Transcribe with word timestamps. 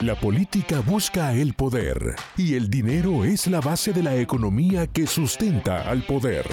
La 0.00 0.16
política 0.16 0.80
busca 0.80 1.32
el 1.34 1.54
poder 1.54 2.16
y 2.36 2.54
el 2.54 2.68
dinero 2.68 3.24
es 3.24 3.46
la 3.46 3.60
base 3.60 3.92
de 3.92 4.02
la 4.02 4.16
economía 4.16 4.88
que 4.88 5.06
sustenta 5.06 5.88
al 5.88 6.02
poder. 6.02 6.44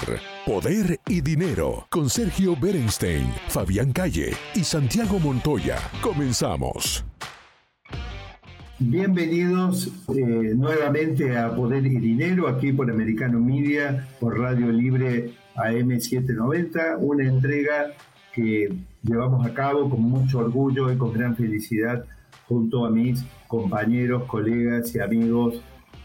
Poder 0.46 1.00
y 1.08 1.22
dinero 1.22 1.86
con 1.90 2.08
Sergio 2.08 2.54
Berenstein, 2.56 3.26
Fabián 3.48 3.92
Calle 3.92 4.30
y 4.54 4.60
Santiago 4.60 5.18
Montoya. 5.18 5.76
Comenzamos. 6.00 7.04
Bienvenidos 8.78 9.88
eh, 10.16 10.52
nuevamente 10.54 11.36
a 11.36 11.54
Poder 11.54 11.84
y 11.84 11.98
Dinero, 11.98 12.46
aquí 12.46 12.72
por 12.72 12.88
Americano 12.90 13.40
Media, 13.40 14.08
por 14.20 14.38
Radio 14.38 14.70
Libre 14.70 15.34
AM790, 15.56 16.96
una 17.00 17.24
entrega 17.24 17.92
que 18.32 18.72
llevamos 19.02 19.44
a 19.44 19.52
cabo 19.52 19.90
con 19.90 20.00
mucho 20.00 20.38
orgullo 20.38 20.92
y 20.92 20.96
con 20.96 21.12
gran 21.12 21.36
felicidad 21.36 22.06
junto 22.52 22.84
a 22.84 22.90
mis 22.90 23.24
compañeros, 23.48 24.24
colegas 24.24 24.94
y 24.94 24.98
amigos 24.98 25.62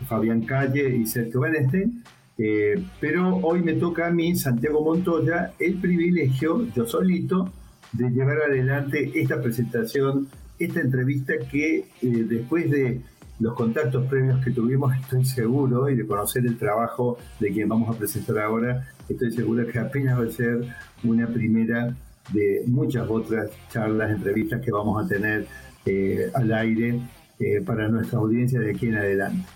Fabián 0.08 0.42
Calle 0.42 0.96
y 0.96 1.06
Sergio 1.06 1.42
Beneste. 1.42 1.89
Eh, 2.38 2.81
pero 3.02 3.36
hoy 3.38 3.62
me 3.64 3.73
toca 3.73 4.08
a 4.08 4.12
mí, 4.12 4.36
Santiago 4.36 4.81
Montoya, 4.81 5.52
el 5.59 5.76
privilegio, 5.76 6.67
yo 6.73 6.86
solito, 6.86 7.52
de 7.92 8.09
llevar 8.12 8.38
adelante 8.44 9.12
esta 9.16 9.42
presentación, 9.42 10.28
esta 10.58 10.80
entrevista 10.80 11.34
que 11.52 11.80
eh, 11.80 11.86
después 12.02 12.70
de 12.70 13.02
los 13.39 13.54
contactos 13.54 14.06
previos 14.08 14.44
que 14.44 14.52
tuvimos, 14.52 14.95
estoy 14.95 15.26
seguro, 15.26 15.89
y 15.89 15.95
de 15.95 16.08
conocer 16.08 16.45
el 16.45 16.58
trabajo 16.58 17.17
de 17.39 17.52
quien 17.52 17.67
vamos 17.67 17.94
a 17.94 17.98
presentar 17.98 18.39
ahora, 18.39 18.88
estoy 19.09 19.32
seguro 19.32 19.67
que 19.67 19.80
apenas 19.80 20.17
va 20.17 20.23
a 20.23 20.30
ser 20.30 20.61
una 21.04 21.28
primera 21.28 21.95
de 22.33 22.64
muchas 22.67 23.09
otras 23.09 23.50
charlas, 23.72 24.11
entrevistas 24.11 24.61
que 24.61 24.72
vamos 24.72 25.03
a 25.03 25.08
tener 25.08 25.47
eh, 25.86 26.30
al 26.33 26.52
aire 26.53 27.00
eh, 27.39 27.61
para 27.66 27.88
nuestra 27.88 28.20
audiencia 28.20 28.59
de 28.59 28.72
aquí 28.72 28.88
en 28.88 28.95
adelante. 28.95 29.47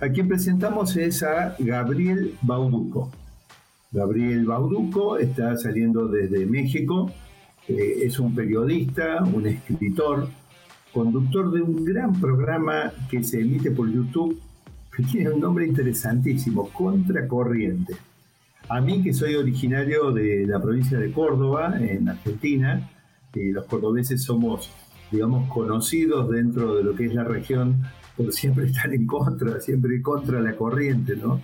A 0.00 0.08
quien 0.10 0.28
presentamos 0.28 0.96
es 0.96 1.22
a 1.22 1.56
Gabriel 1.58 2.34
Bauduco. 2.42 3.10
Gabriel 3.90 4.44
Bauduco 4.44 5.16
está 5.16 5.56
saliendo 5.56 6.06
desde 6.06 6.44
México, 6.44 7.10
eh, 7.68 8.00
es 8.02 8.18
un 8.18 8.34
periodista, 8.34 9.24
un 9.24 9.46
escritor, 9.46 10.28
conductor 10.92 11.50
de 11.50 11.62
un 11.62 11.84
gran 11.84 12.20
programa 12.20 12.92
que 13.10 13.24
se 13.24 13.40
emite 13.40 13.70
por 13.70 13.90
YouTube, 13.90 14.38
que 14.94 15.02
tiene 15.02 15.30
un 15.30 15.40
nombre 15.40 15.66
interesantísimo, 15.66 16.68
Contracorriente. 16.70 17.94
A 18.68 18.80
mí, 18.80 19.02
que 19.02 19.12
soy 19.12 19.34
originario 19.36 20.10
de 20.10 20.46
la 20.46 20.60
provincia 20.60 20.98
de 20.98 21.12
Córdoba, 21.12 21.74
en 21.78 22.08
Argentina, 22.08 22.90
y 23.34 23.52
los 23.52 23.66
cordobeses 23.66 24.24
somos 24.24 24.72
digamos, 25.10 25.48
conocidos 25.52 26.30
dentro 26.30 26.76
de 26.76 26.84
lo 26.84 26.94
que 26.94 27.06
es 27.06 27.14
la 27.14 27.24
región 27.24 27.82
por 28.16 28.32
siempre 28.32 28.66
estar 28.66 28.92
en 28.92 29.06
contra, 29.06 29.60
siempre 29.60 30.00
contra 30.02 30.40
la 30.40 30.56
corriente, 30.56 31.16
¿no? 31.16 31.40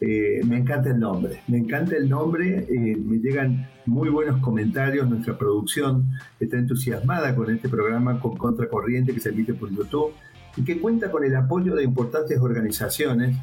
Eh, 0.00 0.40
me 0.44 0.58
encanta 0.58 0.90
el 0.90 0.98
nombre, 0.98 1.40
me 1.46 1.58
encanta 1.58 1.96
el 1.96 2.08
nombre, 2.08 2.66
eh, 2.68 2.96
me 2.96 3.18
llegan 3.18 3.68
muy 3.86 4.08
buenos 4.08 4.40
comentarios, 4.40 5.08
nuestra 5.08 5.38
producción 5.38 6.10
está 6.40 6.58
entusiasmada 6.58 7.34
con 7.34 7.50
este 7.54 7.68
programa 7.68 8.18
con 8.18 8.36
Contracorriente 8.36 9.14
que 9.14 9.20
se 9.20 9.28
emite 9.28 9.54
por 9.54 9.70
YouTube 9.70 10.12
y 10.56 10.64
que 10.64 10.80
cuenta 10.80 11.10
con 11.10 11.24
el 11.24 11.34
apoyo 11.36 11.74
de 11.74 11.84
importantes 11.84 12.38
organizaciones 12.40 13.36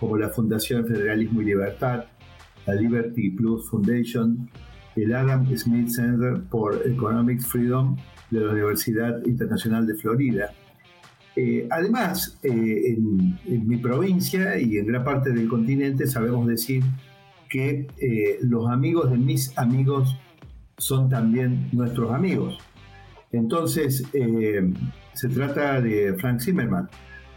como 0.00 0.16
la 0.18 0.28
Fundación 0.30 0.84
Federalismo 0.86 1.40
y 1.40 1.46
Libertad, 1.46 2.04
la 2.66 2.74
Liberty 2.74 3.30
Plus 3.30 3.68
Foundation, 3.68 4.48
el 4.96 5.14
Adam 5.14 5.46
Smith 5.56 5.88
Center 5.88 6.42
for 6.50 6.82
Economic 6.86 7.40
Freedom 7.40 7.96
de 8.30 8.40
la 8.40 8.52
Universidad 8.52 9.24
Internacional 9.26 9.86
de 9.86 9.94
Florida. 9.94 10.52
Eh, 11.34 11.66
además, 11.70 12.38
eh, 12.42 12.96
en, 12.96 13.66
mi 13.66 13.76
provincia 13.78 14.58
y 14.58 14.76
en 14.76 14.86
gran 14.86 15.02
parte 15.02 15.30
del 15.30 15.48
continente 15.48 16.06
sabemos 16.06 16.46
decir 16.46 16.82
que 17.48 17.86
eh, 17.98 18.38
los 18.42 18.68
amigos 18.68 19.10
de 19.10 19.16
mis 19.16 19.56
amigos 19.58 20.16
son 20.76 21.08
también 21.08 21.68
nuestros 21.72 22.12
amigos. 22.12 22.58
Entonces, 23.30 24.04
se 25.14 25.28
trata 25.28 25.80
de 25.80 26.14
Frank 26.18 26.40
Zimmerman. 26.40 26.88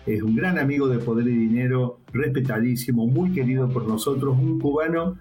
Es 0.06 0.22
un 0.22 0.36
gran 0.36 0.60
amigo 0.60 0.88
de 0.88 1.00
Poder 1.00 1.28
y 1.28 1.36
Dinero, 1.36 2.00
respetadísimo, 2.14 3.08
muy 3.08 3.32
querido 3.32 3.68
por 3.68 3.88
nosotros, 3.88 4.38
un 4.38 4.60
cubano 4.60 5.18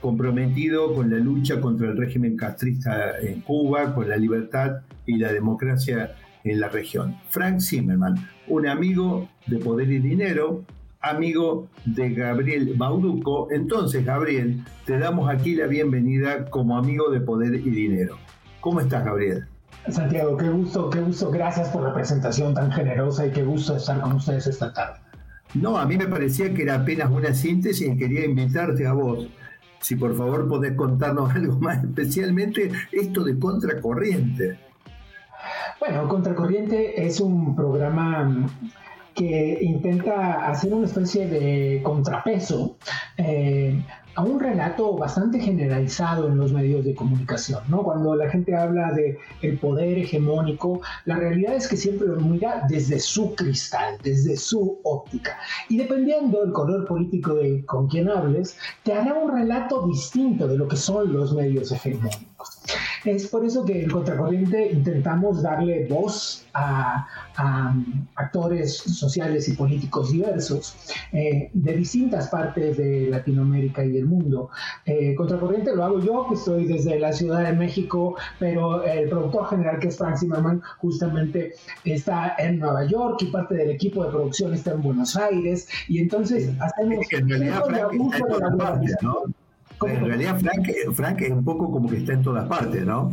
comprometido 0.00 0.94
con 0.94 1.10
la 1.10 1.18
lucha 1.18 1.60
contra 1.60 1.90
el 1.90 1.96
régimen 1.98 2.34
castrista 2.34 3.18
en 3.20 3.42
Cuba, 3.42 3.94
con 3.94 4.08
la 4.08 4.16
libertad 4.16 4.80
y 5.04 5.18
la 5.18 5.30
democracia 5.30 6.14
en 6.42 6.58
la 6.58 6.70
región. 6.70 7.16
Frank 7.28 7.60
Zimmerman, 7.60 8.14
un 8.48 8.66
amigo 8.66 9.28
de 9.46 9.58
Poder 9.58 9.90
y 9.90 9.98
Dinero, 9.98 10.64
amigo 11.00 11.68
de 11.84 12.14
Gabriel 12.14 12.72
Bauduco. 12.78 13.48
Entonces, 13.50 14.06
Gabriel, 14.06 14.64
te 14.86 14.98
damos 14.98 15.28
aquí 15.28 15.54
la 15.54 15.66
bienvenida 15.66 16.46
como 16.46 16.78
amigo 16.78 17.10
de 17.10 17.20
Poder 17.20 17.54
y 17.56 17.70
Dinero. 17.70 18.16
¿Cómo 18.60 18.80
estás, 18.80 19.04
Gabriel? 19.04 19.44
Santiago, 19.88 20.36
qué 20.36 20.48
gusto, 20.48 20.90
qué 20.90 21.00
gusto. 21.00 21.30
Gracias 21.30 21.68
por 21.68 21.82
la 21.82 21.92
presentación 21.92 22.54
tan 22.54 22.72
generosa 22.72 23.26
y 23.26 23.30
qué 23.30 23.42
gusto 23.42 23.76
estar 23.76 24.00
con 24.00 24.12
ustedes 24.12 24.46
esta 24.46 24.72
tarde. 24.72 25.00
No, 25.54 25.76
a 25.78 25.86
mí 25.86 25.96
me 25.96 26.06
parecía 26.06 26.52
que 26.52 26.62
era 26.62 26.76
apenas 26.76 27.10
una 27.10 27.34
síntesis 27.34 27.88
y 27.88 27.96
quería 27.96 28.24
invitarte 28.24 28.86
a 28.86 28.92
vos 28.92 29.28
si 29.84 29.96
por 29.96 30.16
favor 30.16 30.48
podés 30.48 30.72
contarnos 30.72 31.30
algo 31.34 31.58
más, 31.60 31.84
especialmente 31.84 32.72
esto 32.90 33.22
de 33.22 33.38
Contracorriente. 33.38 34.58
Bueno, 35.78 36.08
Contracorriente 36.08 37.04
es 37.06 37.20
un 37.20 37.54
programa 37.54 38.48
que 39.14 39.58
intenta 39.62 40.48
hacer 40.48 40.72
una 40.72 40.86
especie 40.86 41.26
de 41.28 41.80
contrapeso 41.82 42.76
eh, 43.16 43.80
a 44.16 44.22
un 44.22 44.38
relato 44.38 44.96
bastante 44.96 45.40
generalizado 45.40 46.28
en 46.28 46.36
los 46.36 46.52
medios 46.52 46.84
de 46.84 46.94
comunicación, 46.94 47.62
¿no? 47.68 47.82
Cuando 47.82 48.14
la 48.14 48.30
gente 48.30 48.54
habla 48.54 48.92
de 48.92 49.18
el 49.42 49.58
poder 49.58 49.98
hegemónico, 49.98 50.80
la 51.04 51.16
realidad 51.16 51.54
es 51.54 51.66
que 51.68 51.76
siempre 51.76 52.06
lo 52.08 52.20
mira 52.20 52.64
desde 52.68 53.00
su 53.00 53.34
cristal, 53.34 53.96
desde 54.02 54.36
su 54.36 54.78
óptica. 54.84 55.36
Y 55.68 55.78
dependiendo 55.78 56.42
del 56.42 56.52
color 56.52 56.86
político 56.86 57.34
de 57.34 57.64
con 57.64 57.88
quien 57.88 58.08
hables, 58.08 58.56
te 58.84 58.92
hará 58.92 59.14
un 59.14 59.32
relato 59.34 59.86
distinto 59.86 60.46
de 60.46 60.58
lo 60.58 60.68
que 60.68 60.76
son 60.76 61.12
los 61.12 61.34
medios 61.34 61.72
hegemónicos. 61.72 62.60
Es 63.04 63.26
por 63.28 63.44
eso 63.44 63.64
que 63.64 63.84
en 63.84 63.90
Contracorriente 63.90 64.72
intentamos 64.72 65.42
darle 65.42 65.86
voz 65.88 66.46
a, 66.54 67.06
actores 68.14 68.76
sociales 68.76 69.48
y 69.48 69.54
políticos 69.54 70.12
diversos 70.12 70.76
eh, 71.12 71.50
de 71.52 71.72
distintas 71.76 72.28
partes 72.28 72.76
de 72.76 73.08
Latinoamérica 73.10 73.84
y 73.84 73.96
el 73.98 74.06
mundo. 74.06 74.50
Eh, 74.86 75.14
Contracorriente 75.16 75.74
lo 75.74 75.84
hago 75.84 76.00
yo, 76.00 76.28
que 76.28 76.34
estoy 76.34 76.66
desde 76.66 76.98
la 77.00 77.12
Ciudad 77.12 77.42
de 77.42 77.52
México, 77.52 78.16
pero 78.38 78.84
el 78.84 79.08
productor 79.08 79.48
general, 79.50 79.80
que 79.80 79.88
es 79.88 79.98
Frank 79.98 80.16
Zimmerman, 80.16 80.62
justamente 80.78 81.54
está 81.84 82.36
en 82.38 82.60
Nueva 82.60 82.84
York 82.84 83.18
y 83.22 83.26
parte 83.26 83.54
del 83.56 83.70
equipo 83.70 84.04
de 84.04 84.10
producción 84.10 84.54
está 84.54 84.72
en 84.72 84.82
Buenos 84.82 85.16
Aires. 85.16 85.68
Y 85.88 85.98
entonces 85.98 86.50
hacemos... 86.60 87.04
En 87.12 87.28
realidad, 87.28 87.64
en 89.88 90.04
realidad 90.04 90.38
Frank, 90.40 90.68
Frank 90.94 91.20
es 91.22 91.30
un 91.30 91.44
poco 91.44 91.70
como 91.70 91.88
que 91.88 91.98
está 91.98 92.12
en 92.12 92.22
todas 92.22 92.48
partes, 92.48 92.84
¿no? 92.84 93.10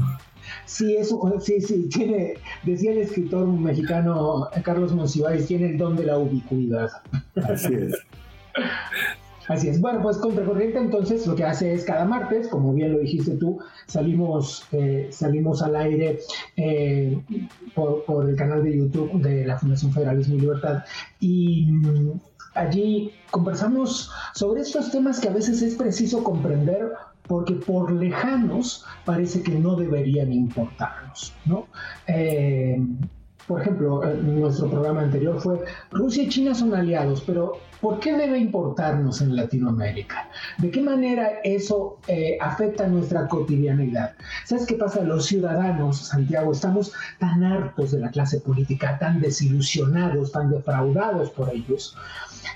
Sí, 0.66 0.96
eso, 0.96 1.22
sí, 1.40 1.62
sí, 1.62 1.88
tiene, 1.90 2.34
decía 2.64 2.92
el 2.92 3.00
escritor 3.00 3.48
mexicano 3.48 4.48
Carlos 4.64 4.94
Monsiváis, 4.94 5.48
tiene 5.48 5.68
el 5.68 5.78
don 5.78 5.96
de 5.96 6.06
la 6.06 6.18
ubicuidad. 6.18 6.90
Así 7.36 7.74
es. 7.74 7.96
Así 9.48 9.68
es. 9.68 9.82
Bueno, 9.82 10.02
pues 10.02 10.18
Contracorriente 10.18 10.78
entonces 10.78 11.26
lo 11.28 11.36
que 11.36 11.44
hace 11.44 11.74
es 11.74 11.84
cada 11.84 12.06
martes, 12.06 12.48
como 12.48 12.74
bien 12.74 12.94
lo 12.94 13.00
dijiste 13.00 13.32
tú, 13.36 13.60
salimos, 13.88 14.66
eh, 14.72 15.10
salimos 15.12 15.62
al 15.62 15.76
aire 15.76 16.20
eh, 16.56 17.20
por, 17.76 18.06
por, 18.06 18.30
el 18.30 18.36
canal 18.36 18.64
de 18.64 18.78
YouTube 18.78 19.22
de 19.22 19.46
la 19.46 19.58
Fundación 19.58 19.92
Federalismo 19.92 20.36
y 20.36 20.40
Libertad 20.40 20.84
y 21.20 21.68
Allí 22.54 23.14
conversamos 23.32 24.12
sobre 24.34 24.62
estos 24.62 24.92
temas 24.92 25.20
que 25.20 25.30
a 25.30 25.34
veces 25.34 25.62
es 25.62 25.76
preciso 25.76 26.24
comprender 26.24 26.92
porque 27.28 27.54
por 27.54 27.92
lejanos 27.92 28.86
parece 29.06 29.42
que 29.42 29.52
no 29.52 29.76
deberían 29.76 30.34
importarnos, 30.34 31.34
¿no? 31.46 31.68
Eh, 32.08 32.78
por 33.48 33.62
ejemplo, 33.62 34.04
en 34.04 34.40
nuestro 34.40 34.70
programa 34.70 35.02
anterior 35.02 35.40
fue, 35.42 35.64
Rusia 35.92 36.24
y 36.24 36.30
China 36.30 36.54
son 36.54 36.74
aliados, 36.74 37.24
pero 37.26 37.60
¿por 37.82 38.00
qué 38.00 38.16
debe 38.16 38.38
importarnos 38.38 39.22
en 39.22 39.36
Latinoamérica? 39.36 40.30
¿De 40.58 40.72
qué 40.72 40.82
manera 40.82 41.40
eso 41.44 41.98
eh, 42.08 42.38
afecta 42.40 42.88
nuestra 42.88 43.28
cotidianidad? 43.28 44.14
¿Sabes 44.46 44.66
qué 44.66 44.76
pasa? 44.76 45.04
Los 45.04 45.26
ciudadanos, 45.26 45.98
Santiago, 45.98 46.52
estamos 46.52 46.94
tan 47.20 47.44
hartos 47.44 47.92
de 47.92 48.00
la 48.00 48.12
clase 48.12 48.40
política, 48.40 48.98
tan 49.00 49.20
desilusionados, 49.20 50.32
tan 50.32 50.50
defraudados 50.50 51.32
por 51.32 51.50
ellos 51.50 51.98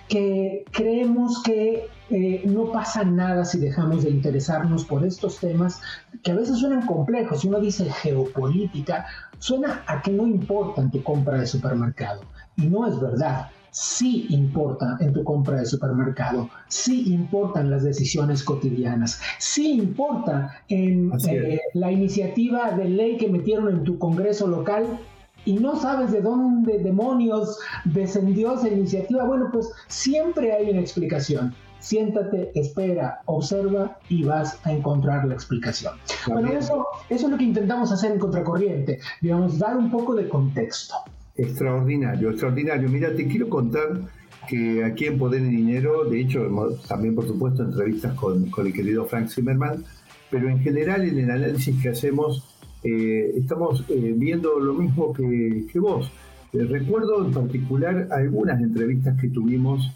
que 0.08 0.66
creemos 0.72 1.42
que 1.44 1.88
eh, 2.10 2.44
no 2.46 2.72
pasa 2.72 3.04
nada 3.04 3.46
si 3.46 3.60
dejamos 3.60 4.04
de 4.04 4.12
interesarnos 4.12 4.86
por 4.86 5.04
estos 5.04 5.40
temas 5.40 5.82
que 6.24 6.32
a 6.32 6.36
veces 6.36 6.60
suenan 6.60 6.86
complejos. 6.86 7.42
Si 7.42 7.48
uno 7.48 7.60
dice 7.60 7.86
geopolítica, 7.86 9.06
suena 9.40 9.84
a 9.88 10.02
que 10.02 10.12
no 10.12 10.28
importa 10.28 10.82
en 10.82 10.92
tu 10.92 11.04
compra 11.04 11.40
de 11.40 11.48
supermercado. 11.48 12.22
Y 12.58 12.68
no 12.68 12.88
es 12.88 13.00
verdad. 13.00 13.50
Sí 13.72 14.28
importa 14.30 14.98
en 15.02 15.12
tu 15.12 15.22
compra 15.26 15.58
de 15.58 15.66
supermercado, 15.66 16.50
sí 16.70 17.12
importan 17.14 17.70
las 17.70 17.84
decisiones 17.84 18.42
cotidianas, 18.42 19.20
sí 19.38 19.74
importa 19.74 20.62
en 20.70 21.12
eh, 21.28 21.60
la 21.74 21.92
iniciativa 21.92 22.72
de 22.72 22.88
ley 22.88 23.18
que 23.18 23.28
metieron 23.28 23.68
en 23.68 23.84
tu 23.84 24.00
Congreso 24.00 24.48
local 24.48 24.98
y 25.45 25.53
no 25.53 25.80
sabes 25.80 26.12
de 26.12 26.21
dónde 26.21 26.80
demonios 26.80 27.59
descendió 27.86 28.56
esa 28.56 28.68
iniciativa, 28.68 29.24
bueno, 29.25 29.50
pues 29.51 29.71
siempre 29.88 30.51
hay 30.51 30.69
una 30.71 30.81
explicación. 30.81 31.53
Siéntate, 31.80 32.51
espera, 32.56 33.21
observa 33.25 34.00
y 34.09 34.24
vas 34.24 34.59
a 34.65 34.74
encontrar 34.74 35.25
la 35.27 35.36
explicación. 35.36 35.94
Bueno, 36.27 36.51
eso, 36.51 36.88
eso 37.09 37.25
es 37.27 37.31
lo 37.31 37.38
que 37.38 37.44
intentamos 37.44 37.92
hacer 37.92 38.13
en 38.13 38.19
Contracorriente, 38.19 39.00
digamos, 39.21 39.59
dar 39.59 39.77
un 39.77 39.92
poco 39.92 40.15
de 40.15 40.27
contexto. 40.27 40.95
Extraordinario, 41.38 42.31
extraordinario. 42.31 42.89
Mira, 42.89 43.13
te 43.13 43.27
quiero 43.27 43.50
contar 43.50 44.00
que 44.48 44.83
aquí 44.83 45.06
en 45.06 45.19
Poder 45.19 45.41
y 45.41 45.50
Dinero, 45.50 46.06
de 46.06 46.21
hecho, 46.21 46.48
también 46.88 47.13
por 47.13 47.27
supuesto 47.27 47.63
entrevistas 47.63 48.15
con, 48.15 48.50
con 48.50 48.65
el 48.65 48.74
querido 48.74 49.06
Frank 49.06 49.27
Zimmerman, 49.27 49.83
pero 50.31 50.50
en 50.50 50.59
general 50.59 51.03
en 51.03 51.19
el 51.19 51.30
análisis 51.30 51.81
que 51.81 51.89
hacemos 51.89 52.55
eh, 52.88 53.34
estamos 53.38 53.84
eh, 53.90 54.14
viendo 54.16 54.60
lo 54.60 54.76
mismo 54.76 55.12
que, 55.12 55.66
vos. 55.80 56.12
Eh, 56.54 56.66
recuerdo 56.66 57.26
en 57.26 57.32
particular 57.32 58.10
algunas 58.12 58.62
entrevistas 58.62 59.20
que 59.20 59.30
tuvimos 59.30 59.92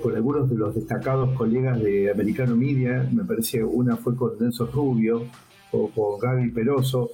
con 0.00 0.14
algunos 0.14 0.48
de 0.48 0.54
los 0.54 0.76
destacados 0.76 1.36
colegas 1.36 1.82
de 1.82 2.08
Americano 2.08 2.54
Media, 2.54 3.08
me 3.10 3.24
parece 3.24 3.64
una 3.64 3.96
fue 3.96 4.14
con 4.14 4.38
Nelson 4.38 4.70
Rubio 4.70 5.24
o 5.72 5.90
con 5.90 6.20
Gaby 6.20 6.50
Peroso, 6.50 7.10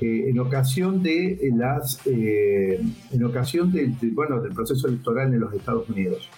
en 0.00 0.38
ocasión 0.38 1.02
de 1.02 1.50
las 1.56 2.06
en 2.06 3.24
ocasión 3.24 3.74
bueno, 4.12 4.40
del 4.40 4.52
proceso 4.52 4.86
electoral 4.86 5.34
en 5.34 5.40
los 5.40 5.52
Estados 5.54 5.88
Unidos. 5.88 6.28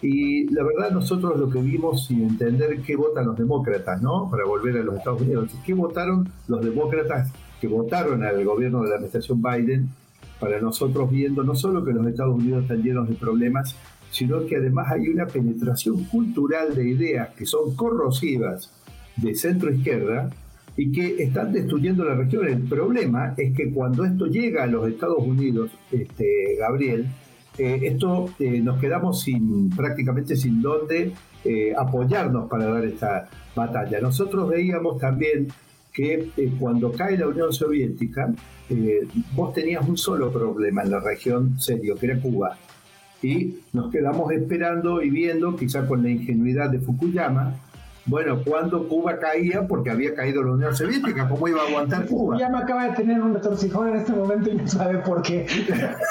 Y 0.00 0.52
la 0.52 0.64
verdad 0.64 0.90
nosotros 0.90 1.38
lo 1.38 1.48
que 1.48 1.60
vimos 1.60 2.06
sin 2.06 2.22
entender 2.22 2.80
qué 2.80 2.96
votan 2.96 3.26
los 3.26 3.38
demócratas, 3.38 4.02
¿no? 4.02 4.28
Para 4.28 4.44
volver 4.44 4.76
a 4.78 4.82
los 4.82 4.96
Estados 4.96 5.22
Unidos, 5.22 5.52
qué 5.64 5.72
votaron 5.72 6.28
los 6.48 6.64
demócratas 6.64 7.32
que 7.62 7.68
votaron 7.68 8.24
al 8.24 8.44
gobierno 8.44 8.82
de 8.82 8.88
la 8.88 8.96
administración 8.96 9.40
Biden, 9.40 9.88
para 10.40 10.60
nosotros 10.60 11.08
viendo 11.08 11.44
no 11.44 11.54
solo 11.54 11.84
que 11.84 11.92
los 11.92 12.04
Estados 12.08 12.34
Unidos 12.34 12.62
están 12.62 12.82
llenos 12.82 13.08
de 13.08 13.14
problemas, 13.14 13.76
sino 14.10 14.44
que 14.46 14.56
además 14.56 14.90
hay 14.90 15.08
una 15.08 15.26
penetración 15.26 16.02
cultural 16.06 16.74
de 16.74 16.88
ideas 16.88 17.28
que 17.36 17.46
son 17.46 17.76
corrosivas 17.76 18.72
de 19.16 19.36
centro 19.36 19.72
izquierda 19.72 20.28
y 20.76 20.90
que 20.90 21.22
están 21.22 21.52
destruyendo 21.52 22.04
la 22.04 22.16
región. 22.16 22.48
El 22.48 22.62
problema 22.64 23.32
es 23.36 23.56
que 23.56 23.70
cuando 23.70 24.04
esto 24.04 24.26
llega 24.26 24.64
a 24.64 24.66
los 24.66 24.88
Estados 24.88 25.24
Unidos, 25.24 25.70
este, 25.92 26.56
Gabriel, 26.58 27.06
eh, 27.58 27.78
esto 27.84 28.28
eh, 28.40 28.60
nos 28.60 28.80
quedamos 28.80 29.22
sin 29.22 29.70
prácticamente 29.70 30.34
sin 30.34 30.60
dónde 30.60 31.12
eh, 31.44 31.72
apoyarnos 31.78 32.50
para 32.50 32.66
dar 32.66 32.84
esta 32.84 33.28
batalla. 33.54 34.00
Nosotros 34.00 34.48
veíamos 34.48 34.98
también 34.98 35.46
que 35.92 36.30
eh, 36.36 36.52
cuando 36.58 36.92
cae 36.92 37.18
la 37.18 37.28
Unión 37.28 37.52
Soviética, 37.52 38.32
eh, 38.70 39.06
vos 39.34 39.52
tenías 39.52 39.86
un 39.86 39.96
solo 39.96 40.32
problema 40.32 40.82
en 40.82 40.90
la 40.90 41.00
región 41.00 41.60
serio, 41.60 41.96
que 41.96 42.06
era 42.06 42.20
Cuba. 42.20 42.56
Y 43.22 43.58
nos 43.72 43.92
quedamos 43.92 44.32
esperando 44.32 45.02
y 45.02 45.10
viendo, 45.10 45.54
quizá 45.54 45.86
con 45.86 46.02
la 46.02 46.10
ingenuidad 46.10 46.70
de 46.70 46.80
Fukuyama, 46.80 47.54
bueno, 48.04 48.42
cuando 48.44 48.88
Cuba 48.88 49.16
caía, 49.18 49.66
porque 49.68 49.90
había 49.90 50.12
caído 50.12 50.42
la 50.42 50.52
Unión 50.52 50.74
Soviética, 50.74 51.28
¿cómo 51.28 51.46
iba 51.46 51.62
a 51.62 51.68
aguantar 51.68 52.04
Cuba? 52.06 52.36
Ya 52.36 52.48
me 52.48 52.58
acaba 52.58 52.88
de 52.88 52.96
tener 52.96 53.22
un 53.22 53.32
retorcijón 53.34 53.90
en 53.90 53.96
este 53.96 54.12
momento 54.12 54.50
y 54.50 54.54
no 54.56 54.66
sabe 54.66 54.98
por 54.98 55.22
qué. 55.22 55.46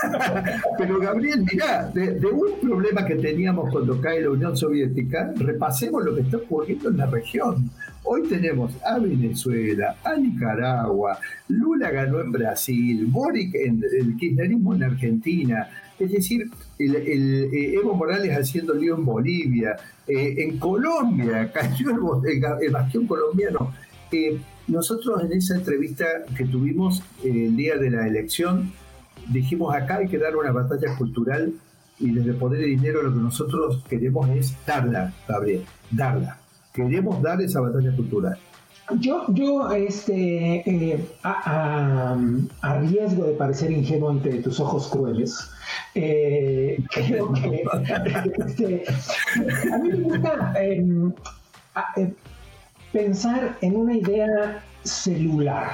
Pero 0.77 0.99
Gabriel, 0.99 1.43
mirá, 1.51 1.87
de, 1.93 2.17
un 2.27 2.59
problema 2.61 3.05
que 3.05 3.15
teníamos 3.15 3.69
cuando 3.71 3.99
cae 3.99 4.21
la 4.21 4.29
Unión 4.29 4.55
Soviética, 4.55 5.33
repasemos 5.35 6.05
lo 6.05 6.15
que 6.15 6.21
está 6.21 6.37
ocurriendo 6.37 6.89
en 6.89 6.97
la 6.97 7.07
región. 7.07 7.69
Hoy 8.03 8.23
tenemos 8.27 8.73
a 8.83 8.97
Venezuela, 8.97 9.95
a 10.03 10.15
Nicaragua, 10.15 11.19
Lula 11.47 11.91
ganó 11.91 12.19
en 12.19 12.31
Brasil, 12.31 13.05
Boric 13.05 13.53
en 13.53 13.83
el 13.99 14.17
kirchnerismo 14.17 14.73
en 14.73 14.83
Argentina, 14.83 15.69
es 15.99 16.11
decir, 16.11 16.49
eh, 16.79 17.73
Evo 17.75 17.93
Morales 17.93 18.35
haciendo 18.35 18.73
lío 18.73 18.95
en 18.95 19.05
Bolivia, 19.05 19.75
eh, 20.07 20.35
en 20.37 20.57
Colombia, 20.57 21.51
cayó 21.53 21.91
el, 22.59 22.71
bastión 22.71 23.05
colombiano. 23.05 23.71
Eh, 24.11 24.39
nosotros 24.67 25.23
en 25.23 25.33
esa 25.33 25.55
entrevista 25.55 26.05
que 26.35 26.45
tuvimos 26.45 27.03
el 27.23 27.55
día 27.55 27.77
de 27.77 27.91
la 27.91 28.07
elección, 28.07 28.71
dijimos 29.29 29.75
acá 29.75 29.97
hay 29.97 30.07
que 30.07 30.17
dar 30.17 30.35
una 30.35 30.51
batalla 30.51 30.95
cultural 30.97 31.53
y 31.99 32.11
desde 32.11 32.33
Poder 32.33 32.61
y 32.67 32.71
Dinero 32.71 33.03
lo 33.03 33.13
que 33.13 33.19
nosotros 33.19 33.83
queremos 33.87 34.27
es 34.31 34.55
darla, 34.65 35.13
Gabriel, 35.27 35.63
darla. 35.91 36.40
Queremos 36.73 37.21
dar 37.21 37.41
esa 37.41 37.61
batalla 37.61 37.95
cultural. 37.95 38.37
Yo, 38.99 39.25
yo 39.29 39.71
este, 39.71 41.07
a, 41.23 42.17
riesgo 42.81 43.23
de 43.25 43.33
parecer 43.33 43.71
ingenuo 43.71 44.09
ante 44.09 44.41
tus 44.41 44.59
ojos 44.59 44.89
crueles, 44.89 45.49
eh, 45.95 46.83
creo 46.91 47.31
que 47.31 47.63
este, 48.45 48.83
a 49.71 49.77
mí 49.77 49.89
me 49.89 49.95
gusta 50.01 50.53
em, 50.61 51.13
eh, 51.95 52.13
pensar 52.91 53.57
en 53.61 53.77
una 53.77 53.95
idea 53.95 54.63
celular. 54.83 55.69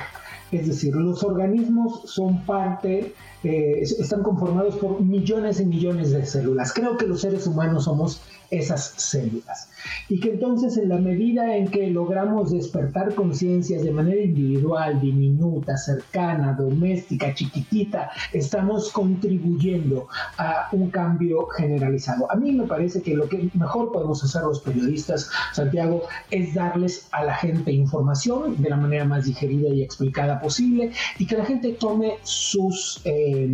Es 0.52 0.68
decir, 0.68 0.96
los 0.96 1.24
organismos 1.24 2.04
son 2.06 2.46
parte, 2.46 3.14
eh, 3.44 3.80
están 3.82 4.24
conformados 4.24 4.76
por 4.78 5.02
millones 5.02 5.60
y 5.60 5.66
millones 5.66 6.12
de 6.12 6.26
células. 6.26 6.72
Creo 6.72 6.98
que 6.98 7.06
los 7.06 7.22
seres 7.22 7.48
humanos 7.48 7.84
somos 7.86 8.22
esas 8.50 8.94
células. 8.98 9.70
Y 10.10 10.20
que 10.20 10.32
entonces 10.32 10.78
en 10.78 10.90
la 10.90 10.98
medida 10.98 11.56
en 11.56 11.68
que 11.68 11.90
logramos 11.90 12.52
despertar 12.52 13.14
conciencias 13.16 13.84
de 13.84 13.92
manera 13.92 14.22
individual, 14.22 15.00
diminuta, 15.00 15.78
cercana, 15.78 16.54
doméstica, 16.54 17.34
chiquitita, 17.34 18.10
estamos 18.34 18.92
contribuyendo 18.92 20.08
a 20.38 20.70
un 20.72 20.90
cambio 20.90 21.48
generalizado. 21.48 22.32
A 22.32 22.36
mí 22.36 22.52
me 22.52 22.66
parece 22.66 23.02
que 23.02 23.16
lo 23.16 23.28
que 23.30 23.50
mejor 23.54 23.92
podemos 23.92 24.24
hacer 24.24 24.44
los 24.44 24.62
periodistas, 24.62 25.30
Santiago, 25.54 26.04
es 26.32 26.54
darles 26.54 27.08
a 27.12 27.24
la 27.24 27.36
gente 27.36 27.72
información 27.72 28.62
de 28.62 28.70
la 28.70 28.78
manera 28.78 29.06
más 29.06 29.26
digerida 29.26 29.70
y 29.70 29.82
explicada 29.82 30.40
posible 30.40 30.92
y 31.20 31.26
que 31.26 31.38
la 31.38 31.46
gente 31.46 31.74
tome 31.74 32.16
sus... 32.24 33.02
Eh, 33.06 33.54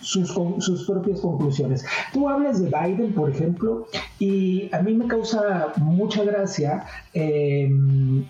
sus, 0.00 0.30
sus 0.58 0.86
propias 0.86 1.20
conclusiones. 1.20 1.84
Tú 2.12 2.28
hablas 2.28 2.60
de 2.60 2.66
Biden, 2.66 3.12
por 3.12 3.30
ejemplo, 3.30 3.86
y 4.18 4.74
a 4.74 4.82
mí 4.82 4.94
me 4.94 5.06
causa 5.06 5.72
mucha 5.76 6.24
gracia 6.24 6.84
em, 7.12 8.24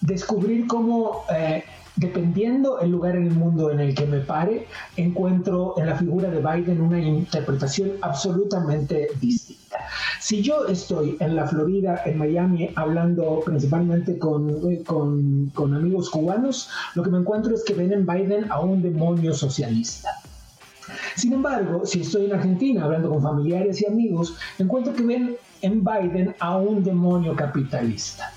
descubrir 0.00 0.66
cómo, 0.66 1.24
eh, 1.34 1.64
dependiendo 1.96 2.80
el 2.80 2.90
lugar 2.90 3.16
en 3.16 3.28
el 3.28 3.34
mundo 3.34 3.70
en 3.70 3.80
el 3.80 3.94
que 3.94 4.06
me 4.06 4.20
pare, 4.20 4.66
encuentro 4.96 5.74
en 5.78 5.86
la 5.86 5.96
figura 5.96 6.30
de 6.30 6.40
Biden 6.40 6.80
una 6.80 7.00
interpretación 7.00 7.92
absolutamente 8.02 9.08
distinta. 9.20 9.61
Si 10.20 10.42
yo 10.42 10.66
estoy 10.66 11.16
en 11.20 11.36
la 11.36 11.46
Florida, 11.46 12.02
en 12.04 12.18
Miami, 12.18 12.70
hablando 12.76 13.40
principalmente 13.44 14.18
con, 14.18 14.78
con, 14.84 15.74
amigos 15.74 16.10
cubanos, 16.10 16.68
lo 16.94 17.02
que 17.02 17.10
me 17.10 17.18
encuentro 17.18 17.54
es 17.54 17.64
que 17.64 17.74
ven 17.74 17.92
en 17.92 18.06
Biden 18.06 18.50
a 18.50 18.60
un 18.60 18.82
demonio 18.82 19.34
socialista. 19.34 20.10
Sin 21.16 21.32
embargo, 21.32 21.84
si 21.84 22.00
estoy 22.00 22.26
en 22.26 22.34
Argentina 22.34 22.84
hablando 22.84 23.10
con 23.10 23.22
familiares 23.22 23.80
y 23.82 23.86
amigos, 23.86 24.36
encuentro 24.58 24.94
que 24.94 25.02
ven 25.02 25.36
en 25.62 25.84
Biden 25.84 26.34
a 26.40 26.56
un 26.56 26.82
demonio 26.82 27.34
capitalista. 27.34 28.32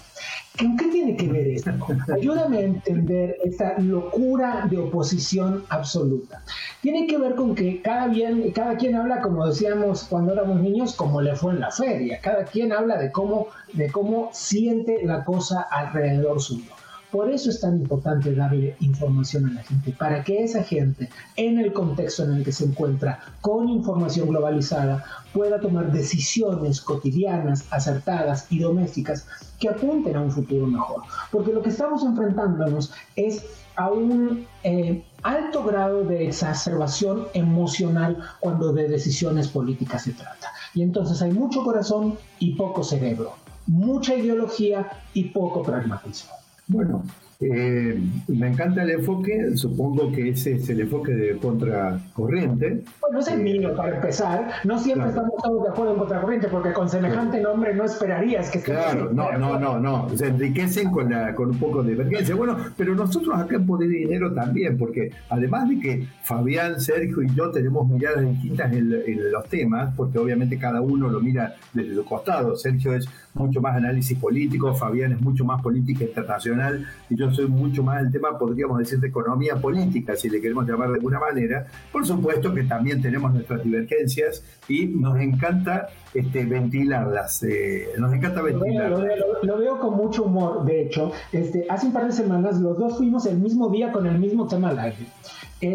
¿Con 0.58 0.78
qué 0.78 0.86
tiene 0.86 1.18
que 1.18 1.28
ver 1.28 1.48
esto? 1.48 1.72
Ayúdame 2.14 2.58
a 2.58 2.62
entender 2.62 3.38
esta 3.44 3.78
locura 3.80 4.68
de 4.70 4.78
oposición 4.78 5.66
absoluta. 5.70 6.44
Tiene 6.82 7.08
que 7.08 7.18
ver 7.18 7.36
con 7.36 7.56
que 7.56 7.82
cada, 7.82 8.08
bien, 8.08 8.52
cada 8.52 8.78
quien 8.78 8.96
habla, 8.96 9.22
como 9.22 9.46
decíamos 9.46 10.06
cuando 10.06 10.34
éramos 10.34 10.62
niños, 10.62 10.96
como 10.96 11.22
le 11.22 11.36
fue 11.36 11.54
en 11.54 11.60
la 11.60 11.72
feria. 11.72 12.20
Cada 12.22 12.46
quien 12.46 12.72
habla 12.72 12.98
de 12.98 13.12
cómo, 13.12 13.48
de 13.74 13.92
cómo 13.92 14.30
siente 14.32 15.04
la 15.04 15.26
cosa 15.26 15.62
alrededor 15.70 16.40
suyo. 16.40 16.75
Por 17.16 17.32
eso 17.32 17.50
es 17.50 17.62
tan 17.62 17.78
importante 17.78 18.36
darle 18.36 18.76
información 18.82 19.46
a 19.46 19.54
la 19.54 19.64
gente, 19.64 19.94
para 19.94 20.22
que 20.22 20.44
esa 20.44 20.62
gente, 20.62 21.08
en 21.38 21.60
el 21.60 21.72
contexto 21.72 22.26
en 22.26 22.34
el 22.34 22.44
que 22.44 22.52
se 22.52 22.66
encuentra, 22.66 23.22
con 23.40 23.70
información 23.70 24.28
globalizada, 24.28 25.02
pueda 25.32 25.62
tomar 25.62 25.94
decisiones 25.94 26.82
cotidianas, 26.82 27.68
acertadas 27.72 28.48
y 28.50 28.60
domésticas 28.60 29.26
que 29.62 29.70
apunten 29.70 30.18
a 30.18 30.24
un 30.24 30.30
futuro 30.30 30.68
mejor. 30.68 31.04
Porque 31.32 31.54
lo 31.54 31.62
que 31.62 31.70
estamos 31.70 32.04
enfrentándonos 32.04 32.92
es 33.16 33.46
a 33.78 33.90
un 33.90 34.46
eh, 34.66 35.02
alto 35.24 35.64
grado 35.64 36.04
de 36.04 36.28
exacerbación 36.28 37.28
emocional 37.34 38.18
cuando 38.42 38.74
de 38.74 38.90
decisiones 38.90 39.48
políticas 39.48 40.02
se 40.02 40.12
trata. 40.12 40.52
Y 40.74 40.82
entonces 40.82 41.22
hay 41.22 41.32
mucho 41.32 41.64
corazón 41.64 42.18
y 42.40 42.58
poco 42.58 42.84
cerebro, 42.84 43.36
mucha 43.68 44.16
ideología 44.16 44.92
y 45.14 45.30
poco 45.30 45.64
pragmatismo. 45.64 46.45
Bueno, 46.68 47.04
eh, 47.42 48.00
me 48.30 48.48
encanta 48.48 48.84
el 48.84 48.92
enfoque, 48.92 49.58
supongo 49.58 50.10
que 50.12 50.30
ese 50.30 50.54
es 50.54 50.70
el 50.70 50.82
enfoque 50.82 51.12
de 51.12 51.38
contracorriente. 51.38 52.84
Bueno, 53.02 53.20
es 53.20 53.28
el 53.28 53.42
mío 53.42 53.76
para 53.76 53.96
empezar. 53.96 54.48
No 54.64 54.80
siempre 54.80 55.10
estamos 55.10 55.34
todos 55.44 55.64
de 55.64 55.70
acuerdo 55.70 55.94
en 55.94 56.00
contracorriente, 56.00 56.48
porque 56.48 56.72
con 56.72 56.88
semejante 56.88 57.42
nombre 57.42 57.76
no 57.76 57.84
esperarías 57.84 58.50
que 58.50 58.62
Claro, 58.62 59.12
no, 59.12 59.38
no, 59.38 59.60
no, 59.60 59.78
no. 59.80 60.10
Se 60.16 60.28
enriquecen 60.28 60.92
con, 60.92 61.10
la, 61.12 61.36
con 61.36 61.50
un 61.50 61.60
poco 61.60 61.84
de 61.84 61.94
emergencia. 61.94 62.36
Bueno, 62.36 62.58
pero 62.78 62.96
nosotros 62.96 63.38
acá 63.38 63.56
en 63.58 63.66
Poder 63.66 63.92
y 63.92 64.06
Dinero 64.06 64.34
también, 64.34 64.78
porque 64.78 65.12
además 65.30 65.68
de 65.68 65.80
que 65.80 66.08
Fabián, 66.24 66.80
Sergio 66.80 67.22
y 67.22 67.36
yo 67.36 67.52
tenemos 67.52 67.86
miradas 67.88 68.26
distintas 68.26 68.72
en, 68.72 68.94
en 69.06 69.32
los 69.32 69.46
temas, 69.50 69.94
porque 69.98 70.18
obviamente 70.20 70.58
cada 70.58 70.80
uno 70.80 71.10
lo 71.10 71.20
mira 71.20 71.56
desde 71.74 71.96
su 71.96 72.06
costado. 72.06 72.56
Sergio 72.56 72.94
es 72.94 73.10
mucho 73.34 73.62
más 73.62 73.76
análisis 73.76 74.18
político, 74.18 74.74
Fabián 74.74 75.12
es 75.12 75.22
mucho 75.22 75.44
más 75.44 75.62
política 75.62 76.06
internacional 76.06 76.86
y 77.10 77.16
yo 77.16 77.25
soy 77.34 77.48
mucho 77.48 77.84
más 77.84 78.02
el 78.02 78.12
tema, 78.12 78.38
podríamos 78.38 78.80
decir, 78.80 79.00
de 79.00 79.08
economía 79.08 79.56
política, 79.56 80.16
si 80.16 80.30
le 80.30 80.42
queremos 80.42 80.68
llamar 80.68 80.90
de 80.90 80.96
alguna 80.96 81.20
manera. 81.20 81.66
Por 81.92 82.06
supuesto 82.06 82.54
que 82.54 82.64
también 82.64 83.02
tenemos 83.02 83.34
nuestras 83.34 83.64
divergencias 83.64 84.44
y 84.68 84.88
nos 84.88 85.20
encanta 85.20 85.88
este, 86.14 86.46
ventilarlas, 86.46 87.44
eh, 87.44 87.90
nos 87.98 88.14
encanta 88.14 88.42
ventilarlas. 88.42 89.00
Lo, 89.44 89.58
veo 89.58 89.80
con 89.80 89.96
mucho 89.96 90.24
humor, 90.24 90.66
de 90.66 90.84
hecho. 90.84 91.12
Este, 91.32 91.66
hace 91.70 91.88
un 91.88 91.94
par 91.94 92.08
de 92.08 92.12
semanas 92.12 92.60
los 92.60 92.78
dos 92.78 92.98
fuimos 92.98 93.26
el 93.26 93.38
mismo 93.38 93.70
día 93.70 93.92
con 93.92 94.06
el 94.06 94.20
mismo 94.20 94.48
tema 94.48 94.70
al 94.70 94.80
aire. 94.80 95.08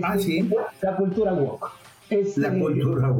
ah, 0.03 0.19
sí. 0.19 0.49
La 0.83 0.97
cultura 0.97 1.33
woke 1.33 1.71
la 2.11 2.17
este, 2.17 2.59
cultura 2.59 3.09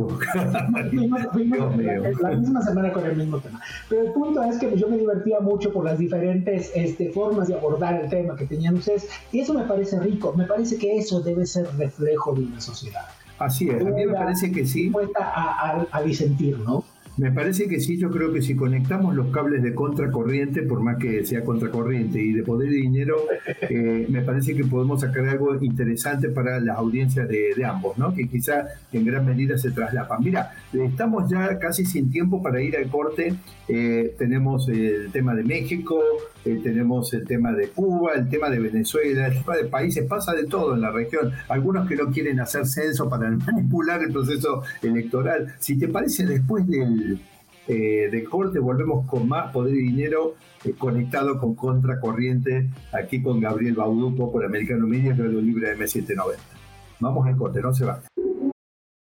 la, 2.21 2.31
misma 2.37 2.63
semana 2.63 2.93
con 2.93 3.07
el 3.07 3.17
mismo 3.17 3.39
tema. 3.39 3.61
Pero 3.89 4.03
el 4.03 4.13
punto 4.13 4.43
es 4.43 4.59
que 4.59 4.77
yo 4.77 4.89
me 4.89 4.99
divertía 4.99 5.41
mucho 5.41 5.73
por 5.73 5.85
las 5.85 5.99
diferentes 5.99 6.73
este, 6.75 7.11
formas 7.11 7.49
de 7.49 7.55
abordar 7.55 8.03
el 8.03 8.11
tema 8.11 8.37
que 8.37 8.47
tenían 8.47 8.77
ustedes. 8.77 9.09
Y 9.33 9.41
eso 9.41 9.55
me 9.55 9.65
parece 9.65 10.01
rico. 10.01 10.33
Me 10.37 10.45
parece 10.45 10.77
que 10.77 10.99
eso 10.99 11.21
debe 11.21 11.47
ser 11.47 11.67
reflejo 11.77 12.35
de 12.35 12.43
una 12.43 12.61
sociedad. 12.61 13.07
Así 13.39 13.71
es, 13.71 13.81
a 13.81 13.85
mí 13.85 14.05
me 14.05 14.13
parece 14.13 14.53
que 14.53 14.67
sí. 14.67 14.93
A, 15.19 15.23
a, 15.23 15.87
a 15.91 16.03
disentir, 16.03 16.59
¿no? 16.59 16.85
Me 17.21 17.31
parece 17.33 17.69
que 17.69 17.81
sí, 17.81 17.99
yo 17.99 18.11
creo 18.11 18.33
que 18.33 18.41
si 18.41 18.57
conectamos 18.57 19.15
los 19.15 19.27
cables 19.27 19.63
de 19.63 19.75
contracorriente, 19.75 20.63
por 20.63 20.81
más 20.81 20.97
que 20.97 21.23
sea 21.27 21.45
contracorriente, 21.45 22.19
y 22.19 22.33
de 22.33 22.43
poder 22.43 22.73
y 22.73 22.81
dinero, 22.81 23.15
eh, 23.61 24.07
me 24.09 24.23
parece 24.23 24.57
que 24.57 24.65
podemos 24.65 25.03
sacar 25.03 25.29
algo 25.29 25.55
interesante 25.63 26.31
para 26.31 26.59
las 26.61 26.79
audiencias 26.79 27.29
de, 27.29 27.63
ambos, 27.63 27.99
¿no? 27.99 28.15
que 28.15 28.27
quizá 28.27 28.69
en 28.91 29.05
gran 29.05 29.27
medida 29.27 29.59
se 29.59 29.71
traslapan. 29.71 30.25
Mira, 30.25 30.53
estamos 30.73 31.31
ya 31.31 31.59
casi 31.59 31.85
sin 31.85 32.11
tiempo 32.11 32.43
para 32.43 32.63
ir 32.63 32.75
al 32.75 32.89
corte. 32.89 33.35
Eh, 33.69 34.15
tenemos 34.17 34.67
el 34.71 35.13
tema 35.13 35.35
de 35.35 35.45
México, 35.45 36.01
eh, 36.45 36.59
tenemos 36.63 37.13
el 37.13 37.27
tema 37.27 37.53
de 37.53 37.69
Cuba, 37.69 38.15
el 38.15 38.29
tema 38.29 38.49
de 38.49 38.59
Venezuela, 38.59 39.27
el 39.27 39.39
tema 39.43 39.57
de 39.57 39.65
países, 39.67 40.07
pasa 40.09 40.33
de 40.33 40.45
todo 40.45 40.75
en 40.75 40.81
la 40.81 40.91
región. 40.91 41.33
Algunos 41.49 41.87
que 41.87 41.97
no 41.97 42.11
quieren 42.11 42.41
hacer 42.41 42.67
censo 42.67 43.09
para 43.09 43.31
manipular 43.47 44.03
el 44.03 44.13
proceso 44.13 44.63
electoral. 44.83 45.55
Si 45.59 45.79
te 45.79 45.89
parece, 45.89 46.25
después 46.27 46.67
del, 46.67 47.21
eh, 47.69 48.25
corte 48.31 48.59
volvemos 48.59 49.07
con 49.07 49.29
más 49.29 49.53
poder 49.53 49.75
y 49.75 49.83
dinero 49.83 50.35
eh, 50.65 50.73
conectado 50.79 51.39
con 51.39 51.55
Contracorriente, 51.55 52.71
aquí 52.93 53.23
con 53.23 53.41
Gabriel 53.41 53.75
Bauduco 53.75 54.33
por 54.33 54.45
Americano 54.45 54.87
Media, 54.87 55.13
Radio 55.13 55.41
Libre 55.41 55.77
M790. 55.77 56.37
Vamos 57.01 57.27
al 57.27 57.37
corte, 57.37 57.61
no 57.61 57.75
se 57.75 57.85
va. 57.85 58.01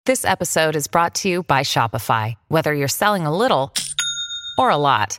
This 0.06 0.24
episode 0.24 0.76
is 0.76 0.88
brought 0.88 1.14
to 1.22 1.28
you 1.28 1.42
by 1.42 1.62
Shopify. 1.62 2.34
Whether 2.48 2.74
you're 2.74 2.88
selling 2.88 3.26
a 3.26 3.36
little 3.36 3.72
or 4.58 4.70
a 4.70 4.76
lot. 4.76 5.18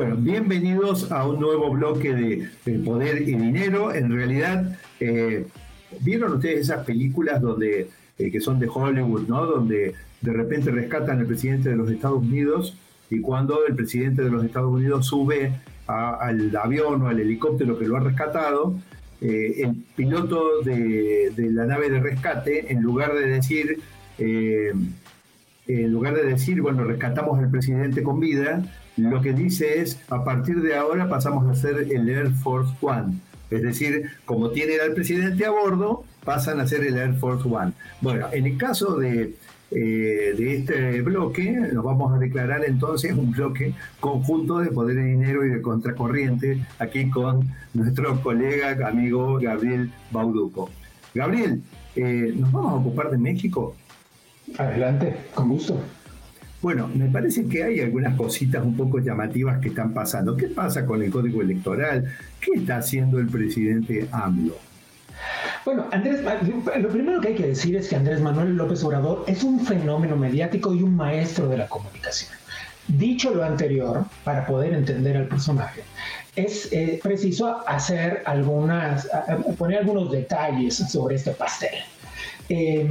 Bueno, 0.00 0.16
bienvenidos 0.16 1.12
a 1.12 1.28
un 1.28 1.38
nuevo 1.40 1.70
bloque 1.72 2.14
de, 2.64 2.78
Poder 2.78 3.20
y 3.20 3.34
Dinero. 3.34 3.92
En 3.92 4.10
realidad, 4.10 4.78
eh, 4.98 5.44
¿vieron 6.00 6.32
ustedes 6.36 6.60
esas 6.60 6.86
películas 6.86 7.42
donde 7.42 7.90
eh, 8.16 8.30
que 8.30 8.40
son 8.40 8.58
de 8.58 8.66
Hollywood, 8.66 9.28
¿no? 9.28 9.44
Donde 9.44 9.92
de 10.22 10.32
repente 10.32 10.70
rescatan 10.70 11.18
al 11.18 11.26
presidente 11.26 11.68
de 11.68 11.76
los 11.76 11.90
Estados 11.90 12.22
Unidos 12.22 12.78
y 13.10 13.20
cuando 13.20 13.66
el 13.66 13.76
presidente 13.76 14.22
de 14.22 14.30
los 14.30 14.42
Estados 14.42 14.72
Unidos 14.72 15.04
sube 15.04 15.52
al 15.86 16.56
avión 16.56 17.02
o 17.02 17.08
al 17.08 17.20
helicóptero 17.20 17.78
que 17.78 17.86
lo 17.86 17.98
ha 17.98 18.00
rescatado, 18.00 18.78
eh, 19.20 19.64
el 19.64 19.84
piloto 19.96 20.62
de, 20.62 21.30
de, 21.36 21.50
la 21.50 21.66
nave 21.66 21.90
de 21.90 22.00
rescate, 22.00 22.72
en 22.72 22.80
lugar 22.80 23.12
de 23.12 23.26
decir, 23.26 23.78
en 24.16 25.92
lugar 25.92 26.14
de 26.14 26.24
decir, 26.24 26.62
bueno, 26.62 26.84
rescatamos 26.84 27.38
al 27.38 27.50
presidente 27.50 28.02
con 28.02 28.18
vida, 28.18 28.64
lo 29.08 29.20
que 29.22 29.32
dice 29.32 29.80
es, 29.80 30.00
a 30.08 30.24
partir 30.24 30.60
de 30.62 30.74
ahora 30.74 31.08
pasamos 31.08 31.48
a 31.48 31.54
ser 31.54 31.86
el 31.90 32.08
Air 32.08 32.32
Force 32.32 32.72
One. 32.80 33.18
Es 33.50 33.62
decir, 33.62 34.10
como 34.24 34.50
tienen 34.50 34.80
al 34.80 34.94
presidente 34.94 35.44
a 35.44 35.50
bordo, 35.50 36.04
pasan 36.24 36.60
a 36.60 36.66
ser 36.66 36.84
el 36.84 36.96
Air 36.96 37.14
Force 37.14 37.48
One. 37.48 37.72
Bueno, 38.00 38.26
en 38.32 38.46
el 38.46 38.56
caso 38.56 38.96
de, 38.96 39.34
eh, 39.70 40.34
de 40.36 40.56
este 40.56 41.02
bloque, 41.02 41.50
nos 41.72 41.84
vamos 41.84 42.12
a 42.12 42.18
declarar 42.18 42.64
entonces 42.64 43.12
un 43.12 43.32
bloque 43.32 43.74
conjunto 44.00 44.58
de 44.58 44.70
poder 44.70 44.96
de 44.96 45.04
dinero 45.04 45.44
y 45.44 45.50
de 45.50 45.62
contracorriente, 45.62 46.64
aquí 46.78 47.08
con 47.10 47.48
nuestro 47.74 48.20
colega, 48.20 48.76
amigo 48.86 49.38
Gabriel 49.40 49.92
Bauduco. 50.10 50.70
Gabriel, 51.14 51.62
eh, 51.96 52.32
¿nos 52.36 52.52
vamos 52.52 52.72
a 52.72 52.76
ocupar 52.76 53.10
de 53.10 53.18
México? 53.18 53.76
Adelante, 54.58 55.16
con 55.34 55.48
gusto. 55.48 55.80
Bueno, 56.62 56.90
me 56.94 57.06
parece 57.06 57.46
que 57.46 57.64
hay 57.64 57.80
algunas 57.80 58.16
cositas 58.16 58.62
un 58.62 58.76
poco 58.76 58.98
llamativas 58.98 59.58
que 59.60 59.68
están 59.68 59.94
pasando. 59.94 60.36
¿Qué 60.36 60.48
pasa 60.48 60.84
con 60.84 61.02
el 61.02 61.10
código 61.10 61.40
electoral? 61.40 62.14
¿Qué 62.38 62.50
está 62.60 62.76
haciendo 62.76 63.18
el 63.18 63.28
presidente 63.28 64.06
AMLO? 64.12 64.56
Bueno, 65.64 65.86
Andrés, 65.90 66.20
lo 66.80 66.88
primero 66.88 67.20
que 67.20 67.28
hay 67.28 67.34
que 67.34 67.46
decir 67.46 67.76
es 67.76 67.88
que 67.88 67.96
Andrés 67.96 68.20
Manuel 68.20 68.56
López 68.56 68.82
Obrador 68.84 69.24
es 69.26 69.42
un 69.42 69.60
fenómeno 69.60 70.16
mediático 70.16 70.74
y 70.74 70.82
un 70.82 70.96
maestro 70.96 71.48
de 71.48 71.56
la 71.56 71.66
comunicación. 71.66 72.30
Dicho 72.88 73.34
lo 73.34 73.44
anterior, 73.44 74.04
para 74.24 74.46
poder 74.46 74.74
entender 74.74 75.16
al 75.16 75.28
personaje, 75.28 75.82
es 76.36 76.70
eh, 76.72 77.00
preciso 77.02 77.66
hacer 77.66 78.22
algunas, 78.26 79.08
poner 79.56 79.78
algunos 79.78 80.10
detalles 80.10 80.74
sobre 80.76 81.16
este 81.16 81.30
pastel. 81.32 81.74
Eh, 82.48 82.86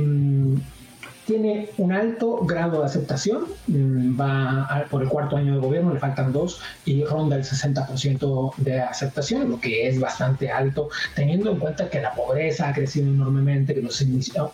tiene 1.29 1.69
un 1.77 1.91
alto 1.91 2.39
grado 2.43 2.79
de 2.79 2.85
aceptación, 2.87 3.45
mm, 3.67 4.19
va 4.19 4.87
por 4.89 5.03
el 5.03 5.09
cuarto 5.09 5.37
año 5.37 5.53
de 5.53 5.59
gobierno, 5.59 5.93
le 5.93 5.99
faltan 5.99 6.33
dos 6.33 6.59
y 6.85 7.03
ronda 7.03 7.35
el 7.35 7.43
60% 7.43 8.55
de 8.57 8.81
aceptación, 8.81 9.51
lo 9.51 9.59
que 9.59 9.87
es 9.87 9.99
bastante 9.99 10.49
alto, 10.49 10.89
teniendo 11.13 11.51
en 11.51 11.59
cuenta 11.59 11.87
que 11.87 12.01
la 12.01 12.15
pobreza 12.15 12.69
ha 12.69 12.73
crecido 12.73 13.09
enormemente, 13.09 13.75
que 13.75 13.81
los 13.83 14.03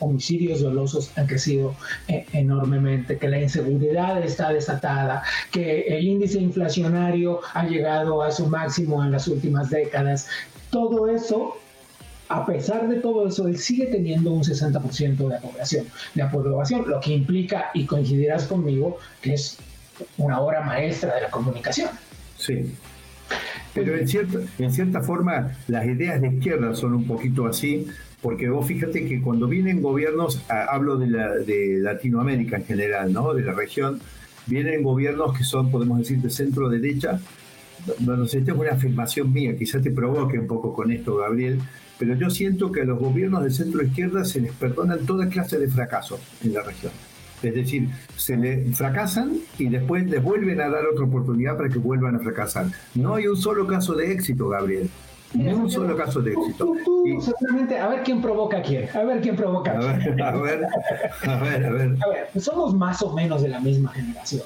homicidios 0.01 0.59
dolosos 0.59 1.17
han 1.17 1.27
crecido 1.27 1.73
eh, 2.09 2.25
enormemente, 2.33 3.17
que 3.17 3.29
la 3.29 3.39
inseguridad 3.39 4.21
está 4.21 4.51
desatada, 4.51 5.23
que 5.53 5.83
el 5.87 6.05
índice 6.05 6.39
inflacionario 6.39 7.39
ha 7.53 7.65
llegado 7.65 8.21
a 8.21 8.31
su 8.31 8.47
máximo 8.47 9.01
en 9.01 9.11
las 9.13 9.29
últimas 9.29 9.69
décadas. 9.69 10.27
Todo 10.71 11.07
eso 11.07 11.55
a 12.29 12.45
pesar 12.45 12.87
de 12.87 12.97
todo 12.97 13.27
eso, 13.27 13.47
él 13.47 13.57
sigue 13.57 13.87
teniendo 13.87 14.31
un 14.31 14.43
60% 14.43 15.27
de 15.27 15.35
aprobación, 15.35 15.85
de 16.13 16.21
aprobación, 16.21 16.85
lo 16.87 16.99
que 16.99 17.13
implica, 17.13 17.71
y 17.73 17.85
coincidirás 17.85 18.45
conmigo, 18.45 18.97
que 19.21 19.33
es 19.33 19.57
una 20.17 20.39
obra 20.39 20.61
maestra 20.61 21.15
de 21.15 21.21
la 21.21 21.29
comunicación. 21.29 21.89
Sí. 22.37 22.73
Pero 23.73 23.97
en 23.97 24.07
cierta, 24.07 24.39
en 24.57 24.71
cierta 24.71 25.01
forma, 25.01 25.57
las 25.67 25.85
ideas 25.85 26.21
de 26.21 26.29
izquierda 26.29 26.73
son 26.75 26.93
un 26.93 27.05
poquito 27.05 27.45
así, 27.45 27.87
porque 28.21 28.49
vos 28.49 28.65
fíjate 28.65 29.05
que 29.05 29.21
cuando 29.21 29.47
vienen 29.47 29.81
gobiernos, 29.81 30.41
hablo 30.49 30.97
de, 30.97 31.07
la, 31.07 31.29
de 31.35 31.79
Latinoamérica 31.79 32.57
en 32.57 32.65
general, 32.65 33.13
¿no? 33.13 33.33
de 33.33 33.43
la 33.43 33.53
región, 33.53 33.99
vienen 34.47 34.83
gobiernos 34.83 35.37
que 35.37 35.43
son, 35.43 35.69
podemos 35.69 35.99
decir, 35.99 36.19
de 36.19 36.29
centro 36.29 36.69
derecha. 36.69 37.19
No, 37.99 38.25
sé, 38.25 38.39
esta 38.39 38.51
es 38.51 38.57
una 38.57 38.71
afirmación 38.71 39.31
mía, 39.31 39.55
quizás 39.55 39.83
te 39.83 39.91
provoque 39.91 40.39
un 40.39 40.47
poco 40.47 40.73
con 40.73 40.91
esto, 40.91 41.17
Gabriel, 41.17 41.59
pero 41.97 42.15
yo 42.15 42.29
siento 42.29 42.71
que 42.71 42.81
a 42.81 42.85
los 42.85 42.99
gobiernos 42.99 43.43
de 43.43 43.51
centro 43.51 43.83
izquierda 43.83 44.25
se 44.25 44.41
les 44.41 44.53
perdonan 44.53 45.05
toda 45.05 45.27
clase 45.29 45.57
de 45.57 45.67
fracasos 45.67 46.19
en 46.43 46.53
la 46.53 46.61
región. 46.61 46.91
Es 47.41 47.53
decir, 47.53 47.89
se 48.15 48.37
le 48.37 48.65
fracasan 48.73 49.37
y 49.59 49.69
después 49.69 50.05
les 50.09 50.23
vuelven 50.23 50.61
a 50.61 50.69
dar 50.69 50.85
otra 50.85 51.05
oportunidad 51.05 51.57
para 51.57 51.69
que 51.69 51.77
vuelvan 51.77 52.15
a 52.15 52.19
fracasar. 52.19 52.67
No 52.95 53.15
hay 53.15 53.27
un 53.27 53.37
solo 53.37 53.67
caso 53.67 53.93
de 53.93 54.11
éxito, 54.11 54.49
Gabriel. 54.49 54.89
Ni 55.33 55.51
un 55.51 55.69
solo 55.69 55.97
caso 55.97 56.21
de 56.21 56.31
éxito. 56.31 56.73
a 57.79 57.87
ver 57.87 58.03
quién 58.03 58.21
provoca 58.21 58.57
a 58.57 58.61
quién. 58.61 58.87
A 58.93 59.03
ver 59.03 59.21
quién 59.21 59.35
provoca 59.35 59.71
a 59.71 59.97
quién. 59.99 60.21
A 60.21 60.31
ver, 60.31 60.65
a 61.23 61.39
ver, 61.39 61.65
a 61.65 61.69
ver. 61.71 61.97
A 62.03 62.09
ver, 62.09 62.41
somos 62.41 62.73
más 62.73 63.01
o 63.01 63.13
menos 63.13 63.41
de 63.41 63.49
la 63.49 63.59
misma 63.59 63.91
generación. 63.91 64.43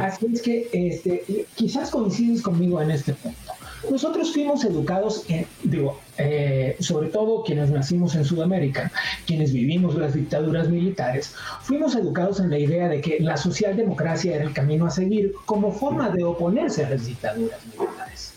Así 0.00 0.26
es 0.32 0.42
que 0.42 0.68
este, 0.72 1.46
quizás 1.54 1.90
coincides 1.90 2.40
conmigo 2.42 2.80
en 2.80 2.92
este 2.92 3.14
punto. 3.14 3.52
Nosotros 3.90 4.32
fuimos 4.32 4.64
educados, 4.64 5.24
en, 5.28 5.46
digo, 5.64 6.00
eh, 6.18 6.76
sobre 6.80 7.08
todo 7.08 7.42
quienes 7.42 7.70
nacimos 7.70 8.14
en 8.14 8.24
Sudamérica, 8.24 8.92
quienes 9.26 9.52
vivimos 9.52 9.96
las 9.96 10.14
dictaduras 10.14 10.68
militares, 10.68 11.34
fuimos 11.62 11.96
educados 11.96 12.40
en 12.40 12.50
la 12.50 12.58
idea 12.58 12.88
de 12.88 13.00
que 13.00 13.18
la 13.20 13.36
socialdemocracia 13.36 14.36
era 14.36 14.44
el 14.44 14.52
camino 14.52 14.86
a 14.86 14.90
seguir 14.90 15.32
como 15.46 15.72
forma 15.72 16.10
de 16.10 16.22
oponerse 16.24 16.84
a 16.84 16.90
las 16.90 17.06
dictaduras 17.06 17.58
militares. 17.66 18.34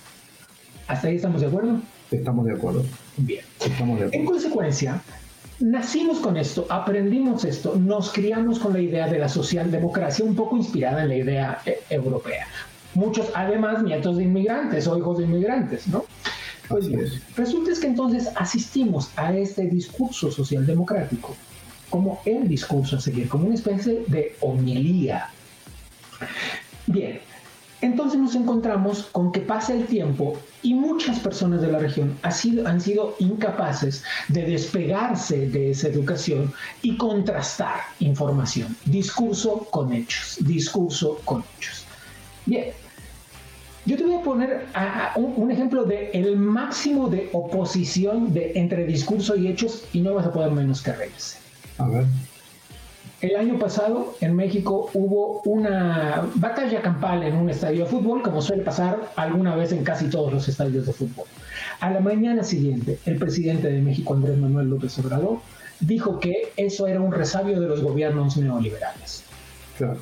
¿Hasta 0.88 1.08
ahí 1.08 1.16
estamos 1.16 1.42
de 1.42 1.48
acuerdo? 1.48 1.80
Estamos 2.12 2.46
de 2.46 2.54
acuerdo. 2.54 2.84
Bien. 3.18 3.44
Estamos 3.60 4.00
de 4.00 4.06
acuerdo. 4.06 4.14
En 4.14 4.26
consecuencia, 4.26 5.02
nacimos 5.60 6.20
con 6.20 6.38
esto, 6.38 6.66
aprendimos 6.70 7.46
esto, 7.46 7.76
nos 7.76 8.12
criamos 8.12 8.60
con 8.60 8.74
la 8.74 8.80
idea 8.80 9.08
de 9.08 9.20
la 9.20 9.30
socialdemocracia, 9.30 10.26
un 10.26 10.36
poco 10.36 10.58
inspirada 10.58 11.04
en 11.04 11.10
la 11.10 11.16
idea 11.16 11.62
eh, 11.66 11.82
europea 11.90 12.48
muchos 12.96 13.28
además 13.36 13.84
nietos 13.84 14.18
de 14.18 14.24
inmigrantes 14.24 14.88
o 14.88 14.98
hijos 14.98 15.20
de 15.20 15.26
inmigrantes, 15.26 15.88
¿no? 15.88 16.06
Pues 16.68 16.90
resulta 17.36 17.72
es 17.72 17.80
que 17.80 17.88
entonces 17.88 18.30
asistimos 18.36 19.12
a 19.18 19.34
este 19.34 19.68
discurso 19.68 20.32
socialdemocrático 20.32 21.36
como 21.90 22.22
el 22.26 22.48
discurso 22.48 22.98
a 22.98 23.02
seguir, 23.02 23.30
como 23.30 23.46
una 23.46 23.56
especie 23.56 24.04
de 24.08 24.36
homilía. 24.42 25.30
Bien, 26.88 27.20
entonces 27.82 28.20
nos 28.20 28.36
encontramos 28.36 29.04
con 29.12 29.32
que 29.32 29.42
pasa 29.42 29.74
el 29.74 29.86
tiempo 29.86 30.38
y 30.64 30.74
muchas 30.74 31.20
personas 31.20 31.62
de 31.62 31.72
la 31.72 31.80
región 31.80 32.18
han 32.24 32.34
sido, 32.34 32.68
han 32.68 32.82
sido 32.82 33.16
incapaces 33.20 34.04
de 34.28 34.44
despegarse 34.44 35.50
de 35.50 35.72
esa 35.72 35.90
educación 35.90 36.52
y 36.82 36.98
contrastar 36.98 37.82
información, 38.00 38.76
discurso 38.86 39.68
con 39.70 39.94
hechos, 39.94 40.38
discurso 40.42 41.20
con 41.26 41.44
hechos. 41.58 41.86
Bien, 42.46 42.72
yo 43.86 43.98
te 43.98 44.04
voy 44.04 44.16
a 44.16 44.22
poner 44.22 44.66
un, 45.16 45.52
ejemplo 45.52 45.84
de 45.84 46.10
el 46.12 46.38
máximo 46.38 47.08
de 47.08 47.30
oposición 47.34 48.34
de, 48.34 48.54
entre 48.56 48.86
discurso 48.86 49.36
y 49.36 49.48
hechos 49.48 49.86
y 49.94 50.02
no 50.02 50.16
vas 50.16 50.26
a 50.26 50.34
poder 50.34 50.52
menos 50.52 50.82
que 50.82 50.92
reírse. 50.92 51.38
A 51.78 51.88
ver. 51.88 52.06
El 53.22 53.36
año 53.38 53.58
pasado 53.58 54.16
en 54.22 54.36
México 54.36 54.90
hubo 54.94 55.42
una 55.46 56.28
batalla 56.36 56.82
campal 56.82 57.24
en 57.24 57.36
un 57.36 57.50
estadio 57.50 57.86
de 57.86 57.90
fútbol, 57.90 58.22
como 58.22 58.42
suele 58.42 58.64
pasar 58.64 59.12
alguna 59.16 59.56
vez 59.56 59.72
en 59.72 59.84
casi 59.84 60.10
todos 60.10 60.34
los 60.34 60.48
estadios 60.48 60.86
de 60.86 60.94
fútbol. 60.94 61.26
A 61.80 61.90
la 61.92 62.02
mañana 62.02 62.44
siguiente, 62.44 63.00
el 63.06 63.18
presidente 63.18 63.70
de 63.70 63.82
México, 63.82 64.14
Andrés 64.14 64.38
Manuel 64.38 64.70
López 64.70 64.98
Obrador, 65.00 65.40
dijo 65.80 66.20
que 66.20 66.52
eso 66.58 66.88
era 66.88 67.02
un 67.02 67.12
resabio 67.12 67.60
de 67.60 67.68
los 67.68 67.82
gobiernos 67.82 68.38
neoliberales. 68.38 69.24
Claro. 69.78 69.98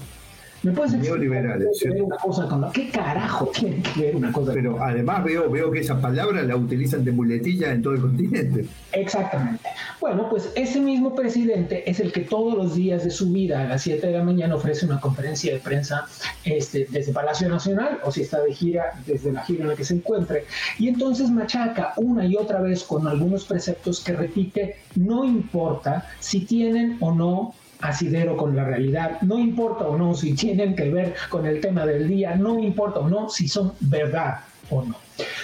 ¿Me 0.63 0.71
puedes 0.71 0.93
Neoliberales, 0.93 1.83
una 1.83 2.15
cosa 2.15 2.47
con 2.47 2.71
¿Qué 2.71 2.89
carajo 2.89 3.47
tiene 3.47 3.81
que 3.81 4.01
ver 4.01 4.15
una 4.15 4.31
cosa 4.31 4.53
Pero 4.53 4.81
además 4.81 5.21
veo, 5.25 5.49
veo 5.49 5.69
que 5.69 5.79
esa 5.79 5.99
palabra 5.99 6.41
la 6.41 6.55
utilizan 6.55 7.03
de 7.03 7.11
muletilla 7.11 7.73
en 7.73 7.81
todo 7.81 7.95
el 7.95 7.99
continente. 7.99 8.65
Exactamente. 8.93 9.67
Bueno, 9.99 10.29
pues 10.29 10.51
ese 10.55 10.79
mismo 10.79 11.15
presidente 11.15 11.89
es 11.89 11.99
el 11.99 12.13
que 12.13 12.21
todos 12.21 12.55
los 12.55 12.75
días 12.75 13.03
de 13.03 13.11
su 13.11 13.29
vida 13.29 13.61
a 13.61 13.65
las 13.65 13.81
7 13.81 14.07
de 14.07 14.13
la 14.13 14.23
mañana 14.23 14.55
ofrece 14.55 14.85
una 14.85 15.01
conferencia 15.01 15.53
de 15.53 15.59
prensa 15.59 16.05
este, 16.45 16.87
desde 16.89 17.11
Palacio 17.11 17.49
Nacional 17.49 17.99
o 18.05 18.11
si 18.11 18.21
está 18.21 18.41
de 18.41 18.53
gira, 18.53 18.93
desde 19.05 19.33
la 19.33 19.43
gira 19.43 19.63
en 19.63 19.69
la 19.69 19.75
que 19.75 19.83
se 19.83 19.95
encuentre. 19.95 20.45
Y 20.79 20.87
entonces 20.87 21.29
machaca 21.29 21.93
una 21.97 22.25
y 22.25 22.37
otra 22.37 22.61
vez 22.61 22.83
con 22.83 23.05
algunos 23.05 23.43
preceptos 23.43 24.01
que 24.01 24.13
repite, 24.13 24.77
no 24.95 25.25
importa 25.25 26.09
si 26.21 26.45
tienen 26.45 26.97
o 27.01 27.13
no 27.13 27.53
asidero 27.81 28.37
con 28.37 28.55
la 28.55 28.63
realidad, 28.63 29.21
no 29.21 29.39
importa 29.39 29.87
o 29.87 29.97
no 29.97 30.13
si 30.13 30.33
tienen 30.33 30.75
que 30.75 30.89
ver 30.89 31.15
con 31.29 31.45
el 31.45 31.61
tema 31.61 31.85
del 31.85 32.07
día, 32.07 32.35
no 32.35 32.59
importa 32.59 32.99
o 32.99 33.09
no 33.09 33.29
si 33.29 33.47
son 33.47 33.73
verdad 33.79 34.39
o 34.69 34.83
no. 34.83 34.95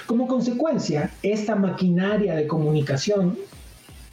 Como 0.05 0.27
consecuencia, 0.27 1.11
esta 1.21 1.55
maquinaria 1.55 2.35
de 2.35 2.47
comunicación 2.47 3.37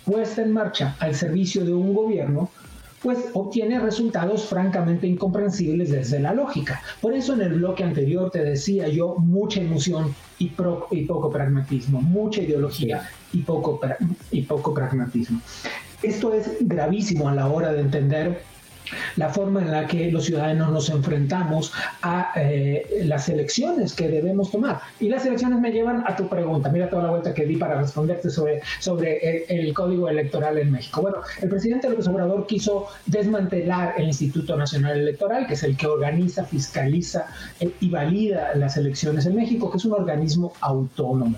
puesta 0.05 0.42
en 0.42 0.52
marcha 0.52 0.96
al 1.00 1.14
servicio 1.14 1.64
de 1.64 1.74
un 1.74 1.94
gobierno, 1.94 2.50
pues 3.02 3.18
obtiene 3.35 3.79
resultados 3.79 4.46
francamente 4.46 5.07
incomprensibles 5.07 5.90
desde 5.90 6.18
la 6.18 6.33
lógica. 6.33 6.83
Por 7.00 7.14
eso 7.14 7.35
en 7.35 7.42
el 7.42 7.55
bloque 7.55 7.85
anterior 7.85 8.31
te 8.31 8.42
decía 8.42 8.88
yo 8.88 9.16
mucha 9.18 9.61
emoción 9.61 10.14
y, 10.38 10.52
y 10.90 11.05
poco 11.05 11.31
pragmatismo, 11.31 12.00
mucha 12.00 12.42
ideología 12.42 13.09
y 13.33 13.42
poco, 13.42 13.81
y 14.31 14.42
poco 14.42 14.74
pragmatismo. 14.74 15.40
Esto 16.02 16.35
es 16.35 16.50
gravísimo 16.61 17.28
a 17.28 17.35
la 17.35 17.48
hora 17.48 17.72
de 17.72 17.80
entender 17.80 18.40
la 19.16 19.28
forma 19.30 19.61
en 19.61 19.70
la 19.70 19.87
que 19.87 20.11
los 20.11 20.24
ciudadanos 20.24 20.70
nos 20.70 20.88
enfrentamos 20.90 21.72
a 22.02 22.32
eh, 22.37 23.02
las 23.04 23.28
elecciones 23.28 23.92
que 23.92 24.09
debemos 24.09 24.50
tomar. 24.50 24.80
Y 25.00 25.09
las 25.09 25.26
elecciones 25.26 25.61
me 25.61 25.72
llevan 25.72 26.04
a 26.06 26.16
tu 26.16 26.28
pregunta. 26.28 26.68
Mira 26.68 26.88
toda 26.88 27.04
la 27.04 27.11
vuelta 27.11 27.35
que 27.35 27.46
di 27.46 27.56
para 27.56 27.80
responderte 27.80 28.30
sobre, 28.30 28.61
sobre 28.80 29.44
el, 29.48 29.72
código 29.74 30.09
electoral 30.09 30.59
en 30.59 30.70
México. 30.70 31.02
Bueno, 31.02 31.18
el 31.40 31.48
presidente 31.48 31.88
López 31.88 32.06
Obrador 32.09 32.46
quiso 32.46 32.87
desmantelar 33.06 33.94
el 33.98 34.06
Instituto 34.06 34.56
Nacional 34.56 35.00
Electoral, 35.00 35.46
que 35.46 35.54
es 35.54 35.62
el 35.62 35.76
que 35.76 35.87
organiza, 35.87 36.44
fiscaliza 36.44 37.26
eh, 37.61 37.70
y 37.80 37.90
valida 37.90 38.54
las 38.54 38.76
elecciones 38.76 39.26
en 39.26 39.37
México, 39.37 39.70
que 39.70 39.78
es 39.78 39.85
un 39.85 39.92
organismo 39.92 40.52
autónomo. 40.61 41.37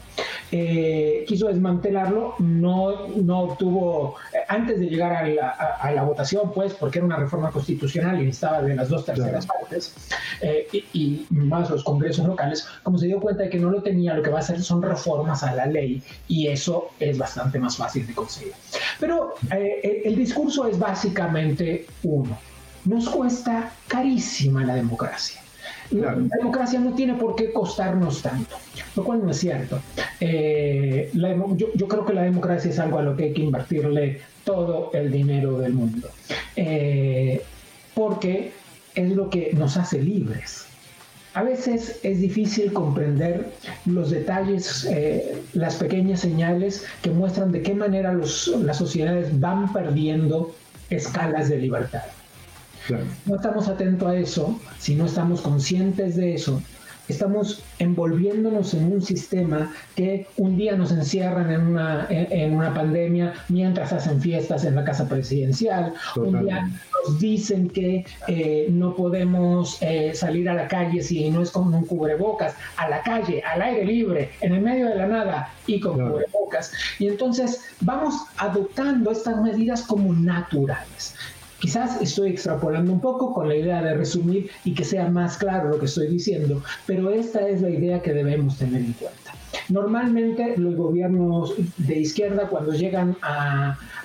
Eh, 0.51 1.25
quiso 1.27 1.49
desmantelarlo, 1.49 2.35
no, 2.39 3.09
no 3.09 3.41
obtuvo, 3.41 4.15
antes 4.49 4.81
de 4.81 4.87
llegar 4.87 5.13
a 5.13 5.29
la, 5.29 5.51
a 5.51 5.93
la 5.93 6.03
votación, 6.03 6.53
pues, 6.55 6.73
porque 6.75 6.99
era 6.99 7.07
una 7.07 7.17
reforma 7.17 7.51
constitucional 7.51 8.23
y 8.23 8.31
estaba 8.31 8.63
de 8.63 8.75
las 8.75 8.89
dos 8.89 9.05
terceras 9.05 9.47
partes 9.47 9.95
eh, 10.41 10.67
y, 10.93 11.27
más 11.31 11.69
los 11.71 11.85
congresos 11.85 12.27
locales, 12.27 12.67
como 12.83 12.99
se 12.99 13.07
dio 13.07 13.21
cuenta 13.21 13.45
de 13.45 13.51
que 13.51 13.59
no 13.59 13.71
lo 13.71 13.83
tenía, 13.83 14.15
lo 14.15 14.23
que 14.23 14.31
va 14.31 14.39
a 14.39 14.41
hacer 14.41 14.63
son 14.63 14.83
reformas 14.83 15.43
a 15.43 15.55
la 15.55 15.67
ley 15.67 16.03
y 16.29 16.47
eso 16.47 16.91
es 16.99 17.19
bastante 17.19 17.59
más 17.59 17.77
fácil 17.77 18.07
de 18.07 18.15
conseguir. 18.15 18.55
Pero 18.99 19.35
eh, 19.51 20.03
el 20.05 20.17
discurso 20.17 20.67
es 20.67 20.79
básicamente 20.79 21.87
uno. 22.03 22.39
Nos 22.85 23.09
cuesta 23.09 23.71
carísima 23.87 24.65
la 24.65 24.75
democracia. 24.75 25.43
La 25.91 26.15
democracia 26.15 26.79
no 26.81 26.95
tiene 26.95 27.15
por 27.15 27.35
qué 27.35 27.53
costarnos 27.53 28.23
tanto, 28.23 28.57
lo 28.95 29.05
cual 29.05 29.25
no 29.25 29.31
es 29.31 29.39
cierto. 29.39 29.81
Eh, 30.21 31.11
yo, 31.15 31.89
creo 31.89 32.05
que 32.05 32.13
la 32.13 32.23
democracia 32.23 32.71
es 32.71 32.79
algo 32.79 32.99
a 32.99 33.03
lo 33.03 33.17
que 33.17 33.25
hay 33.25 33.33
que 33.33 33.43
invertirle 33.43 34.21
todo 34.45 34.91
el 34.93 35.11
dinero 35.11 35.59
del 35.59 35.73
mundo. 35.73 36.09
Eh, 36.57 37.43
porque 37.95 38.53
es 38.95 39.11
lo 39.11 39.31
que 39.31 39.53
nos 39.55 39.77
hace 39.77 40.03
libres. 40.03 40.67
A 41.35 41.43
veces 41.43 42.01
es 42.03 42.21
difícil 42.21 42.73
comprender 42.73 43.51
los 43.87 44.11
detalles, 44.11 44.87
eh, 44.91 45.43
las 45.53 45.77
pequeñas 45.77 46.21
señales 46.21 46.85
que 47.03 47.11
muestran 47.11 47.53
de 47.53 47.63
qué 47.63 47.75
manera 47.75 48.13
las 48.13 48.77
sociedades 48.77 49.39
van 49.39 49.73
perdiendo 49.73 50.55
escalas 50.91 51.49
de 51.49 51.59
libertad. 51.59 52.03
No 53.27 53.37
estamos 53.37 53.69
atentos 53.69 54.09
a 54.09 54.17
eso, 54.17 54.59
si 54.79 54.95
no 54.95 55.07
estamos 55.07 55.41
conscientes 55.41 56.17
de 56.17 56.35
eso, 56.35 56.63
estamos 57.09 57.63
envolviéndonos 57.79 58.75
en 58.75 58.93
un 58.93 59.03
sistema 59.03 59.73
que 59.97 60.27
un 60.37 60.57
día 60.57 60.77
nos 60.77 60.93
encierran 60.93 61.51
en 61.51 61.67
una, 61.67 62.07
en, 62.11 62.55
una 62.55 62.73
pandemia 62.73 63.33
mientras 63.49 63.93
hacen 63.93 64.21
fiestas 64.21 64.65
en 64.65 64.75
la 64.75 64.85
casa 64.85 65.09
presidencial, 65.09 65.95
un 66.17 66.45
día 66.45 66.69
nos 67.05 67.19
dicen 67.19 67.71
que 67.71 68.05
eh, 68.27 68.69
no 68.71 68.95
podemos 68.95 69.79
eh, 69.81 70.13
salir 70.15 70.49
a 70.49 70.55
la 70.55 70.69
calle 70.69 71.03
si 71.03 71.31
no 71.31 71.43
es 71.43 71.51
con 71.51 71.73
un 71.73 71.87
cubrebocas, 71.87 72.55
a 72.77 72.89
la 72.89 73.03
calle, 73.03 73.43
al 73.43 73.63
aire 73.63 73.85
libre, 73.85 74.31
en 74.41 74.55
el 74.55 74.61
medio 74.61 74.89
de 74.89 74.97
la 74.97 75.07
nada 75.07 75.53
y 75.67 75.81
con 75.81 75.95
cubrebocas. 75.95 76.73
Y 76.99 77.09
entonces 77.09 77.63
vamos 77.81 78.15
adoptando 78.37 79.11
estas 79.11 79.41
medidas 79.41 79.83
como 79.83 80.13
naturales. 80.13 81.15
Quizás 81.59 82.01
estoy 82.01 82.31
extrapolando 82.31 82.93
un 82.93 83.01
poco 83.01 83.35
con 83.35 83.49
la 83.49 83.57
idea 83.57 83.83
de 83.83 83.95
resumir 83.95 84.49
y 84.65 84.75
que 84.75 84.85
sea 84.85 85.09
más 85.09 85.37
claro 85.37 85.71
lo 85.71 85.79
que 85.79 85.87
estoy 85.87 86.07
diciendo, 86.07 86.63
pero 86.87 87.11
esta 87.11 87.49
es 87.49 87.61
la 87.61 87.71
idea 87.71 88.01
que 88.01 88.13
debemos 88.13 88.59
tener 88.59 88.81
en 88.81 88.93
cuenta. 88.93 89.33
Normalmente 89.69 90.55
los 90.57 90.77
gobiernos 90.77 91.55
de 91.77 91.99
izquierda 91.99 92.49
cuando 92.49 92.73
llegan 92.73 93.17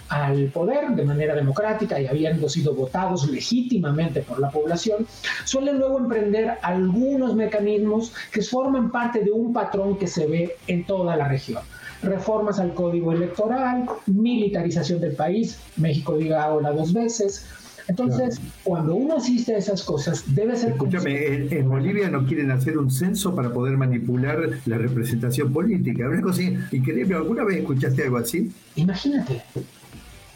al 0.10 0.46
poder 0.48 0.90
de 0.90 1.06
manera 1.06 1.36
democrática 1.36 2.00
y 2.02 2.08
habiendo 2.08 2.50
sido 2.50 2.74
votados 2.74 3.30
legítimamente 3.30 4.22
por 4.22 4.40
la 4.40 4.50
población, 4.50 5.06
suelen 5.46 5.78
luego 5.78 6.00
emprender 6.00 6.58
algunos 6.64 7.36
mecanismos 7.36 8.14
que 8.32 8.42
forman 8.42 8.92
parte 8.92 9.24
de 9.24 9.32
un 9.32 9.54
patrón 9.54 9.98
que 9.98 10.08
se 10.08 10.26
ve 10.26 10.58
en 10.68 10.86
toda 10.86 11.16
la 11.16 11.28
región 11.28 11.62
reformas 12.04 12.60
al 12.60 12.74
código 12.74 13.12
electoral, 13.12 13.86
militarización 14.06 15.02
del 15.02 15.14
país, 15.14 15.58
México 15.78 16.18
diga 16.18 16.54
hola 16.54 16.72
dos 16.72 16.94
veces. 16.94 17.46
Entonces, 17.88 18.40
cuando 18.64 18.96
uno 18.96 19.18
asiste 19.18 19.56
a 19.56 19.58
esas 19.58 19.84
cosas, 19.84 20.24
debe 20.34 20.56
ser... 20.56 20.72
Escúchame, 20.72 21.48
en, 21.52 21.68
Bolivia 21.68 22.10
no 22.10 22.26
quieren 22.26 22.50
hacer 22.52 22.78
un 22.78 22.90
censo 22.90 23.36
para 23.36 23.52
poder 23.52 23.76
manipular 23.76 24.40
la 24.66 24.78
representación 24.78 25.52
política. 25.52 26.08
Una 26.08 26.22
cosa 26.22 26.44
increíble. 26.72 27.16
¿Alguna 27.16 27.44
vez 27.44 27.58
escuchaste 27.58 28.04
algo 28.04 28.18
así? 28.18 28.50
Imagínate. 28.78 29.42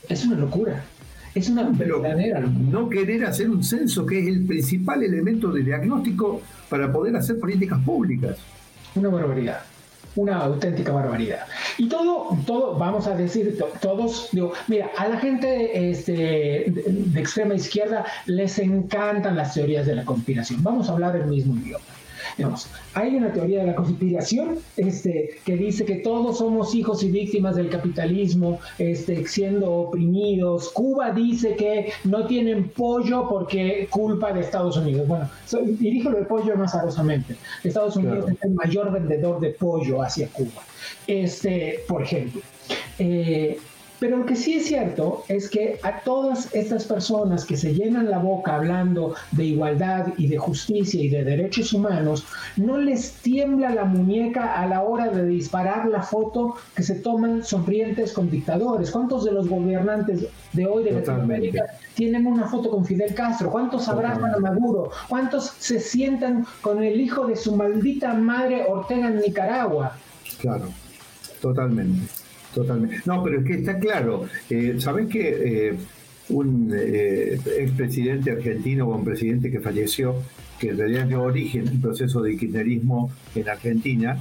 Es 0.09 0.25
una 0.25 0.35
locura. 0.35 0.83
Es 1.35 1.49
una 1.49 1.69
verdadera 1.69 2.41
locura. 2.41 2.69
No 2.69 2.89
querer 2.89 3.23
hacer 3.23 3.49
un 3.49 3.63
censo, 3.63 4.05
que 4.05 4.19
es 4.19 4.27
el 4.27 4.45
principal 4.45 5.03
elemento 5.03 5.49
de 5.49 5.63
diagnóstico 5.63 6.41
para 6.69 6.91
poder 6.91 7.15
hacer 7.15 7.39
políticas 7.39 7.79
públicas. 7.81 8.37
Una 8.95 9.07
barbaridad 9.07 9.61
una 10.17 10.39
auténtica 10.39 10.91
barbaridad. 10.91 11.45
Y 11.77 11.87
todo, 11.87 12.37
todo, 12.45 12.75
vamos 12.75 13.07
a 13.07 13.15
decir, 13.15 13.57
todos, 13.81 14.29
digo, 14.31 14.53
mira, 14.67 14.89
a 14.97 15.07
la 15.07 15.17
gente 15.17 15.89
este, 15.89 16.13
de, 16.13 17.19
extrema 17.19 17.55
izquierda 17.55 18.05
les 18.25 18.59
encantan 18.59 19.35
las 19.35 19.53
teorías 19.53 19.85
de 19.85 19.95
la 19.95 20.03
conspiración. 20.03 20.61
Vamos 20.63 20.89
a 20.89 20.93
hablar 20.93 21.15
el 21.15 21.27
mismo 21.27 21.55
idioma 21.55 21.85
hay 22.93 23.15
una 23.15 23.31
teoría 23.31 23.61
de 23.61 23.67
la 23.67 23.75
conspiración 23.75 24.57
este, 24.75 25.37
que 25.45 25.55
dice 25.55 25.85
que 25.85 25.95
todos 25.95 26.39
somos 26.39 26.73
hijos 26.75 27.03
y 27.03 27.11
víctimas 27.11 27.55
del 27.55 27.69
capitalismo, 27.69 28.59
este, 28.77 29.27
siendo 29.27 29.71
oprimidos. 29.71 30.69
Cuba 30.69 31.11
dice 31.11 31.55
que 31.55 31.91
no 32.03 32.25
tienen 32.25 32.69
pollo 32.69 33.27
porque 33.29 33.87
culpa 33.89 34.33
de 34.33 34.41
Estados 34.41 34.77
Unidos. 34.77 35.07
Bueno, 35.07 35.29
dirijo 35.79 36.09
lo 36.09 36.19
de 36.19 36.25
pollo 36.25 36.55
más 36.55 36.75
arrosamente. 36.75 37.35
Estados 37.63 37.95
Unidos 37.95 38.29
es 38.29 38.43
el 38.43 38.51
mayor 38.51 38.91
vendedor 38.91 39.39
de 39.39 39.49
pollo 39.49 40.01
hacia 40.01 40.27
Cuba. 40.29 40.63
Este, 41.05 41.83
por 41.87 42.03
ejemplo. 42.03 42.41
Eh, 42.99 43.59
pero 43.99 44.17
lo 44.17 44.25
que 44.25 44.35
sí 44.35 44.55
es 44.55 44.67
cierto 44.67 45.23
es 45.27 45.49
que 45.49 45.79
a 45.83 46.01
todas 46.01 46.53
estas 46.53 46.85
personas 46.85 47.45
que 47.45 47.57
se 47.57 47.73
llenan 47.73 48.09
la 48.09 48.19
boca 48.19 48.55
hablando 48.55 49.15
de 49.31 49.45
igualdad 49.45 50.07
y 50.17 50.27
de 50.27 50.37
justicia 50.37 51.01
y 51.01 51.09
de 51.09 51.23
derechos 51.23 51.73
humanos, 51.73 52.25
no 52.57 52.77
les 52.77 53.13
tiembla 53.13 53.71
la 53.71 53.85
muñeca 53.85 54.53
a 54.53 54.67
la 54.67 54.83
hora 54.83 55.09
de 55.09 55.25
disparar 55.25 55.87
la 55.87 56.03
foto 56.03 56.55
que 56.75 56.83
se 56.83 56.95
toman 56.95 57.43
sonrientes 57.43 58.13
con 58.13 58.29
dictadores. 58.29 58.91
¿Cuántos 58.91 59.25
de 59.25 59.31
los 59.31 59.47
gobernantes 59.47 60.27
de 60.53 60.65
hoy 60.65 60.83
de 60.83 60.91
Latinoamérica 60.91 61.65
tienen 61.95 62.27
una 62.27 62.47
foto 62.47 62.69
con 62.69 62.85
Fidel 62.85 63.13
Castro? 63.15 63.49
¿Cuántos 63.49 63.87
abrazan 63.87 64.33
a 64.35 64.37
Maduro? 64.37 64.91
¿Cuántos 65.09 65.53
se 65.57 65.79
sientan 65.79 66.45
con 66.61 66.83
el 66.83 67.01
hijo 67.01 67.25
de 67.25 67.35
su 67.35 67.55
maldita 67.55 68.13
madre 68.13 68.65
Ortega 68.67 69.07
en 69.07 69.21
Nicaragua? 69.21 69.97
Claro, 70.39 70.69
totalmente. 71.41 72.16
Totalmente. 72.57 73.01
No, 73.05 73.23
pero 73.23 73.39
es 73.39 73.45
que 73.45 73.53
está 73.53 73.77
claro. 73.77 74.25
Eh, 74.49 74.77
¿Saben 74.79 75.07
que 75.07 75.67
eh, 75.69 75.75
un 76.29 76.73
eh, 76.75 77.39
expresidente 77.59 78.31
argentino 78.31 78.87
o 78.87 78.95
un 78.95 79.05
presidente 79.05 79.51
que 79.51 79.59
falleció, 79.59 80.15
que 80.59 80.69
en 80.69 80.77
realidad 80.79 81.05
dio 81.05 81.21
origen 81.21 81.67
al 81.67 81.79
proceso 81.79 82.19
de 82.23 82.35
kirchnerismo 82.35 83.11
en 83.35 83.47
Argentina, 83.47 84.17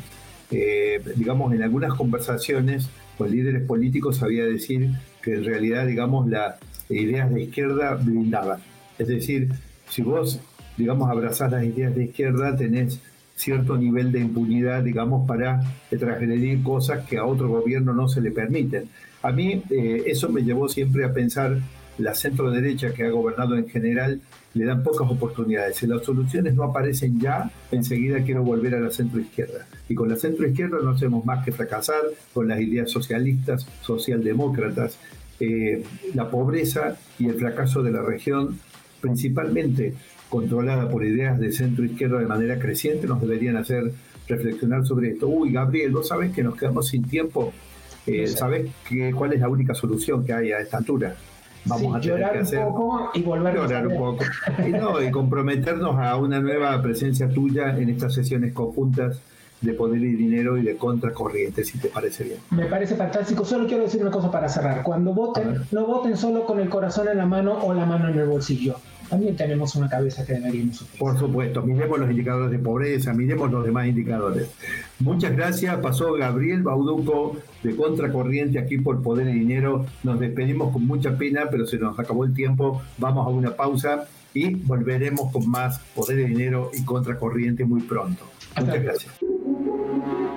digamos, 1.16 1.53
en 1.55 1.62
algunas 1.62 1.94
conversaciones 1.94 2.88
con 3.18 3.31
líderes 3.31 3.66
políticos 3.66 4.18
sabía 4.18 4.44
decir 4.44 4.90
que 5.22 5.35
en 5.35 5.44
realidad, 5.44 5.87
digamos, 5.87 6.29
las 6.29 6.57
ideas 6.90 7.33
de 7.33 7.44
izquierda 7.44 7.94
blindaban. 7.94 8.61
Es 8.99 9.09
decir, 9.09 9.49
si 9.88 10.03
vos, 10.03 10.38
digamos, 10.77 11.11
abrazás 11.11 11.51
las 11.51 11.64
ideas 11.64 11.96
de 11.96 12.05
izquierda, 12.05 12.55
tenés 12.55 13.01
cierto 13.37 13.77
nivel 13.77 14.11
de 14.11 14.20
impunidad, 14.20 14.83
digamos, 14.83 15.29
para 15.29 15.61
transgredir 15.90 16.62
cosas 16.62 17.07
que 17.07 17.18
a 17.18 17.25
otro 17.25 17.49
gobierno 17.49 17.92
no 17.92 18.09
se 18.09 18.20
le 18.20 18.33
permiten. 18.33 18.88
A 19.22 19.31
mí 19.31 19.62
eh, 19.70 20.03
eso 20.07 20.29
me 20.31 20.42
llevó 20.42 20.68
siempre 20.68 21.05
a 21.05 21.12
pensar, 21.12 21.59
la 21.99 22.14
centro 22.14 22.51
derecha 22.51 22.92
que 22.92 23.05
ha 23.05 23.11
gobernado 23.11 23.57
en 23.57 23.68
general 23.68 24.20
le 24.55 24.64
dan 24.64 24.83
pocas 24.83 25.11
oportunidades. 25.11 25.77
Si 25.77 25.87
las 25.87 26.03
soluciones 26.05 26.55
no 26.55 26.64
aparecen 26.64 27.20
ya, 27.20 27.51
enseguida 27.70 28.22
quiero 28.22 28.42
volver 28.42 28.75
a 28.75 28.81
la 28.81 28.90
centro 28.90 29.20
izquierda. 29.20 29.66
Y 29.88 29.94
con 29.94 30.09
la 30.09 30.16
centro 30.16 30.46
izquierda 30.46 30.79
no 30.83 30.90
hacemos 30.90 31.25
más 31.25 31.44
que 31.44 31.53
fracasar 31.53 32.03
con 32.33 32.49
las 32.49 32.61
ideas 32.61 32.90
socialistas, 32.90 33.66
socialdemócratas, 33.83 34.99
eh, 35.40 35.83
la 36.14 36.31
pobreza 36.31 36.96
y 37.18 37.27
el 37.27 37.35
fracaso 37.35 37.83
de 37.83 37.92
la 37.92 38.03
región, 38.03 38.59
principalmente 39.01 39.94
controlada 40.28 40.88
por 40.88 41.04
ideas 41.04 41.38
de 41.38 41.52
centro 41.52 41.84
izquierda 41.84 42.18
de 42.18 42.26
manera 42.26 42.58
creciente, 42.58 43.06
nos 43.06 43.20
deberían 43.20 43.56
hacer 43.56 43.92
reflexionar 44.28 44.84
sobre 44.84 45.10
esto. 45.10 45.28
Uy, 45.28 45.52
Gabriel, 45.52 45.92
vos 45.92 46.08
sabés 46.08 46.32
que 46.32 46.42
nos 46.42 46.56
quedamos 46.56 46.88
sin 46.88 47.02
tiempo. 47.04 47.52
Eh, 48.06 48.26
¿Sabés 48.28 48.70
que, 48.88 49.12
cuál 49.12 49.32
es 49.32 49.40
la 49.40 49.48
única 49.48 49.74
solución 49.74 50.24
que 50.24 50.32
hay 50.32 50.52
a 50.52 50.58
esta 50.58 50.78
altura? 50.78 51.16
Vamos 51.64 51.96
a 51.96 52.00
tener 52.00 52.30
que 52.30 52.38
hacer, 52.38 52.64
un 52.64 52.74
poco 52.74 53.10
y 53.14 53.22
volver 53.22 53.56
a 53.58 53.88
un 53.88 53.96
poco. 53.96 54.24
Y, 54.66 54.70
no, 54.70 55.02
y 55.02 55.10
comprometernos 55.10 55.96
a 55.96 56.16
una 56.16 56.40
nueva 56.40 56.80
presencia 56.80 57.28
tuya 57.28 57.76
en 57.76 57.90
estas 57.90 58.14
sesiones 58.14 58.52
conjuntas 58.52 59.20
de 59.60 59.72
poder 59.72 60.00
y 60.02 60.14
dinero 60.14 60.58
y 60.58 60.62
de 60.62 60.76
contracorriente, 60.76 61.64
si 61.64 61.78
te 61.78 61.88
parece 61.88 62.24
bien. 62.24 62.38
Me 62.50 62.66
parece 62.66 62.94
fantástico. 62.94 63.44
Solo 63.44 63.66
quiero 63.66 63.82
decir 63.84 64.00
una 64.02 64.12
cosa 64.12 64.30
para 64.30 64.48
cerrar. 64.48 64.84
Cuando 64.84 65.12
voten, 65.12 65.62
no 65.72 65.86
voten 65.86 66.16
solo 66.16 66.44
con 66.44 66.60
el 66.60 66.68
corazón 66.68 67.08
en 67.08 67.18
la 67.18 67.26
mano 67.26 67.58
o 67.64 67.74
la 67.74 67.86
mano 67.86 68.08
en 68.08 68.18
el 68.18 68.26
bolsillo 68.26 68.76
también 69.08 69.36
tenemos 69.36 69.74
una 69.76 69.88
cabeza 69.88 70.24
que 70.24 70.34
deberíamos 70.34 70.84
Por 70.98 71.18
supuesto, 71.18 71.62
miremos 71.62 71.98
los 71.98 72.10
indicadores 72.10 72.50
de 72.50 72.58
pobreza, 72.58 73.12
miremos 73.12 73.50
los 73.50 73.64
demás 73.64 73.86
indicadores. 73.86 74.48
Muchas 74.98 75.32
gracias, 75.32 75.76
pasó 75.78 76.12
Gabriel 76.14 76.62
Bauduco 76.62 77.36
de 77.62 77.76
Contracorriente 77.76 78.58
aquí 78.58 78.78
por 78.78 79.02
Poder 79.02 79.28
y 79.28 79.40
Dinero. 79.40 79.86
Nos 80.02 80.20
despedimos 80.20 80.72
con 80.72 80.86
mucha 80.86 81.16
pena, 81.16 81.48
pero 81.50 81.66
se 81.66 81.78
nos 81.78 81.98
acabó 81.98 82.24
el 82.24 82.34
tiempo. 82.34 82.82
Vamos 82.98 83.26
a 83.26 83.30
una 83.30 83.54
pausa 83.54 84.06
y 84.34 84.54
volveremos 84.54 85.32
con 85.32 85.48
más 85.48 85.78
Poder 85.94 86.20
y 86.20 86.24
Dinero 86.26 86.70
y 86.74 86.84
Contracorriente 86.84 87.64
muy 87.64 87.82
pronto. 87.82 88.24
Muchas 88.58 88.82
gracias. 88.82 89.14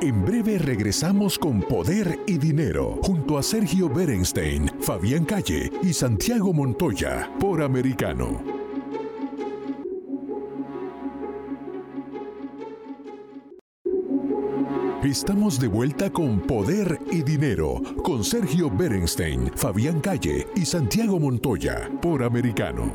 En 0.02 0.24
breve 0.24 0.58
regresamos 0.58 1.38
con 1.38 1.60
Poder 1.62 2.20
y 2.26 2.38
Dinero 2.38 3.00
junto 3.04 3.38
a 3.38 3.44
Sergio 3.44 3.90
Berenstein, 3.90 4.72
Fabián 4.80 5.26
Calle 5.26 5.70
y 5.84 5.92
Santiago 5.92 6.54
Montoya 6.54 7.30
por 7.40 7.62
Americano. 7.62 8.59
Estamos 15.04 15.62
de 15.62 15.68
vuelta 15.68 16.10
con 16.10 16.42
Poder 16.42 17.00
y 17.10 17.24
Dinero, 17.24 17.82
con 18.04 18.26
Sergio 18.26 18.70
Berenstein, 18.70 19.50
Fabián 19.56 20.02
Calle 20.02 20.46
y 20.58 20.66
Santiago 20.66 21.18
Montoya, 21.22 21.90
por 22.02 22.22
Americano. 22.22 22.92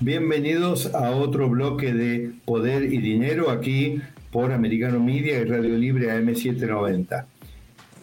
Bienvenidos 0.00 0.92
a 0.92 1.12
otro 1.12 1.48
bloque 1.48 1.94
de 1.94 2.32
Poder 2.44 2.92
y 2.92 2.98
Dinero 2.98 3.48
aquí 3.48 4.02
por 4.32 4.50
Americano 4.50 4.98
Media 4.98 5.38
y 5.38 5.44
Radio 5.44 5.78
Libre 5.78 6.08
AM790. 6.10 7.26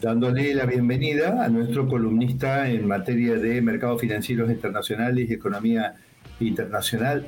Dándole 0.02 0.56
la 0.56 0.66
bienvenida 0.66 1.44
a 1.44 1.50
nuestro 1.50 1.90
columnista 1.90 2.70
en 2.70 2.88
materia 2.88 3.36
de 3.36 3.62
mercados 3.62 4.00
financieros 4.00 4.50
internacionales 4.50 5.30
y 5.30 5.34
economía 5.34 5.82
internacional, 5.82 6.13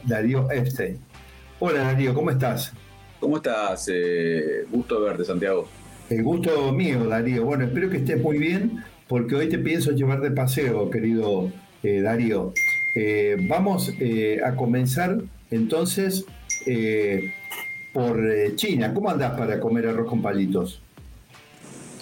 Darío 0.04 0.52
Epstein. 0.52 1.00
Hola 1.60 1.84
Darío, 1.84 2.14
¿cómo 2.14 2.30
estás? 2.32 2.74
¿Cómo 3.20 3.38
estás? 3.38 3.90
Eh, 3.92 4.66
gusto 4.70 5.02
verte, 5.02 5.24
Santiago. 5.24 5.68
El 6.10 6.24
gusto 6.24 6.72
mío, 6.72 7.06
Darío. 7.08 7.46
Bueno, 7.46 7.64
espero 7.66 7.90
que 7.90 7.98
estés 7.98 8.22
muy 8.22 8.38
bien 8.38 8.84
porque 9.08 9.36
hoy 9.36 9.50
te 9.50 9.58
pienso 9.58 9.92
llevar 9.92 10.22
de 10.22 10.32
paseo, 10.32 10.90
querido 10.90 11.52
eh, 11.82 12.02
Darío. 12.02 12.54
Eh, 12.96 13.38
vamos 13.50 13.94
a 14.44 14.56
comenzar 14.56 15.18
entonces 15.52 16.26
por 17.94 18.22
China. 18.56 18.94
¿Cómo 18.94 19.10
andás 19.10 19.38
para 19.38 19.60
comer 19.60 19.88
arroz 19.88 20.10
con 20.10 20.22
palitos? 20.22 20.82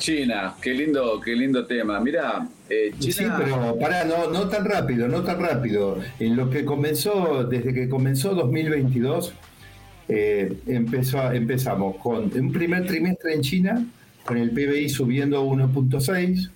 China, 0.04 0.54
qué 0.62 0.74
lindo, 0.74 1.22
qué 1.22 1.34
lindo 1.34 1.66
tema. 1.66 1.98
Mira, 2.02 2.46
China... 3.00 3.14
Sí, 3.14 3.26
pero 3.38 3.80
pará, 3.80 4.04
no, 4.04 4.30
no 4.30 4.50
tan 4.50 4.66
rápido, 4.66 5.08
no 5.08 5.24
tan 5.24 5.40
rápido. 5.40 5.98
En 6.20 6.36
lo 6.36 6.50
que 6.50 6.66
comenzó, 6.66 7.46
desde 7.46 7.74
que 7.74 7.88
comenzó 7.88 8.36
2022, 8.36 9.34
empezó, 10.10 11.32
empezamos 11.32 11.96
con 12.04 12.38
un 12.38 12.52
primer 12.52 12.86
trimestre 12.86 13.34
en 13.34 13.42
China, 13.44 13.86
con 14.26 14.38
el 14.38 14.52
PBI 14.52 14.90
subiendo 14.90 15.46
1.6, 15.46 16.50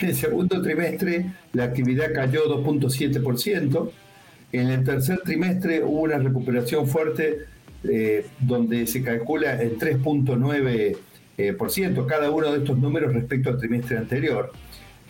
en 0.00 0.08
el 0.08 0.14
segundo 0.14 0.62
trimestre 0.62 1.32
la 1.54 1.64
actividad 1.64 2.12
cayó 2.14 2.44
2.7%. 2.62 3.90
En 4.52 4.68
el 4.68 4.84
tercer 4.84 5.18
trimestre 5.24 5.82
hubo 5.82 6.02
una 6.02 6.18
recuperación 6.18 6.86
fuerte 6.86 7.40
eh, 7.82 8.24
donde 8.38 8.86
se 8.86 9.02
calcula 9.02 9.60
el 9.60 9.78
3.9%, 9.78 10.96
eh, 11.38 11.56
cada 12.06 12.30
uno 12.30 12.52
de 12.52 12.58
estos 12.58 12.76
números 12.78 13.14
respecto 13.14 13.50
al 13.50 13.58
trimestre 13.58 13.96
anterior. 13.96 14.52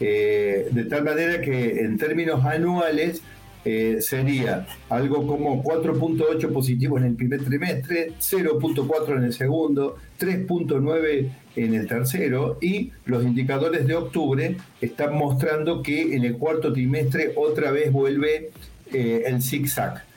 Eh, 0.00 0.68
de 0.70 0.84
tal 0.84 1.02
manera 1.02 1.40
que 1.40 1.80
en 1.80 1.98
términos 1.98 2.44
anuales 2.44 3.22
eh, 3.64 3.96
sería 4.00 4.66
algo 4.88 5.26
como 5.26 5.62
4.8 5.64 6.52
positivos 6.52 7.00
en 7.00 7.08
el 7.08 7.14
primer 7.16 7.44
trimestre, 7.44 8.12
0.4 8.18 9.16
en 9.16 9.24
el 9.24 9.32
segundo, 9.32 9.96
3.9 10.20 11.28
en 11.56 11.74
el 11.74 11.86
tercero 11.88 12.58
y 12.60 12.92
los 13.04 13.24
indicadores 13.24 13.86
de 13.86 13.94
octubre 13.94 14.56
están 14.80 15.14
mostrando 15.16 15.82
que 15.82 16.14
en 16.14 16.24
el 16.24 16.38
cuarto 16.38 16.72
trimestre 16.72 17.32
otra 17.34 17.72
vez 17.72 17.90
vuelve 17.90 18.50
eh, 18.92 19.24
el 19.26 19.42
zigzag. 19.42 20.07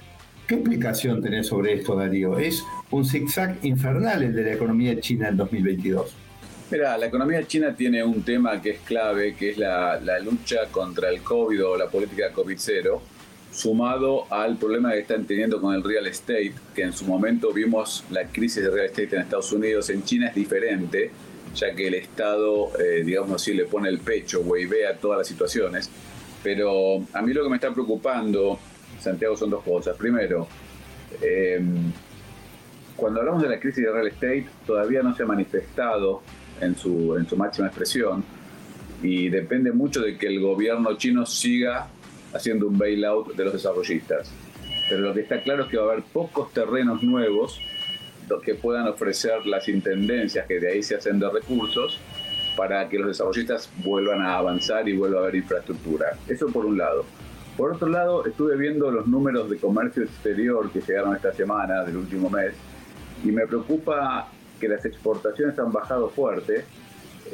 ¿Qué 0.51 0.55
explicación 0.55 1.21
tenés 1.21 1.47
sobre 1.47 1.75
esto, 1.75 1.95
Darío? 1.95 2.37
Es 2.37 2.61
un 2.89 3.05
zigzag 3.05 3.59
infernal 3.61 4.21
el 4.21 4.35
de 4.35 4.43
la 4.43 4.53
economía 4.55 4.99
china 4.99 5.29
en 5.29 5.37
2022. 5.37 6.13
Mira, 6.69 6.97
la 6.97 7.05
economía 7.05 7.47
china 7.47 7.73
tiene 7.73 8.03
un 8.03 8.21
tema 8.21 8.61
que 8.61 8.71
es 8.71 8.79
clave, 8.81 9.33
que 9.33 9.51
es 9.51 9.57
la, 9.57 9.97
lucha 10.21 10.65
contra 10.69 11.07
el 11.07 11.21
COVID 11.21 11.65
o 11.65 11.77
la 11.77 11.87
política 11.87 12.33
COVID-0 12.33 12.99
sumado 13.49 14.25
al 14.29 14.57
problema 14.57 14.91
que 14.91 14.99
están 14.99 15.23
teniendo 15.23 15.61
con 15.61 15.73
el 15.73 15.81
real 15.85 16.05
estate, 16.07 16.53
que 16.75 16.81
en 16.81 16.91
su 16.91 17.05
momento 17.05 17.53
vimos 17.53 18.03
la 18.09 18.25
crisis 18.25 18.61
de 18.61 18.71
real 18.71 18.87
estate 18.87 19.15
en 19.15 19.21
Estados 19.21 19.53
Unidos, 19.53 19.89
en 19.89 20.03
China 20.03 20.27
es 20.27 20.35
diferente, 20.35 21.11
ya 21.55 21.73
que 21.73 21.87
el 21.87 21.93
Estado, 21.93 22.73
eh, 22.77 23.03
digamos 23.05 23.41
así, 23.41 23.53
le 23.53 23.63
pone 23.63 23.87
el 23.87 23.99
pecho, 23.99 24.43
a 24.43 24.97
todas 24.97 25.19
las 25.19 25.27
situaciones. 25.29 25.89
Pero 26.43 27.05
a 27.13 27.21
mí 27.21 27.31
lo 27.31 27.41
que 27.41 27.49
me 27.49 27.55
está 27.55 27.71
preocupando, 27.71 28.59
Santiago, 29.01 29.35
son 29.35 29.49
dos 29.49 29.63
cosas. 29.63 29.97
Primero, 29.97 30.47
em, 31.21 31.91
cuando 32.95 33.19
hablamos 33.19 33.41
de 33.41 33.49
la 33.49 33.59
crisis 33.59 33.83
de 33.83 33.91
real 33.91 34.07
estate, 34.07 34.45
todavía 34.65 35.01
no 35.01 35.15
se 35.15 35.23
ha 35.23 35.25
manifestado 35.25 36.21
en 36.59 36.75
su, 36.75 37.15
en 37.17 37.27
su 37.27 37.35
máxima 37.35 37.67
expresión 37.67 38.23
y 39.01 39.29
depende 39.29 39.71
mucho 39.71 40.01
de 40.01 40.17
que 40.17 40.27
el 40.27 40.39
gobierno 40.39 40.95
chino 40.97 41.25
siga 41.25 41.87
haciendo 42.33 42.67
un 42.67 42.77
bailout 42.77 43.35
de 43.35 43.43
los 43.43 43.53
desarrollistas. 43.53 44.31
Pero 44.87 45.01
lo 45.01 45.13
que 45.13 45.21
está 45.21 45.41
claro 45.41 45.63
es 45.63 45.69
que 45.69 45.77
va 45.77 45.89
a 45.89 45.91
haber 45.93 46.03
pocos 46.03 46.53
terrenos 46.53 47.01
nuevos 47.01 47.59
que 48.39 48.55
puedan 48.55 48.87
ofrecer 48.87 49.45
las 49.45 49.67
intendencias 49.67 50.47
que 50.47 50.59
de 50.59 50.71
ahí 50.71 50.83
se 50.83 50.95
hacen 50.95 51.19
de 51.19 51.29
recursos 51.29 51.99
para 52.55 52.87
que 52.87 52.97
los 52.97 53.07
desarrollistas 53.07 53.69
vuelvan 53.77 54.21
a 54.21 54.37
avanzar 54.37 54.87
y 54.87 54.95
vuelva 54.95 55.19
a 55.19 55.23
haber 55.23 55.35
infraestructura. 55.35 56.17
Eso 56.27 56.47
por 56.47 56.65
un 56.65 56.77
lado. 56.77 57.05
Por 57.61 57.73
otro 57.73 57.89
lado, 57.89 58.25
estuve 58.25 58.57
viendo 58.57 58.89
los 58.89 59.05
números 59.05 59.47
de 59.47 59.57
comercio 59.57 60.01
exterior 60.01 60.71
que 60.71 60.81
llegaron 60.81 61.15
esta 61.15 61.31
semana, 61.31 61.83
del 61.83 61.97
último 61.97 62.27
mes, 62.27 62.53
y 63.23 63.27
me 63.27 63.45
preocupa 63.45 64.29
que 64.59 64.67
las 64.67 64.83
exportaciones 64.83 65.59
han 65.59 65.71
bajado 65.71 66.09
fuerte 66.09 66.65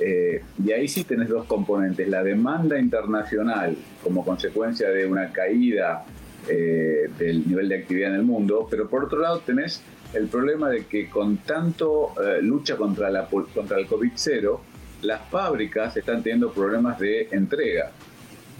eh, 0.02 0.44
y 0.62 0.72
ahí 0.74 0.90
sí 0.90 1.06
tenés 1.06 1.30
dos 1.30 1.46
componentes, 1.46 2.10
la 2.10 2.24
demanda 2.24 2.78
internacional 2.78 3.78
como 4.04 4.26
consecuencia 4.26 4.90
de 4.90 5.06
una 5.06 5.32
caída 5.32 6.04
eh, 6.50 7.10
del 7.18 7.48
nivel 7.48 7.70
de 7.70 7.76
actividad 7.78 8.10
en 8.10 8.16
el 8.16 8.24
mundo, 8.24 8.68
pero 8.70 8.90
por 8.90 9.06
otro 9.06 9.20
lado 9.20 9.40
tenés 9.46 9.82
el 10.13 10.28
problema 10.28 10.70
de 10.70 10.88
que 10.88 11.10
con 11.10 11.38
tanto 11.38 12.12
eh, 12.22 12.42
lucha 12.42 12.76
contra, 12.76 13.10
la, 13.10 13.30
contra 13.30 13.78
el 13.80 13.88
COVID-0, 13.88 14.60
las 15.04 15.22
fábricas 15.30 15.96
están 15.96 16.22
teniendo 16.22 16.52
problemas 16.52 17.00
de 17.00 17.30
entrega. 17.32 17.94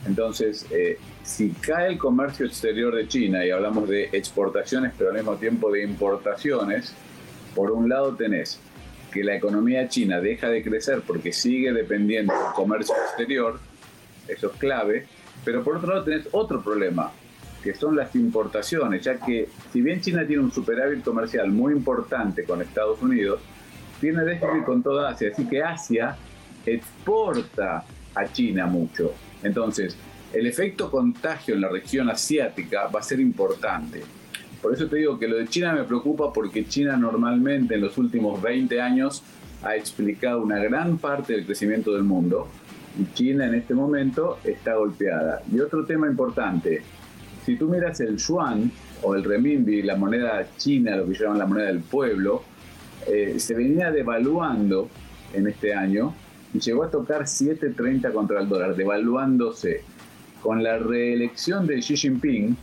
Entonces, 0.08 0.66
si 1.24 1.50
cae 1.50 1.90
el 1.90 1.98
comercio 1.98 2.46
exterior 2.46 2.96
de 2.96 3.08
China 3.08 3.46
y 3.46 3.52
hablamos 3.52 3.90
de 3.90 4.06
exportaciones, 4.14 4.94
pero 4.98 5.10
al 5.10 5.18
mismo 5.18 5.36
tiempo 5.36 5.72
de 5.72 5.84
importaciones, 5.84 6.94
por 7.54 7.72
un 7.72 7.90
lado 7.90 8.16
tenés 8.16 8.60
que 9.12 9.24
la 9.24 9.36
economía 9.36 9.88
china 9.88 10.20
deja 10.22 10.50
de 10.50 10.64
crecer 10.64 11.02
porque 11.06 11.34
sigue 11.34 11.74
dependiendo 11.74 12.34
del 12.34 12.54
comercio 12.56 12.96
exterior, 12.96 13.60
eso 14.28 14.52
es 14.52 14.58
clave, 14.60 15.08
pero 15.44 15.64
por 15.64 15.78
otro 15.78 15.90
lado 15.90 16.04
tenés 16.04 16.28
otro 16.32 16.62
problema, 16.62 17.12
que 17.64 17.74
son 17.74 17.96
las 17.96 18.16
importaciones, 18.16 19.04
ya 19.04 19.18
que 19.18 19.50
si 19.74 19.82
bien 19.82 20.02
China 20.02 20.26
tiene 20.26 20.44
un 20.44 20.52
superávit 20.52 21.04
comercial 21.04 21.50
muy 21.52 21.74
importante 21.74 22.44
con 22.44 22.62
Estados 22.62 23.02
Unidos, 23.02 23.42
tiene 24.00 24.24
déficit 24.24 24.64
con 24.64 24.84
toda 24.84 25.10
Asia, 25.10 25.32
así 25.34 25.48
que 25.48 25.64
Asia 25.64 26.16
exporta 26.66 27.84
a 28.18 28.32
China 28.32 28.66
mucho. 28.66 29.14
Entonces, 29.44 29.96
el 30.34 30.46
efecto 30.46 30.92
contagio 30.92 31.56
en 31.56 31.62
la 31.62 31.70
región 31.70 32.10
asiática 32.10 32.88
va 32.88 33.00
a 33.00 33.04
ser 33.04 33.20
importante. 33.20 34.02
Por 34.62 34.74
eso 34.74 34.88
te 34.88 34.98
digo 34.98 35.18
que 35.18 35.28
lo 35.28 35.38
de 35.38 35.48
China 35.48 35.74
me 35.74 35.84
preocupa 35.84 36.34
porque 36.34 36.66
China 36.66 36.98
normalmente 36.98 37.76
en 37.76 37.82
los 37.82 37.98
últimos 37.98 38.42
20 38.42 38.82
años 38.82 39.24
ha 39.64 39.76
explicado 39.76 40.42
una 40.42 40.60
gran 40.60 40.98
parte 40.98 41.34
del 41.34 41.46
crecimiento 41.46 41.94
del 41.94 42.04
mundo 42.04 42.48
y 43.00 43.14
China 43.14 43.46
en 43.46 43.56
este 43.56 43.74
momento 43.74 44.40
está 44.44 44.76
golpeada. 44.76 45.42
Y 45.52 45.60
otro 45.60 45.86
tema 45.86 46.08
importante, 46.08 46.82
si 47.46 47.56
tú 47.56 47.68
miras 47.70 48.00
el 48.00 48.18
yuan 48.18 48.72
o 49.04 49.16
el 49.16 49.24
renminbi, 49.24 49.84
la 49.84 49.96
moneda 49.96 50.46
china, 50.58 50.96
lo 50.98 51.08
que 51.08 51.14
llaman 51.14 51.38
la 51.38 51.46
moneda 51.46 51.68
del 51.68 51.80
pueblo, 51.80 52.44
eh, 53.08 53.36
se 53.38 53.54
venía 53.54 53.92
devaluando 53.92 54.90
en 55.34 55.48
este 55.48 55.74
año 55.74 56.14
llegó 56.54 56.84
a 56.84 56.90
tocar 56.90 57.24
7.30 57.24 58.12
contra 58.14 58.42
el 58.42 58.50
dólar, 58.50 58.76
devaluándose. 58.76 59.84
Con 60.42 60.64
la 60.64 60.78
reelección 60.78 61.66
de 61.68 61.80
Xi 61.80 61.98
Jinping, 61.98 62.56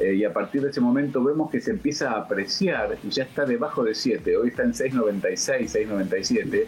eh, 0.00 0.14
y 0.14 0.24
a 0.24 0.32
partir 0.32 0.62
de 0.62 0.70
ese 0.70 0.80
momento 0.80 1.22
vemos 1.22 1.50
que 1.50 1.60
se 1.60 1.72
empieza 1.72 2.12
a 2.12 2.20
apreciar 2.20 2.96
y 3.02 3.10
ya 3.10 3.24
está 3.24 3.44
debajo 3.44 3.84
de 3.84 3.94
7, 3.94 4.36
hoy 4.36 4.48
está 4.48 4.62
en 4.62 4.72
6.96, 4.72 5.86
6.97, 5.88 6.64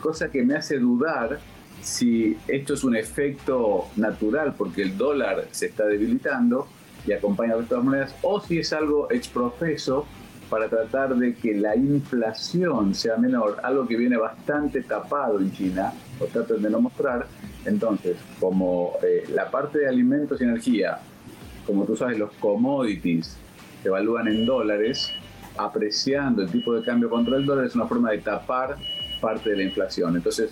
cosa 0.00 0.30
que 0.30 0.42
me 0.42 0.54
hace 0.54 0.78
dudar 0.78 1.40
si 1.80 2.36
esto 2.46 2.74
es 2.74 2.84
un 2.84 2.94
efecto 2.94 3.88
natural 3.96 4.54
porque 4.56 4.82
el 4.82 4.96
dólar 4.96 5.48
se 5.50 5.66
está 5.66 5.86
debilitando 5.86 6.68
y 7.06 7.12
acompaña 7.12 7.54
a 7.54 7.56
otras 7.56 7.82
monedas, 7.82 8.14
o 8.22 8.40
si 8.40 8.58
es 8.58 8.72
algo 8.72 9.10
exprofeso 9.10 10.06
para 10.52 10.68
tratar 10.68 11.16
de 11.16 11.34
que 11.34 11.54
la 11.54 11.74
inflación 11.74 12.94
sea 12.94 13.16
menor, 13.16 13.56
algo 13.62 13.88
que 13.88 13.96
viene 13.96 14.18
bastante 14.18 14.82
tapado 14.82 15.40
en 15.40 15.50
China, 15.50 15.94
o 16.20 16.26
tratan 16.26 16.60
de 16.60 16.68
no 16.68 16.78
mostrar. 16.78 17.26
Entonces, 17.64 18.18
como 18.38 18.98
eh, 19.02 19.24
la 19.32 19.50
parte 19.50 19.78
de 19.78 19.88
alimentos 19.88 20.38
y 20.42 20.44
energía 20.44 21.00
como 21.66 21.84
tú 21.84 21.96
sabes, 21.96 22.18
los 22.18 22.32
commodities 22.32 23.36
se 23.82 23.88
evalúan 23.88 24.28
en 24.28 24.44
dólares, 24.44 25.10
apreciando 25.56 26.42
el 26.42 26.50
tipo 26.50 26.74
de 26.74 26.84
cambio 26.84 27.08
contra 27.08 27.36
el 27.36 27.46
dólar 27.46 27.66
es 27.66 27.74
una 27.74 27.86
forma 27.86 28.10
de 28.10 28.18
tapar 28.18 28.76
parte 29.20 29.50
de 29.50 29.56
la 29.56 29.62
inflación. 29.62 30.16
Entonces, 30.16 30.50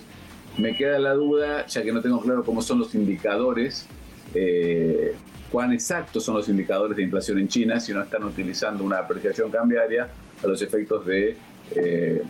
me 0.57 0.75
queda 0.75 0.99
la 0.99 1.13
duda, 1.13 1.65
ya 1.67 1.83
que 1.83 1.91
no 1.91 2.01
tengo 2.01 2.21
claro 2.21 2.43
cómo 2.43 2.61
son 2.61 2.79
los 2.79 2.95
indicadores, 2.95 3.87
eh, 4.33 5.15
cuán 5.51 5.73
exactos 5.73 6.23
son 6.23 6.35
los 6.35 6.47
indicadores 6.49 6.95
de 6.97 7.03
inflación 7.03 7.39
en 7.39 7.47
China, 7.47 7.79
si 7.79 7.93
no 7.93 8.01
están 8.01 8.23
utilizando 8.23 8.83
una 8.83 8.99
apreciación 8.99 9.51
cambiaria 9.51 10.07
a 10.43 10.47
los 10.47 10.61
efectos 10.61 11.05
de 11.05 11.35
eh, 11.75 12.21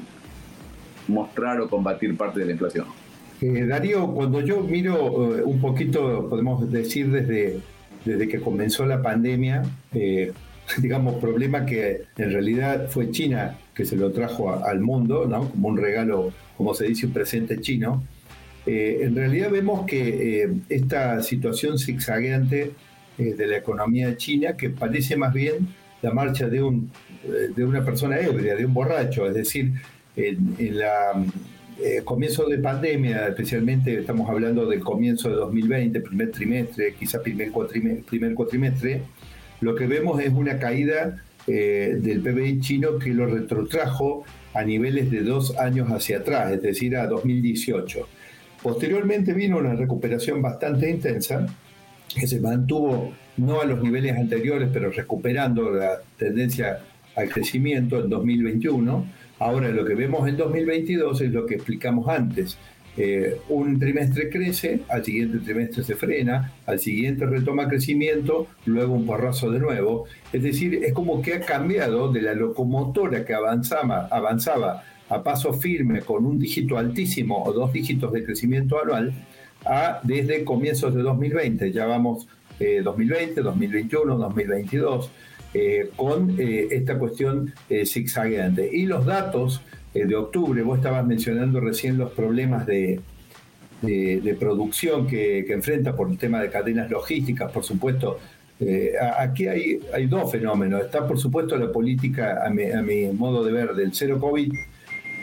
mostrar 1.08 1.62
o 1.62 1.70
combatir 1.70 2.16
parte 2.18 2.40
de 2.40 2.46
la 2.48 2.52
inflación. 2.54 2.86
Eh, 3.42 3.66
Darío, 3.66 4.08
cuando 4.08 4.42
yo 4.42 4.62
miro 4.62 5.06
un 5.06 5.60
poquito, 5.60 6.28
podemos 6.30 6.72
decir 6.72 7.12
desde 7.12 7.62
desde 8.06 8.28
que 8.28 8.40
comenzó 8.40 8.86
la 8.86 9.02
pandemia, 9.02 9.64
eh, 9.94 10.32
digamos, 10.78 11.16
problema 11.16 11.66
que 11.66 12.04
en 12.18 12.32
realidad 12.32 12.90
fue 12.90 13.12
China 13.12 13.58
que 13.74 13.86
se 13.86 13.96
lo 13.96 14.12
trajo 14.12 14.64
al 14.64 14.80
mundo, 14.80 15.26
¿no? 15.28 15.50
Como 15.50 15.70
un 15.70 15.78
regalo, 15.78 16.34
como 16.58 16.74
se 16.74 16.86
dice, 16.86 17.06
un 17.06 17.14
presente 17.14 17.60
chino. 17.62 18.04
Eh, 18.66 19.00
en 19.02 19.16
realidad 19.16 19.50
vemos 19.50 19.86
que 19.86 20.44
eh, 20.44 20.50
esta 20.70 21.24
situación 21.24 21.80
zigzagueante 21.80 22.72
de 23.24 23.48
la 23.48 23.58
economía 23.58 24.16
china, 24.18 24.56
que 24.58 24.70
parece 24.70 25.16
más 25.16 25.34
bien 25.34 25.68
la 26.02 26.12
marcha 26.12 26.48
de, 26.48 26.62
un, 26.62 26.92
de 27.56 27.64
una 27.64 27.86
persona 27.86 28.20
ebria, 28.20 28.56
de 28.56 28.66
un 28.66 28.74
borracho, 28.74 29.28
es 29.28 29.34
decir, 29.36 29.74
en, 30.16 30.78
la, 30.78 31.24
eh, 31.84 32.02
comienzo 32.04 32.48
de 32.48 32.58
pandemia, 32.58 33.28
especialmente 33.28 34.00
estamos 34.00 34.30
hablando 34.30 34.66
del 34.66 34.80
comienzo 34.80 35.30
de 35.30 35.36
2020, 35.36 36.02
primer 36.02 36.32
trimestre, 36.32 36.94
quizá 36.96 37.22
primer 37.22 37.52
cuatrimestre, 37.52 38.04
primer 38.10 38.34
cuatrimestre 38.34 39.02
lo 39.62 39.76
que 39.76 39.86
vemos 39.86 40.20
es 40.20 40.34
una 40.34 40.58
caída 40.58 41.24
eh, 41.48 41.96
del 41.98 42.22
PBI 42.22 42.60
chino 42.62 42.98
que 42.98 43.12
lo 43.12 43.28
retrotrajo 43.28 44.26
a 44.54 44.64
niveles 44.64 45.10
de 45.12 45.22
dos 45.22 45.58
años 45.58 45.90
hacia 45.90 46.18
atrás, 46.18 46.52
es 46.52 46.62
decir, 46.62 46.98
a 46.98 47.08
2018. 47.08 48.08
Posteriormente 48.62 49.34
vino 49.34 49.58
una 49.60 49.76
recuperación 49.76 50.42
bastante 50.42 50.90
intensa, 50.90 51.46
que 52.14 52.28
se 52.28 52.40
mantuvo 52.40 53.14
no 53.38 53.62
a 53.62 53.66
los 53.66 53.82
niveles 53.82 54.18
anteriores, 54.18 54.70
pero 54.72 54.92
recuperando 54.92 55.72
la 55.72 56.02
tendencia 56.18 56.80
al 57.16 57.30
crecimiento 57.30 58.00
en 58.00 58.10
2021. 58.10 59.06
Ahora 59.40 59.70
lo 59.70 59.86
que 59.86 59.96
vemos 59.96 60.28
en 60.28 60.38
2022 60.38 61.22
es 61.22 61.32
lo 61.32 61.46
que 61.46 61.56
explicamos 61.56 62.08
antes. 62.08 62.58
Eh, 62.98 63.38
un 63.48 63.80
trimestre 63.80 64.30
crece, 64.30 64.82
al 64.90 65.04
siguiente 65.06 65.40
trimestre 65.40 65.84
se 65.84 65.96
frena, 65.96 66.54
al 66.66 66.80
siguiente 66.80 67.26
retoma 67.26 67.70
crecimiento, 67.70 68.48
luego 68.66 68.94
un 68.94 69.06
porrazo 69.06 69.50
de 69.50 69.60
nuevo. 69.60 70.06
Es 70.34 70.44
decir, 70.44 70.76
es 70.84 70.94
como 70.94 71.22
que 71.22 71.36
ha 71.36 71.42
cambiado 71.42 72.12
de 72.12 72.22
la 72.22 72.34
locomotora 72.34 73.24
que 73.26 73.34
avanzaba, 73.34 74.08
avanzaba 74.12 74.84
a 75.08 75.24
paso 75.24 75.54
firme 75.54 76.02
con 76.02 76.26
un 76.26 76.38
dígito 76.40 76.78
altísimo 76.78 77.44
o 77.44 77.52
dos 77.54 77.74
dígitos 77.74 78.12
de 78.14 78.24
crecimiento 78.24 78.82
anual 78.82 79.14
a 79.66 80.00
desde 80.04 80.44
comienzos 80.44 80.94
de 80.96 81.02
2020. 81.02 81.72
Ya 81.72 81.86
vamos 81.86 82.28
2020, 82.84 83.42
2021, 83.42 84.18
2022, 84.18 85.12
con 85.96 86.36
eh, 86.40 86.68
esta 86.72 86.98
cuestión 86.98 87.54
eh, 87.70 87.86
zigzagueante. 87.86 88.70
Y 88.72 88.86
los 88.86 89.06
datos 89.06 89.62
eh, 89.94 90.06
de 90.06 90.16
octubre, 90.16 90.62
vos 90.62 90.78
estabas 90.78 91.06
mencionando 91.06 91.60
recién 91.60 91.98
los 91.98 92.12
problemas 92.12 92.66
de, 92.66 93.00
de, 93.82 94.38
producción 94.40 95.08
que, 95.08 95.40
enfrenta 95.52 95.96
por 95.96 96.10
el 96.10 96.18
tema 96.18 96.42
de 96.42 96.50
cadenas 96.50 96.90
logísticas, 96.90 97.52
por 97.52 97.64
supuesto. 97.64 98.20
aquí 99.18 99.48
hay, 99.48 99.80
hay 99.92 100.06
dos 100.06 100.32
fenómenos. 100.32 100.82
Está, 100.82 101.08
por 101.08 101.20
supuesto, 101.20 101.58
la 101.58 101.72
política, 101.72 102.46
a 102.46 102.50
mi 102.50 103.08
modo 103.08 103.44
de 103.44 103.52
ver, 103.52 103.74
del 103.74 103.94
cero 103.94 104.20
COVID, 104.20 104.54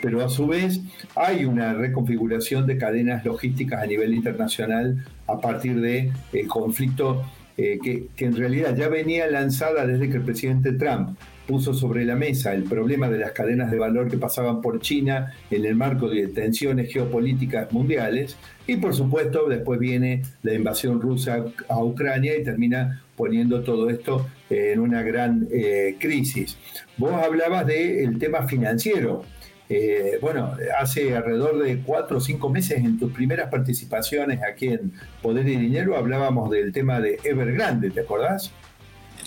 pero 0.01 0.23
a 0.23 0.29
su 0.29 0.47
vez 0.47 0.81
hay 1.15 1.45
una 1.45 1.73
reconfiguración 1.73 2.65
de 2.67 2.77
cadenas 2.77 3.25
logísticas 3.25 3.81
a 3.81 3.85
nivel 3.85 4.13
internacional 4.13 5.05
a 5.27 5.39
partir 5.39 5.79
del 5.81 6.11
el 6.33 6.47
conflicto 6.47 7.23
eh, 7.57 7.79
que, 7.83 8.07
que, 8.15 8.25
en 8.25 8.35
realidad 8.37 8.75
ya 8.75 8.87
venía 8.87 9.27
lanzada 9.27 9.85
desde 9.85 10.09
que 10.09 10.17
el 10.17 10.23
presidente 10.23 10.71
Trump 10.73 11.17
puso 11.45 11.73
sobre 11.73 12.05
la 12.05 12.15
mesa 12.15 12.53
el 12.53 12.63
problema 12.63 13.09
de 13.09 13.17
las 13.17 13.31
cadenas 13.31 13.71
de 13.71 13.79
valor 13.79 14.07
que 14.09 14.17
pasaban 14.17 14.61
por 14.61 14.79
China 14.79 15.33
en 15.49 15.65
el 15.65 15.75
marco 15.75 16.07
de 16.07 16.27
tensiones 16.27 16.93
geopolíticas 16.93 17.71
mundiales 17.71 18.37
y 18.67 18.77
por 18.77 18.93
supuesto 18.93 19.49
después 19.49 19.79
viene 19.79 20.21
la 20.43 20.53
invasión 20.53 21.01
rusa 21.01 21.43
a 21.67 21.83
Ucrania 21.83 22.37
y 22.37 22.43
termina 22.43 23.01
poniendo 23.15 23.63
todo 23.63 23.89
esto 23.89 24.27
en 24.49 24.79
una 24.79 25.01
gran 25.01 25.47
eh, 25.51 25.97
crisis. 25.99 26.57
Vos 26.97 27.13
hablabas 27.13 27.67
del 27.67 28.17
tema 28.17 28.47
financiero. 28.47 29.25
Eh, 29.71 30.17
bueno, 30.19 30.57
hace 30.79 31.15
alrededor 31.15 31.61
de 31.61 31.77
cuatro 31.83 32.17
o 32.17 32.19
cinco 32.19 32.49
meses 32.49 32.79
en 32.79 32.97
tus 32.97 33.13
primeras 33.13 33.51
participaciones 33.51 34.41
aquí 34.41 34.69
en 34.69 34.91
Poder 35.21 35.47
y 35.47 35.57
Dinero 35.57 35.95
hablábamos 35.95 36.49
del 36.49 36.71
tema 36.71 36.99
de 36.99 37.19
Evergrande, 37.23 37.91
¿te 37.91 37.99
acordás? 37.99 38.51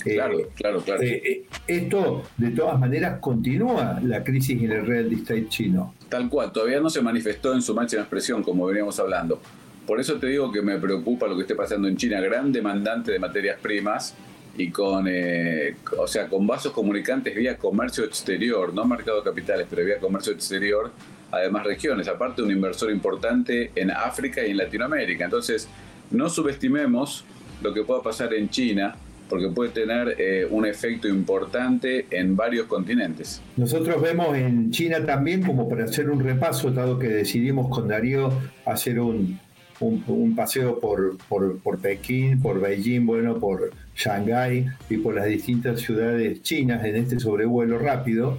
Eh, 0.04 0.14
claro, 0.14 0.38
claro, 0.54 0.80
claro. 0.80 1.02
Eh, 1.02 1.44
esto, 1.68 2.24
de 2.36 2.50
todas 2.50 2.78
maneras, 2.78 3.20
continúa 3.20 4.00
la 4.02 4.24
crisis 4.24 4.60
en 4.60 4.72
el 4.72 4.84
real 4.84 5.12
estate 5.12 5.48
chino. 5.48 5.94
Tal 6.08 6.28
cual, 6.28 6.50
todavía 6.50 6.80
no 6.80 6.90
se 6.90 7.00
manifestó 7.00 7.54
en 7.54 7.62
su 7.62 7.72
máxima 7.72 8.02
expresión, 8.02 8.42
como 8.42 8.66
veníamos 8.66 8.98
hablando. 8.98 9.40
Por 9.86 10.00
eso 10.00 10.18
te 10.18 10.26
digo 10.26 10.50
que 10.50 10.62
me 10.62 10.78
preocupa 10.78 11.28
lo 11.28 11.36
que 11.36 11.42
esté 11.42 11.54
pasando 11.54 11.86
en 11.86 11.96
China, 11.96 12.20
gran 12.20 12.50
demandante 12.50 13.12
de 13.12 13.18
materias 13.18 13.58
primas, 13.60 14.14
y 14.56 14.70
con, 14.70 15.06
eh, 15.08 15.76
o 15.98 16.06
sea, 16.06 16.28
con 16.28 16.46
vasos 16.46 16.72
comunicantes 16.72 17.34
vía 17.34 17.56
comercio 17.56 18.04
exterior, 18.04 18.72
no 18.74 18.84
mercado 18.84 19.18
de 19.18 19.24
capitales, 19.24 19.66
pero 19.68 19.84
vía 19.84 19.98
comercio 19.98 20.32
exterior, 20.32 20.90
además 21.30 21.64
regiones, 21.64 22.08
aparte 22.08 22.42
un 22.42 22.50
inversor 22.50 22.90
importante 22.90 23.72
en 23.74 23.90
África 23.90 24.46
y 24.46 24.50
en 24.50 24.58
Latinoamérica. 24.58 25.24
Entonces, 25.24 25.68
no 26.10 26.28
subestimemos 26.28 27.24
lo 27.62 27.72
que 27.72 27.82
pueda 27.82 28.02
pasar 28.02 28.34
en 28.34 28.50
China, 28.50 28.94
porque 29.28 29.48
puede 29.48 29.70
tener 29.70 30.16
eh, 30.18 30.46
un 30.50 30.66
efecto 30.66 31.08
importante 31.08 32.06
en 32.10 32.36
varios 32.36 32.66
continentes. 32.66 33.40
Nosotros 33.56 34.02
vemos 34.02 34.36
en 34.36 34.70
China 34.70 35.06
también, 35.06 35.42
como 35.42 35.70
para 35.70 35.84
hacer 35.84 36.10
un 36.10 36.20
repaso, 36.20 36.70
dado 36.70 36.98
que 36.98 37.08
decidimos 37.08 37.70
con 37.70 37.88
Darío 37.88 38.30
hacer 38.66 39.00
un, 39.00 39.40
un, 39.80 40.36
paseo 40.36 40.78
por, 40.78 41.16
por, 41.28 41.58
por, 41.60 41.78
Pekín, 41.78 42.42
por 42.42 42.60
Beijing, 42.60 43.06
bueno, 43.06 43.38
por 43.38 43.70
Shanghái 43.94 44.66
y 44.90 44.96
por 44.98 45.14
las 45.14 45.26
distintas 45.26 45.80
ciudades 45.80 46.42
chinas 46.42 46.84
en 46.84 46.96
este 46.96 47.20
sobrevuelo 47.20 47.78
rápido, 47.78 48.38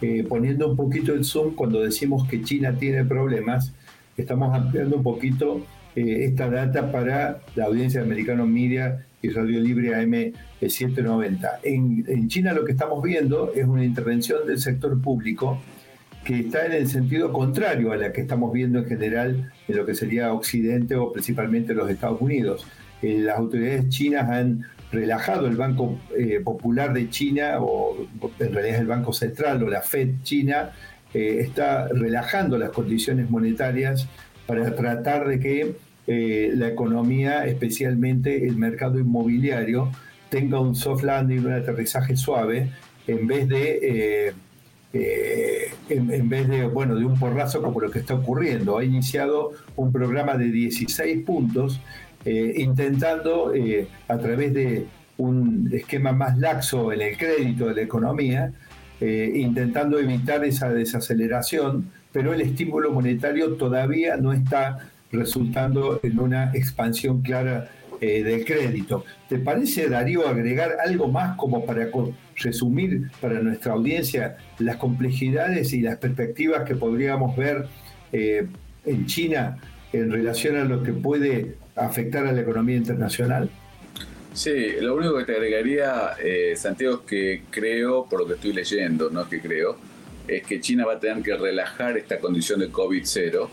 eh, 0.00 0.24
poniendo 0.28 0.68
un 0.68 0.76
poquito 0.76 1.12
el 1.12 1.24
zoom 1.24 1.54
cuando 1.54 1.82
decimos 1.82 2.26
que 2.28 2.42
China 2.42 2.76
tiene 2.78 3.04
problemas, 3.04 3.72
estamos 4.16 4.54
ampliando 4.54 4.96
un 4.96 5.02
poquito 5.02 5.64
eh, 5.96 6.24
esta 6.24 6.50
data 6.50 6.90
para 6.90 7.40
la 7.54 7.64
audiencia 7.66 8.00
de 8.00 8.06
Americano 8.06 8.46
Media 8.46 9.06
y 9.22 9.28
Radio 9.30 9.60
Libre 9.60 9.94
AM790. 9.94 11.50
En, 11.62 12.04
en 12.08 12.28
China 12.28 12.52
lo 12.52 12.64
que 12.64 12.72
estamos 12.72 13.02
viendo 13.02 13.52
es 13.54 13.64
una 13.64 13.84
intervención 13.84 14.46
del 14.46 14.58
sector 14.58 15.00
público 15.00 15.60
que 16.24 16.40
está 16.40 16.66
en 16.66 16.72
el 16.72 16.88
sentido 16.88 17.32
contrario 17.32 17.92
a 17.92 17.96
la 17.96 18.12
que 18.12 18.22
estamos 18.22 18.52
viendo 18.52 18.78
en 18.78 18.86
general 18.86 19.52
en 19.68 19.76
lo 19.76 19.86
que 19.86 19.94
sería 19.94 20.32
Occidente 20.32 20.96
o 20.96 21.12
principalmente 21.12 21.74
los 21.74 21.88
Estados 21.90 22.20
Unidos. 22.20 22.66
Eh, 23.02 23.18
las 23.18 23.38
autoridades 23.38 23.88
chinas 23.90 24.28
han 24.30 24.64
relajado 24.94 25.46
el 25.46 25.56
Banco 25.56 25.98
eh, 26.16 26.40
Popular 26.42 26.92
de 26.92 27.10
China, 27.10 27.58
o 27.60 28.06
en 28.38 28.52
realidad 28.52 28.80
el 28.80 28.86
Banco 28.86 29.12
Central 29.12 29.62
o 29.62 29.68
la 29.68 29.82
Fed 29.82 30.22
China, 30.22 30.72
eh, 31.12 31.38
está 31.40 31.88
relajando 31.88 32.58
las 32.58 32.70
condiciones 32.70 33.30
monetarias 33.30 34.08
para 34.46 34.74
tratar 34.74 35.26
de 35.26 35.40
que 35.40 35.74
la 36.06 36.68
economía, 36.68 37.46
especialmente 37.46 38.46
el 38.46 38.56
mercado 38.56 38.98
inmobiliario, 38.98 39.90
tenga 40.28 40.60
un 40.60 40.74
soft 40.74 41.02
landing, 41.02 41.46
un 41.46 41.52
aterrizaje 41.52 42.14
suave, 42.14 42.68
en 43.06 43.26
vez 43.26 43.48
de 43.48 44.34
eh, 44.96 45.72
en, 45.88 46.28
vez 46.28 46.48
de, 46.48 46.68
bueno, 46.68 46.94
de 46.94 47.04
un 47.04 47.18
porrazo 47.18 47.60
como 47.60 47.80
lo 47.80 47.90
que 47.90 47.98
está 47.98 48.14
ocurriendo. 48.14 48.78
Ha 48.78 48.84
iniciado 48.84 49.50
un 49.74 49.90
programa 49.90 50.36
de 50.36 50.52
16 50.52 51.24
puntos 51.24 51.80
eh, 52.24 52.54
intentando, 52.56 53.54
eh, 53.54 53.88
a 54.08 54.18
través 54.18 54.54
de 54.54 54.86
un 55.16 55.70
esquema 55.72 56.12
más 56.12 56.38
laxo 56.38 56.92
en 56.92 57.02
el 57.02 57.16
crédito 57.16 57.66
de 57.66 57.74
la 57.74 57.82
economía, 57.82 58.52
intentando 59.00 59.98
evitar 59.98 60.42
esa 60.46 60.70
desaceleración, 60.70 61.90
pero 62.10 62.32
el 62.32 62.40
estímulo 62.40 62.90
monetario 62.90 63.54
todavía 63.56 64.16
no 64.16 64.32
está 64.32 64.78
resultando 65.12 66.00
en 66.02 66.18
una 66.18 66.52
expansión 66.54 67.20
clara 67.20 67.68
del 68.00 68.44
crédito. 68.46 69.04
¿Te 69.28 69.38
parece, 69.38 69.90
Darío, 69.90 70.26
agregar 70.26 70.76
algo 70.82 71.08
más 71.08 71.36
como 71.36 71.66
para 71.66 71.90
resumir 72.36 73.10
para 73.20 73.40
nuestra 73.40 73.74
audiencia 73.74 74.36
las 74.58 74.76
complejidades 74.76 75.72
y 75.72 75.80
las 75.80 75.96
perspectivas 75.96 76.64
que 76.64 76.74
podríamos 76.74 77.36
ver 77.36 77.66
eh, 78.12 78.46
en 78.84 79.06
China 79.06 79.58
en 79.92 80.10
relación 80.10 80.56
a 80.56 80.64
lo 80.64 80.82
que 80.82 80.92
puede 80.92 81.56
afectar 81.76 82.26
a 82.26 82.32
la 82.32 82.40
economía 82.40 82.76
internacional? 82.76 83.50
Sí, 84.32 84.72
lo 84.80 84.96
único 84.96 85.16
que 85.18 85.24
te 85.24 85.32
agregaría, 85.32 86.16
eh, 86.20 86.54
Santiago, 86.56 86.96
es 86.96 87.00
que 87.08 87.42
creo, 87.50 88.06
por 88.06 88.20
lo 88.20 88.26
que 88.26 88.34
estoy 88.34 88.52
leyendo, 88.52 89.08
no 89.10 89.22
es 89.22 89.28
que 89.28 89.40
creo, 89.40 89.76
es 90.26 90.42
que 90.42 90.60
China 90.60 90.84
va 90.84 90.94
a 90.94 91.00
tener 91.00 91.22
que 91.22 91.36
relajar 91.36 91.96
esta 91.96 92.18
condición 92.18 92.58
de 92.58 92.70
COVID-0, 92.70 93.48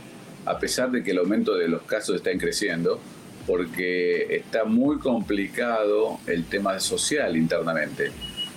a 0.45 0.57
pesar 0.57 0.89
de 0.89 1.03
que 1.03 1.11
el 1.11 1.19
aumento 1.19 1.55
de 1.55 1.67
los 1.67 1.83
casos 1.83 2.15
está 2.15 2.35
creciendo, 2.35 2.99
porque 3.45 4.35
está 4.35 4.63
muy 4.63 4.97
complicado 4.97 6.19
el 6.25 6.45
tema 6.45 6.79
social 6.79 7.37
internamente. 7.37 8.11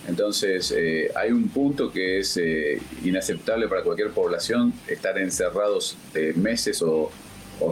Entonces, 0.09 0.73
eh, 0.77 1.11
hay 1.15 1.31
un 1.31 1.49
punto 1.49 1.93
que 1.93 2.21
es 2.21 2.39
eh, 2.39 2.81
inaceptable 3.05 3.69
para 3.69 3.83
cualquier 3.83 4.11
población, 4.11 4.73
estar 4.87 5.19
encerrados 5.19 5.97
meses 6.37 6.81
o, 6.81 7.11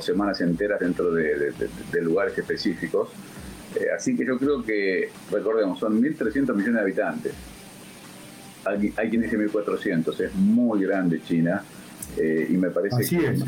semanas 0.00 0.40
enteras 0.40 0.80
dentro 0.80 1.12
de, 1.12 1.52
lugares 2.02 2.36
específicos. 2.36 3.08
así 3.96 4.16
que 4.16 4.24
yo 4.24 4.38
creo 4.38 4.62
que, 4.62 5.10
recordemos, 5.30 5.78
son 5.78 6.00
1.300 6.02 6.54
millones 6.54 6.74
de 6.74 6.80
habitantes. 6.80 7.32
Hay, 8.64 8.92
hay 8.96 9.10
quien 9.10 9.22
dice 9.22 9.36
1.400, 9.38 10.20
es 10.20 10.34
muy 10.34 10.84
grande 10.84 11.20
China. 11.22 11.64
y 12.16 12.56
me 12.56 12.70
parece 12.70 12.96
Así 12.96 13.16
es. 13.16 13.44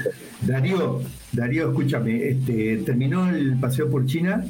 Darío, 0.46 1.00
Darío, 1.32 1.68
escúchame, 1.70 2.28
este, 2.28 2.78
terminó 2.78 3.28
el 3.28 3.56
paseo 3.56 3.90
por 3.90 4.06
China, 4.06 4.44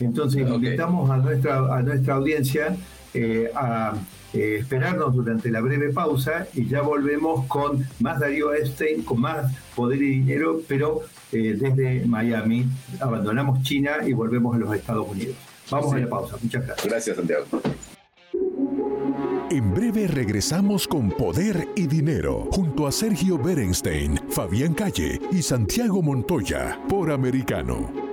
entonces 0.00 0.48
invitamos 0.48 1.10
a 1.10 1.16
nuestra, 1.16 1.76
a 1.76 1.82
nuestra 1.82 2.14
audiencia 2.14 2.76
eh, 3.14 3.50
a, 3.54 3.94
eh, 4.32 4.58
esperarnos 4.60 5.14
durante 5.14 5.50
la 5.50 5.60
breve 5.60 5.92
pausa 5.92 6.46
y 6.54 6.66
ya 6.66 6.82
volvemos 6.82 7.46
con 7.46 7.86
más 8.00 8.20
Darío 8.20 8.52
Epstein, 8.52 9.02
con 9.02 9.20
más 9.20 9.52
poder 9.74 10.02
y 10.02 10.20
dinero, 10.20 10.60
pero 10.68 11.02
eh, 11.32 11.56
desde 11.58 12.04
Miami. 12.06 12.66
Abandonamos 13.00 13.62
China 13.62 13.98
y 14.06 14.12
volvemos 14.12 14.54
a 14.54 14.58
los 14.58 14.74
Estados 14.74 15.08
Unidos. 15.08 15.36
Vamos 15.70 15.94
a 15.94 15.98
la 15.98 16.08
pausa. 16.08 16.36
Muchas 16.42 16.66
gracias. 16.66 16.86
Gracias, 16.88 17.16
Santiago. 17.16 17.46
En 19.50 19.72
breve 19.72 20.06
regresamos 20.06 20.86
con 20.86 21.08
Poder 21.10 21.68
y 21.74 21.86
Dinero, 21.86 22.48
junto 22.52 22.86
a 22.86 22.92
Sergio 22.92 23.38
Berenstein, 23.38 24.20
Fabián 24.28 24.74
Calle 24.74 25.18
y 25.32 25.40
Santiago 25.40 26.02
Montoya, 26.02 26.78
por 26.86 27.10
Americano. 27.10 28.07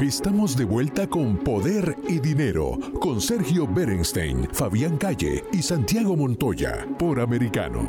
Estamos 0.00 0.58
de 0.58 0.64
vuelta 0.64 1.06
con 1.06 1.38
Poder 1.38 1.96
y 2.06 2.18
Dinero, 2.18 2.78
con 3.00 3.18
Sergio 3.18 3.66
Berenstein, 3.66 4.46
Fabián 4.52 4.98
Calle 4.98 5.42
y 5.54 5.62
Santiago 5.62 6.14
Montoya, 6.14 6.86
por 6.98 7.18
Americano. 7.18 7.88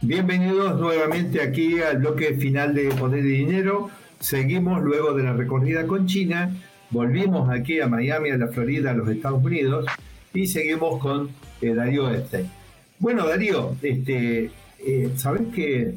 Bienvenidos 0.00 0.78
nuevamente 0.78 1.42
aquí 1.42 1.80
al 1.80 1.98
bloque 1.98 2.34
final 2.34 2.72
de 2.72 2.90
Poder 2.90 3.24
y 3.26 3.38
Dinero. 3.38 3.90
Seguimos 4.20 4.80
luego 4.82 5.12
de 5.14 5.24
la 5.24 5.32
recorrida 5.32 5.88
con 5.88 6.06
China, 6.06 6.54
volvimos 6.90 7.50
aquí 7.50 7.80
a 7.80 7.88
Miami, 7.88 8.30
a 8.30 8.36
la 8.36 8.46
Florida, 8.46 8.92
a 8.92 8.94
los 8.94 9.08
Estados 9.08 9.44
Unidos 9.44 9.86
y 10.32 10.46
seguimos 10.46 11.00
con 11.00 11.30
eh, 11.60 11.74
Darío 11.74 12.08
Este. 12.10 12.46
Bueno, 13.00 13.26
Darío, 13.26 13.74
este, 13.82 14.52
eh, 14.84 15.12
sabes 15.16 15.48
que 15.54 15.94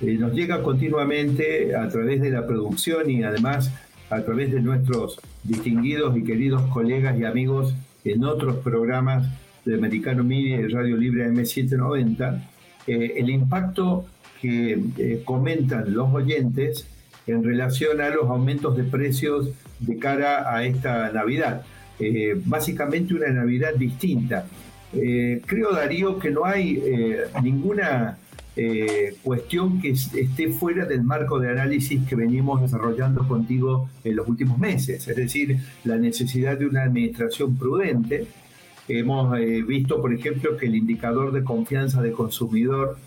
eh, 0.00 0.16
nos 0.18 0.32
llega 0.34 0.62
continuamente 0.62 1.74
a 1.74 1.88
través 1.88 2.20
de 2.20 2.30
la 2.30 2.46
producción 2.46 3.10
y 3.10 3.24
además 3.24 3.72
a 4.10 4.22
través 4.22 4.52
de 4.52 4.60
nuestros 4.60 5.20
distinguidos 5.42 6.16
y 6.16 6.22
queridos 6.22 6.62
colegas 6.72 7.18
y 7.18 7.24
amigos 7.24 7.74
en 8.04 8.24
otros 8.24 8.56
programas 8.56 9.26
de 9.64 9.74
Americano 9.74 10.22
Media 10.22 10.60
y 10.60 10.68
Radio 10.68 10.96
Libre 10.96 11.28
M790, 11.28 12.42
eh, 12.86 13.14
el 13.16 13.30
impacto 13.30 14.06
que 14.40 15.22
comentan 15.24 15.94
los 15.94 16.12
oyentes 16.12 16.86
en 17.26 17.42
relación 17.42 18.02
a 18.02 18.10
los 18.10 18.28
aumentos 18.28 18.76
de 18.76 18.84
precios 18.84 19.48
de 19.80 19.96
cara 19.96 20.54
a 20.54 20.64
esta 20.64 21.10
Navidad. 21.10 21.62
básicamente 22.44 23.14
una 23.14 23.30
Navidad 23.30 23.72
distinta. 23.74 24.44
Eh, 24.96 25.42
creo, 25.44 25.72
Darío, 25.72 26.18
que 26.18 26.30
no 26.30 26.44
hay 26.44 26.80
eh, 26.84 27.24
ninguna 27.42 28.18
eh, 28.56 29.16
cuestión 29.22 29.80
que 29.80 29.90
esté 29.90 30.48
fuera 30.50 30.84
del 30.84 31.02
marco 31.02 31.38
de 31.38 31.50
análisis 31.50 32.06
que 32.08 32.14
venimos 32.14 32.60
desarrollando 32.60 33.26
contigo 33.26 33.88
en 34.04 34.16
los 34.16 34.28
últimos 34.28 34.58
meses, 34.58 35.06
es 35.08 35.16
decir, 35.16 35.58
la 35.84 35.96
necesidad 35.96 36.56
de 36.58 36.66
una 36.66 36.84
administración 36.84 37.56
prudente. 37.56 38.26
Hemos 38.86 39.38
visto, 39.66 40.00
por 40.00 40.12
ejemplo, 40.12 40.58
que 40.58 40.66
el 40.66 40.74
indicador 40.76 41.32
de 41.32 41.42
confianza 41.42 42.02
del 42.02 42.12
consumidor 42.12 42.98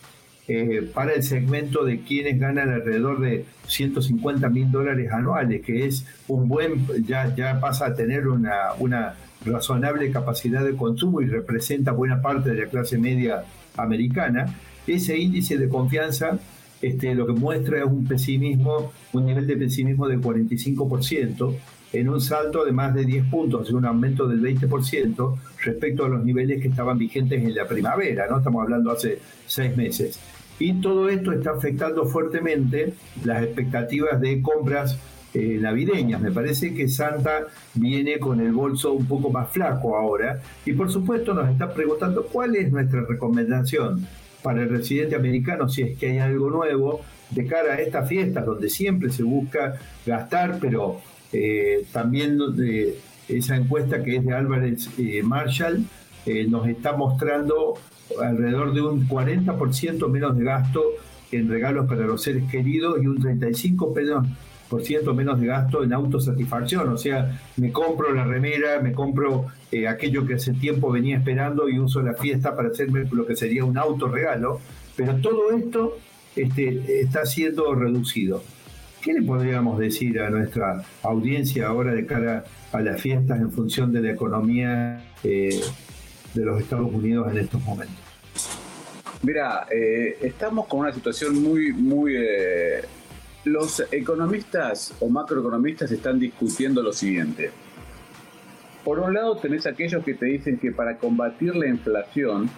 para 0.94 1.14
el 1.14 1.22
segmento 1.22 1.86
de 1.86 2.00
quienes 2.00 2.40
ganan 2.40 2.70
alrededor 2.70 3.20
de 3.20 3.46
150 3.68 4.50
mil 4.50 4.72
dólares 4.72 5.12
anuales, 5.12 5.62
que 5.62 5.86
es 5.86 6.04
un 6.28 6.48
buen, 6.48 6.88
ya, 7.06 7.60
pasa 7.62 7.88
a 7.88 7.94
tener 7.94 8.28
una 8.28 9.14
razonable 9.48 10.12
capacidad 10.12 10.64
de 10.64 10.76
consumo 10.76 11.22
y 11.22 11.26
representa 11.26 11.92
buena 11.92 12.22
parte 12.22 12.52
de 12.52 12.66
la 12.66 12.70
clase 12.70 12.98
media 12.98 13.44
americana, 13.76 14.56
ese 14.86 15.18
índice 15.18 15.58
de 15.58 15.70
confianza 15.70 16.40
este, 16.82 17.16
lo 17.16 17.26
que 17.26 17.34
muestra 17.34 17.80
es 17.80 17.86
un 17.86 18.06
pesimismo, 18.06 18.92
un 19.14 19.26
nivel 19.26 19.48
de 19.48 19.58
pesimismo 19.58 20.08
del 20.08 20.22
45%, 20.22 21.56
en 21.94 22.10
un 22.10 22.22
salto 22.22 22.66
de 22.66 22.72
más 22.72 22.94
de 22.94 23.06
10 23.06 23.26
puntos, 23.28 23.72
un 23.72 23.86
aumento 23.86 24.28
del 24.28 24.42
20% 24.42 25.36
respecto 25.64 26.06
a 26.06 26.10
los 26.10 26.24
niveles 26.24 26.62
que 26.62 26.68
estaban 26.68 26.98
vigentes 26.98 27.42
en 27.42 27.56
la 27.56 27.68
primavera, 27.68 28.28
¿no? 28.30 28.38
Estamos 28.38 28.64
hablando 28.64 28.92
hace 28.92 29.20
seis 29.46 29.76
meses. 29.76 30.20
Y 30.60 30.74
todo 30.82 31.08
esto 31.08 31.32
está 31.32 31.52
afectando 31.52 32.06
fuertemente 32.06 32.94
las 33.24 33.44
expectativas 33.44 34.20
de 34.20 34.42
compras 34.42 34.98
eh, 35.34 35.58
navideñas. 35.60 36.22
Me 36.22 36.32
parece 36.32 36.74
que 36.74 36.88
Santa 36.88 37.48
viene 37.74 38.18
con 38.18 38.40
el 38.40 38.54
bolso 38.54 38.94
un 38.94 39.06
poco 39.06 39.30
más 39.30 39.50
flaco 39.50 39.98
ahora 39.98 40.42
y 40.66 40.74
por 40.74 40.90
supuesto 40.92 41.34
nos 41.34 41.50
está 41.50 41.74
preguntando 41.74 42.26
cuál 42.26 42.56
es 42.56 42.72
nuestra 42.72 43.02
recomendación 43.02 44.08
para 44.42 44.64
el 44.64 44.70
residente 44.70 45.16
americano 45.16 45.68
si 45.68 45.82
es 45.82 45.98
que 45.98 46.12
hay 46.12 46.20
algo 46.20 46.50
nuevo 46.50 47.02
de 47.32 47.46
cara 47.46 47.74
a 47.74 47.82
estas 47.82 48.08
fiestas 48.08 48.46
donde 48.46 48.70
siempre 48.70 49.10
se 49.10 49.24
busca 49.24 49.76
gastar, 50.06 50.60
pero 50.62 51.02
eh, 51.34 51.86
también 51.92 52.38
de 52.56 52.98
esa 53.28 53.58
encuesta 53.58 54.02
que 54.02 54.16
es 54.16 54.26
de 54.26 54.34
Álvarez 54.34 54.90
eh, 54.98 55.22
Marshall 55.24 55.84
nos 56.50 56.68
está 56.68 56.92
mostrando 56.92 57.76
alrededor 58.22 58.74
de 58.74 58.82
un 58.82 59.08
40% 59.08 60.10
menos 60.10 60.38
de 60.38 60.44
gasto 60.44 60.84
en 61.32 61.50
regalos 61.50 61.88
para 61.88 62.06
los 62.06 62.22
seres 62.22 62.44
queridos 62.52 63.02
y 63.02 63.08
un 63.08 63.18
35% 63.18 64.26
menos 64.68 64.70
por 64.70 64.84
ciento 64.84 65.14
menos 65.14 65.40
de 65.40 65.48
gasto 65.48 65.84
en 65.84 65.94
autosatisfacción, 65.94 66.90
o 66.90 66.98
sea, 66.98 67.40
me 67.58 67.72
compro 67.72 68.14
la 68.14 68.24
remera, 68.24 68.80
me 68.82 68.92
compro 68.92 69.48
eh, 69.72 69.88
aquello 69.88 70.26
que 70.26 70.36
hace 70.36 70.54
tiempo 70.54 70.92
venía 70.92 71.18
esperando 71.18 71.70
y 71.70 71.80
uso 71.80 72.02
la 72.02 72.14
fiesta 72.14 72.56
para 72.56 72.70
hacerme 72.70 73.08
lo 73.12 73.26
que 73.26 73.36
sería 73.36 73.66
un 73.66 73.78
autorregalo, 73.78 74.60
pero 74.96 75.16
todo 75.18 75.52
esto 75.52 75.98
este, 76.36 77.02
está 77.02 77.26
siendo 77.26 77.74
reducido. 77.76 78.44
¿Qué 79.02 79.14
le 79.14 79.22
podríamos 79.22 79.80
decir 79.80 80.20
a 80.20 80.30
nuestra 80.30 80.84
audiencia 81.04 81.68
ahora 81.68 81.94
de 81.94 82.06
cara 82.06 82.44
a 82.74 82.82
las 82.82 83.00
fiestas 83.00 83.40
en 83.40 83.52
función 83.52 83.94
de 83.94 84.02
la 84.02 84.12
economía 84.12 85.02
eh, 85.24 85.62
de 86.34 86.46
los 86.46 86.60
Estados 86.60 86.92
Unidos 86.92 87.32
en 87.32 87.38
estos 87.38 87.62
momentos? 87.64 87.96
Mira, 89.24 89.66
eh, 89.72 90.18
estamos 90.22 90.68
con 90.68 90.82
una 90.82 90.94
situación 90.94 91.42
muy, 91.42 91.74
muy 91.74 92.16
los 93.48 93.82
economistas 93.92 94.94
o 95.00 95.10
macroeconomistas 95.10 95.92
están 95.92 96.20
discutiendo 96.20 96.82
lo 96.84 96.92
siguiente. 96.92 97.52
Por 98.84 99.00
un 99.00 99.14
lado 99.14 99.38
tenés 99.38 99.66
aquellos 99.66 100.04
que 100.04 100.16
te 100.16 100.26
dicen 100.26 100.58
que 100.58 100.72
para 100.72 100.98
combatir 100.98 101.56
la 101.56 101.68
inflación, 101.68 102.50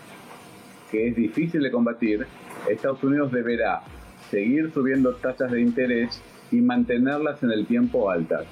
que 0.91 1.09
es 1.09 1.15
difícil 1.15 1.61
de 1.61 1.71
combatir, 1.71 2.25
Estados 2.67 3.03
Unidos 3.03 3.31
deberá 3.31 3.81
seguir 4.31 4.71
subiendo 4.73 5.13
tasas 5.15 5.51
de 5.51 5.61
interés 5.61 6.21
y 6.51 6.57
mantenerlas 6.57 7.41
en 7.43 7.51
el 7.51 7.67
tiempo 7.67 8.09
altas. 8.09 8.45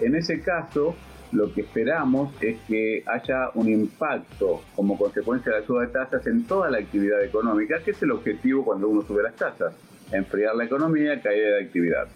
En 0.00 0.14
ese 0.14 0.40
caso, 0.40 0.94
lo 1.32 1.52
que 1.52 1.60
esperamos 1.60 2.32
es 2.40 2.58
que 2.66 3.04
haya 3.06 3.50
un 3.54 3.68
impacto 3.68 4.62
como 4.74 4.96
consecuencia 4.96 5.52
de 5.52 5.60
la 5.60 5.66
suba 5.66 5.82
de 5.82 5.88
tasas 5.88 6.26
en 6.26 6.44
toda 6.44 6.70
la 6.70 6.78
actividad 6.78 7.22
económica, 7.22 7.80
que 7.84 7.90
es 7.90 8.02
el 8.02 8.12
objetivo 8.12 8.64
cuando 8.64 8.88
uno 8.88 9.02
sube 9.02 9.22
las 9.22 9.36
tasas 9.36 9.74
enfriar 10.12 10.54
la 10.56 10.64
economía, 10.64 11.20
caída 11.20 11.56
de 11.56 11.64
actividad. 11.64 12.08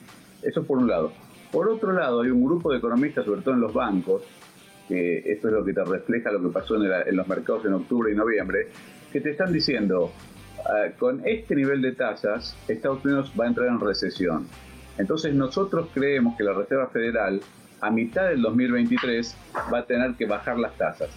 Eso 0.42 0.64
por 0.64 0.78
un 0.78 0.88
lado. 0.88 1.12
Por 1.50 1.68
otro 1.68 1.92
lado, 1.92 2.22
hay 2.22 2.30
un 2.30 2.44
grupo 2.44 2.72
de 2.72 2.78
economistas, 2.78 3.24
sobre 3.24 3.42
todo 3.42 3.54
en 3.54 3.60
los 3.60 3.72
bancos, 3.72 4.22
que 4.88 5.18
eso 5.18 5.48
es 5.48 5.54
lo 5.54 5.64
que 5.64 5.72
te 5.72 5.84
refleja 5.84 6.32
lo 6.32 6.42
que 6.42 6.48
pasó 6.48 6.76
en, 6.76 7.16
los 7.16 7.28
mercados 7.28 7.64
en 7.64 7.74
octubre 7.74 8.12
y 8.12 8.14
noviembre, 8.14 8.68
que 9.12 9.20
te 9.20 9.30
están 9.30 9.52
diciendo, 9.52 10.12
ah, 10.66 10.90
con 10.98 11.22
este 11.24 11.54
nivel 11.54 11.80
de 11.80 11.92
tasas, 11.92 12.56
Estados 12.68 13.04
Unidos 13.04 13.32
va 13.38 13.44
a 13.44 13.48
entrar 13.48 13.68
en 13.68 13.80
recesión. 13.80 14.46
Entonces 14.98 15.34
nosotros 15.34 15.88
creemos 15.94 16.36
que 16.36 16.44
la 16.44 16.52
Reserva 16.52 16.88
Federal 16.88 17.40
a 17.80 17.90
mitad 17.90 18.28
del 18.28 18.42
2023 18.42 19.36
va 19.72 19.78
a 19.78 19.86
tener 19.86 20.14
que 20.14 20.26
bajar 20.26 20.58
las 20.58 20.76
tasas. 20.76 21.10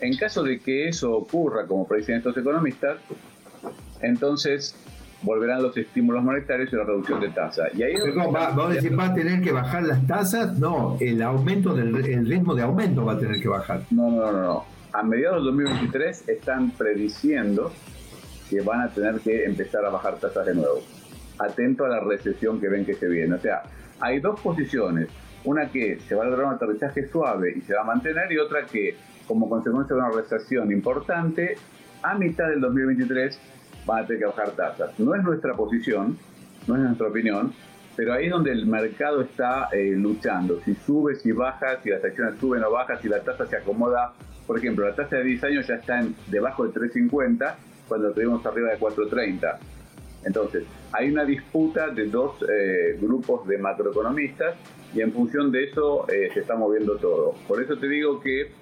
En 0.00 0.16
caso 0.16 0.42
de 0.42 0.58
que 0.58 0.88
eso 0.88 1.12
ocurra, 1.12 1.66
como 1.66 1.86
predicen 1.86 2.16
estos 2.16 2.36
economistas, 2.36 2.98
entonces 4.02 4.76
volverán 5.24 5.62
los 5.62 5.76
estímulos 5.76 6.22
monetarios 6.22 6.72
y 6.72 6.76
la 6.76 6.84
reducción 6.84 7.20
de 7.20 7.30
tasas. 7.30 7.74
Y 7.74 7.82
ahí 7.82 7.94
va, 7.94 8.66
a 8.66 8.68
decir, 8.70 8.98
va 8.98 9.06
a 9.06 9.14
tener 9.14 9.40
que 9.40 9.52
bajar 9.52 9.82
las 9.82 10.06
tasas, 10.06 10.58
no, 10.58 10.96
el 11.00 11.22
aumento 11.22 11.74
del 11.74 11.94
el 12.06 12.26
ritmo 12.26 12.54
de 12.54 12.62
aumento 12.62 13.04
va 13.04 13.14
a 13.14 13.18
tener 13.18 13.40
que 13.40 13.48
bajar. 13.48 13.82
No, 13.90 14.10
no, 14.10 14.32
no, 14.32 14.42
no. 14.42 14.64
A 14.92 15.02
mediados 15.02 15.38
del 15.38 15.56
2023 15.56 16.28
están 16.28 16.70
prediciendo 16.70 17.72
que 18.48 18.60
van 18.60 18.82
a 18.82 18.88
tener 18.88 19.18
que 19.20 19.44
empezar 19.44 19.84
a 19.84 19.90
bajar 19.90 20.18
tasas 20.18 20.46
de 20.46 20.54
nuevo. 20.54 20.80
Atento 21.38 21.84
a 21.84 21.88
la 21.88 22.00
recesión 22.00 22.60
que 22.60 22.68
ven 22.68 22.84
que 22.84 22.94
se 22.94 23.08
viene. 23.08 23.34
O 23.34 23.40
sea, 23.40 23.62
hay 24.00 24.20
dos 24.20 24.38
posiciones. 24.40 25.08
Una 25.44 25.66
que 25.66 25.98
se 26.00 26.14
va 26.14 26.22
a 26.22 26.26
lograr 26.26 26.46
un 26.46 26.54
aterrizaje 26.54 27.08
suave 27.08 27.54
y 27.56 27.60
se 27.62 27.74
va 27.74 27.80
a 27.80 27.84
mantener 27.84 28.30
y 28.30 28.38
otra 28.38 28.66
que, 28.66 28.96
como 29.26 29.48
consecuencia 29.48 29.96
de 29.96 30.02
una 30.02 30.10
recesión 30.10 30.70
importante, 30.70 31.56
a 32.02 32.14
mitad 32.14 32.48
del 32.48 32.60
2023 32.60 33.38
van 33.86 34.04
a 34.04 34.06
tener 34.06 34.20
que 34.20 34.26
bajar 34.26 34.50
tasas. 34.52 34.98
No 34.98 35.14
es 35.14 35.22
nuestra 35.22 35.54
posición, 35.54 36.18
no 36.66 36.76
es 36.76 36.80
nuestra 36.82 37.08
opinión, 37.08 37.52
pero 37.96 38.12
ahí 38.12 38.26
es 38.26 38.30
donde 38.30 38.52
el 38.52 38.66
mercado 38.66 39.22
está 39.22 39.68
eh, 39.72 39.92
luchando. 39.96 40.60
Si 40.64 40.74
sube, 40.74 41.14
si 41.16 41.32
baja, 41.32 41.80
si 41.82 41.90
las 41.90 42.04
acciones 42.04 42.38
suben 42.40 42.64
o 42.64 42.70
bajan, 42.70 43.00
si 43.00 43.08
la 43.08 43.20
tasa 43.20 43.46
se 43.46 43.56
acomoda. 43.56 44.12
Por 44.46 44.58
ejemplo, 44.58 44.86
la 44.86 44.94
tasa 44.94 45.16
de 45.16 45.24
10 45.24 45.44
años 45.44 45.66
ya 45.66 45.76
está 45.76 46.00
en, 46.00 46.14
debajo 46.26 46.66
de 46.66 46.72
3.50 46.72 47.54
cuando 47.88 48.12
tuvimos 48.12 48.44
arriba 48.44 48.70
de 48.70 48.78
4.30. 48.78 49.58
Entonces, 50.24 50.64
hay 50.92 51.10
una 51.10 51.24
disputa 51.24 51.88
de 51.88 52.06
dos 52.06 52.36
eh, 52.48 52.98
grupos 53.00 53.46
de 53.46 53.58
macroeconomistas 53.58 54.54
y 54.94 55.00
en 55.00 55.12
función 55.12 55.52
de 55.52 55.64
eso 55.64 56.08
eh, 56.08 56.30
se 56.32 56.40
está 56.40 56.56
moviendo 56.56 56.96
todo. 56.96 57.34
Por 57.46 57.62
eso 57.62 57.76
te 57.76 57.88
digo 57.88 58.20
que 58.20 58.52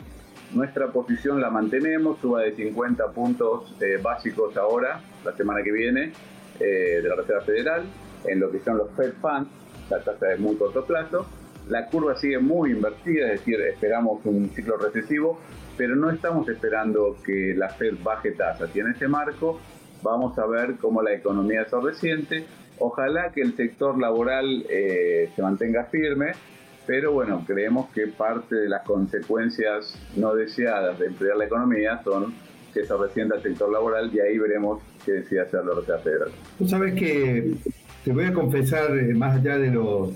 nuestra 0.55 0.89
posición 0.89 1.41
la 1.41 1.51
mantenemos, 1.51 2.19
suba 2.21 2.43
de 2.43 2.55
50 2.55 3.13
puntos 3.13 3.75
eh, 3.81 3.99
básicos 4.03 4.57
ahora, 4.57 5.01
la 5.25 5.33
semana 5.37 5.63
que 5.63 5.73
viene, 5.73 6.13
de 6.59 7.03
la 7.03 7.17
Reserva 7.17 7.41
Federal, 7.41 7.83
en 8.27 8.39
lo 8.39 8.51
que 8.53 8.61
son 8.61 8.79
los 8.79 8.91
Fed 8.93 9.15
Funds, 9.21 9.51
la 9.91 10.01
tasa 10.01 10.27
de 10.27 10.37
muy 10.37 10.57
corto 10.57 10.85
plazo. 10.85 11.27
La 11.69 11.87
curva 11.87 12.17
sigue 12.17 12.39
muy 12.39 12.73
invertida, 12.73 13.33
es 13.33 13.41
decir, 13.41 13.61
esperamos 13.61 14.21
un 14.25 14.51
ciclo 14.51 14.77
recesivo, 14.77 15.41
pero 15.77 15.95
no 15.95 16.11
estamos 16.11 16.49
esperando 16.49 17.17
que 17.25 17.55
la 17.57 17.69
Fed 17.69 17.95
baje 18.03 18.33
tasas. 18.33 18.75
Y 18.75 18.81
en 18.81 18.91
ese 18.91 19.09
marco 19.09 19.61
vamos 20.03 20.39
a 20.39 20.47
ver 20.47 20.77
cómo 20.81 21.03
la 21.03 21.13
economía 21.13 21.65
se 21.67 21.81
resiente. 21.81 22.45
Ojalá 22.79 23.31
que 23.33 23.43
el 23.43 23.55
sector 23.57 23.99
laboral 23.99 24.67
eh, 24.69 25.31
se 25.35 25.43
mantenga 25.43 25.85
firme, 25.85 26.33
pero 26.87 27.13
bueno, 27.13 27.45
creemos 27.47 27.91
que 27.91 28.09
parte 28.09 28.57
de 28.57 28.69
las 28.69 28.83
consecuencias 28.83 29.97
no 30.17 30.35
deseadas 30.35 30.99
de 30.99 31.07
enfriar 31.07 31.37
la 31.37 31.45
economía 31.47 32.01
son 32.03 32.35
que 32.73 32.85
se 32.85 32.97
resienta 32.97 33.37
el 33.37 33.43
sector 33.43 33.71
laboral 33.71 34.11
y 34.13 34.21
ahí 34.21 34.39
veremos 34.39 34.83
qué 35.05 35.13
decide 35.13 35.41
hacer 35.41 35.61
la 35.65 35.99
Federal. 35.99 36.31
Tú 36.59 36.67
sabes 36.67 36.95
que 36.95 37.55
te 38.05 38.13
voy 38.13 38.25
a 38.25 38.33
confesar, 38.33 38.97
eh, 38.99 39.15
más 39.15 39.37
allá 39.37 39.59
de 39.59 39.71
los, 39.71 40.11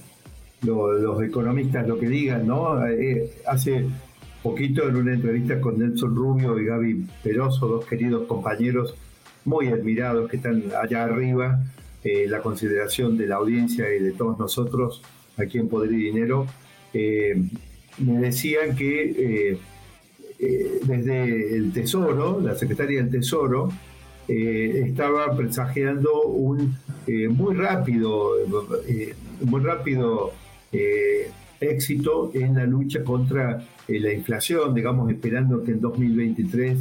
economistas 1.23 1.87
lo 1.87 1.99
que 1.99 2.09
digan, 2.09 2.47
¿no? 2.47 2.85
Eh, 2.87 3.31
hace 3.47 3.87
poquito 4.43 4.89
en 4.89 4.97
una 4.97 5.13
entrevista 5.13 5.61
con 5.61 5.79
Nelson 5.79 6.15
Rubio 6.15 6.59
y 6.59 6.65
Gaby 6.65 7.07
Peroso, 7.23 7.67
dos 7.67 7.87
queridos 7.87 8.27
compañeros 8.27 8.97
muy 9.45 9.69
admirados 9.69 10.31
que 10.31 10.37
están 10.37 10.65
allá 10.81 11.05
arriba, 11.05 11.61
eh, 12.03 12.27
la 12.29 12.41
consideración 12.41 13.17
de 13.17 13.27
la 13.27 13.37
audiencia 13.37 13.93
y 13.95 14.03
de 14.03 14.13
todos 14.13 14.39
nosotros 14.39 15.03
aquí 15.37 15.59
en 15.59 15.69
Poder 15.69 15.93
y 15.93 15.97
Dinero, 15.97 16.47
eh, 16.93 17.35
me 17.99 18.21
decían 18.21 18.77
que 18.77 19.53
eh, 20.39 20.79
desde 20.83 21.57
el 21.57 21.73
Tesoro, 21.73 22.41
la 22.41 22.55
secretaria 22.55 23.03
del 23.03 23.11
Tesoro, 23.11 23.71
estaba 24.29 25.37
presagiando 25.37 26.25
un 26.25 26.77
muy 27.31 27.55
rápido, 27.55 28.33
muy 29.41 29.61
rápido 29.61 30.33
éxito 31.61 32.33
en 32.35 32.57
la 32.57 32.67
lucha 32.67 33.05
contra 33.05 33.65
la 33.87 34.13
inflación, 34.13 34.75
digamos, 34.75 35.11
esperando 35.13 35.63
que 35.63 35.71
en 35.71 35.81
2023 35.81 36.79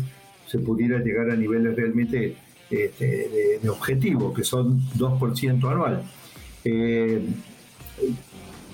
se 0.47 0.60
pudiera 0.60 0.99
llegar 0.99 1.30
a 1.30 1.36
niveles 1.36 1.76
realmente 1.76 2.36
este, 2.70 3.60
de, 3.62 3.70
objetivo, 3.70 4.34
que 4.34 4.43
son 4.43 4.80
2% 4.97 5.72
anual. 5.72 6.03
Eh, 6.64 7.22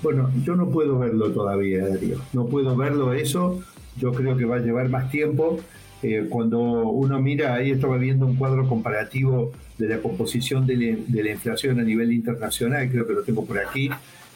bueno, 0.02 0.30
yo 0.44 0.56
no 0.56 0.68
puedo 0.68 0.98
verlo 0.98 1.30
todavía, 1.30 1.86
Darío. 1.86 2.18
No 2.32 2.46
puedo 2.46 2.76
verlo 2.76 3.12
eso. 3.12 3.62
Yo 3.96 4.12
creo 4.12 4.36
que 4.36 4.44
va 4.44 4.56
a 4.56 4.60
llevar 4.60 4.88
más 4.88 5.10
tiempo. 5.10 5.60
Eh, 6.02 6.26
cuando 6.28 6.60
uno 6.60 7.20
mira, 7.20 7.54
ahí 7.54 7.70
estaba 7.70 7.96
viendo 7.96 8.26
un 8.26 8.34
cuadro 8.34 8.66
comparativo 8.68 9.52
de 9.78 9.88
la 9.88 9.98
composición 9.98 10.66
de 10.66 10.76
la, 11.08 11.30
inflación 11.30 11.78
a 11.78 11.84
nivel 11.84 12.12
internacional, 12.12 12.88
creo 12.90 13.06
que 13.06 13.12
lo 13.12 13.22
tengo 13.22 13.44
por 13.44 13.58
aquí, 13.58 13.88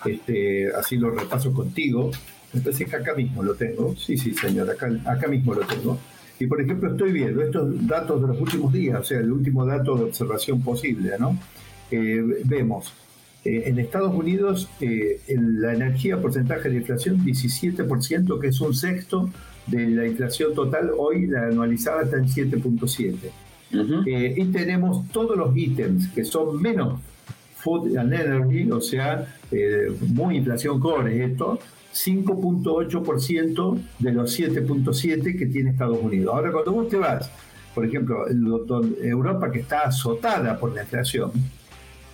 este, 0.05 0.69
así 0.69 0.97
lo 0.97 1.11
repaso 1.11 1.53
contigo. 1.53 2.13
Entonces 2.55 2.93
acá 2.95 3.15
mismo 3.15 3.43
lo 3.43 3.55
tengo, 3.55 3.97
sí, 3.97 4.17
sí, 4.17 4.33
señor, 4.33 4.71
acá, 4.71 4.89
acá 5.05 5.27
mismo 5.27 5.55
lo 5.55 5.63
tengo. 5.63 5.99
Y 6.39 6.47
por 6.47 6.61
ejemplo, 6.61 6.93
estoy 6.93 7.13
viendo 7.13 7.43
estos 7.43 7.87
datos 7.87 8.23
de 8.23 8.29
los 8.29 8.41
últimos 8.41 8.73
días, 8.73 9.01
o 9.01 9.05
sea, 9.05 9.19
el 9.19 9.33
último 9.33 9.67
dato 9.67 9.97
de 9.97 10.05
observación 10.05 10.61
posible, 10.61 11.13
¿no? 11.19 11.37
Eh, 11.91 12.23
vemos 12.45 12.93
eh, 13.47 13.69
en 13.69 13.79
Estados 13.79 14.13
Unidos 14.13 14.69
eh, 14.81 15.21
la 15.29 15.73
energía 15.73 16.21
porcentaje 16.21 16.69
de 16.69 16.79
inflación 16.79 17.25
17%, 17.25 18.41
que 18.41 18.49
es 18.49 18.61
un 18.61 18.75
sexto 18.75 19.31
de 19.69 19.87
la 19.89 20.05
inflación 20.05 20.53
total, 20.53 20.91
hoy 20.97 21.29
la 21.29 21.47
anualizada 21.47 22.03
está 22.03 22.17
en 22.17 22.27
7.7. 22.27 23.15
y 24.07 24.45
tenemos 24.47 25.09
todos 25.11 25.37
los 25.37 25.57
ítems 25.57 26.09
que 26.09 26.25
son 26.25 26.61
menos 26.61 27.01
food 27.59 27.97
and 27.97 28.13
energy, 28.13 28.71
o 28.71 28.81
sea, 28.81 29.27
muy 30.01 30.37
inflación 30.37 30.79
core 30.81 31.25
esto, 31.25 31.59
5.8% 31.93 33.81
de 33.99 34.13
los 34.13 34.39
7.7% 34.39 35.39
que 35.39 35.47
tiene 35.47 35.71
Estados 35.71 35.99
Unidos. 36.01 36.35
Ahora, 36.35 36.53
cuando 36.53 36.73
vos 36.73 36.89
te 36.89 36.97
vas, 36.97 37.31
por 37.75 37.85
ejemplo, 37.85 38.27
Europa 38.29 39.51
que 39.51 39.61
está 39.61 39.81
azotada 39.83 40.59
por 40.59 40.75
la 40.75 40.83
inflación, 40.83 41.33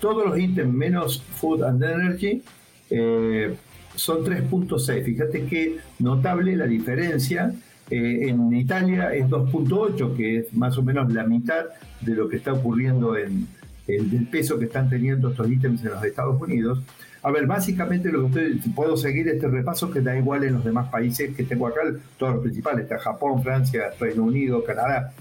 todos 0.02 0.26
los 0.26 0.36
ítems 0.36 0.74
menos 0.74 1.22
food 1.40 1.62
and 1.62 1.82
energy 1.82 2.42
eh, 2.90 3.54
son 3.94 4.24
3.6. 4.24 5.04
Fíjate 5.04 5.46
qué 5.46 5.76
notable 6.00 6.56
la 6.56 6.66
diferencia. 6.66 7.54
Eh, 7.88 8.28
en 8.28 8.52
Italia 8.52 9.14
es 9.14 9.26
2.8, 9.28 10.16
que 10.16 10.38
es 10.38 10.52
más 10.54 10.76
o 10.76 10.82
menos 10.82 11.12
la 11.12 11.22
mitad 11.22 11.66
de 12.00 12.14
lo 12.14 12.28
que 12.28 12.38
está 12.38 12.52
ocurriendo 12.52 13.16
en 13.16 13.46
el 13.86 14.26
peso 14.26 14.58
que 14.58 14.64
están 14.64 14.90
teniendo 14.90 15.30
estos 15.30 15.48
ítems 15.48 15.84
en 15.84 15.92
los 15.92 16.04
Estados 16.04 16.40
Unidos. 16.40 16.80
A 17.22 17.30
ver, 17.30 17.46
básicamente 17.46 18.10
lo 18.10 18.20
que 18.20 18.24
usted, 18.24 18.72
puedo 18.74 18.96
seguir 18.96 19.28
este 19.28 19.46
repaso 19.46 19.88
que 19.88 20.00
da 20.00 20.18
igual 20.18 20.42
en 20.42 20.54
los 20.54 20.64
demás 20.64 20.88
países 20.88 21.36
que 21.36 21.44
tengo 21.44 21.68
acá, 21.68 21.82
todos 22.18 22.34
los 22.34 22.42
principales, 22.42 22.88
Japón, 23.00 23.40
Francia, 23.40 23.92
Reino 24.00 24.24
Unido, 24.24 24.64
Canadá. 24.64 25.12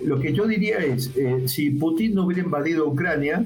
Lo 0.00 0.18
que 0.18 0.32
yo 0.32 0.46
diría 0.46 0.78
es, 0.78 1.14
eh, 1.14 1.46
si 1.46 1.70
Putin 1.70 2.14
no 2.14 2.24
hubiera 2.24 2.42
invadido 2.42 2.88
Ucrania, 2.88 3.44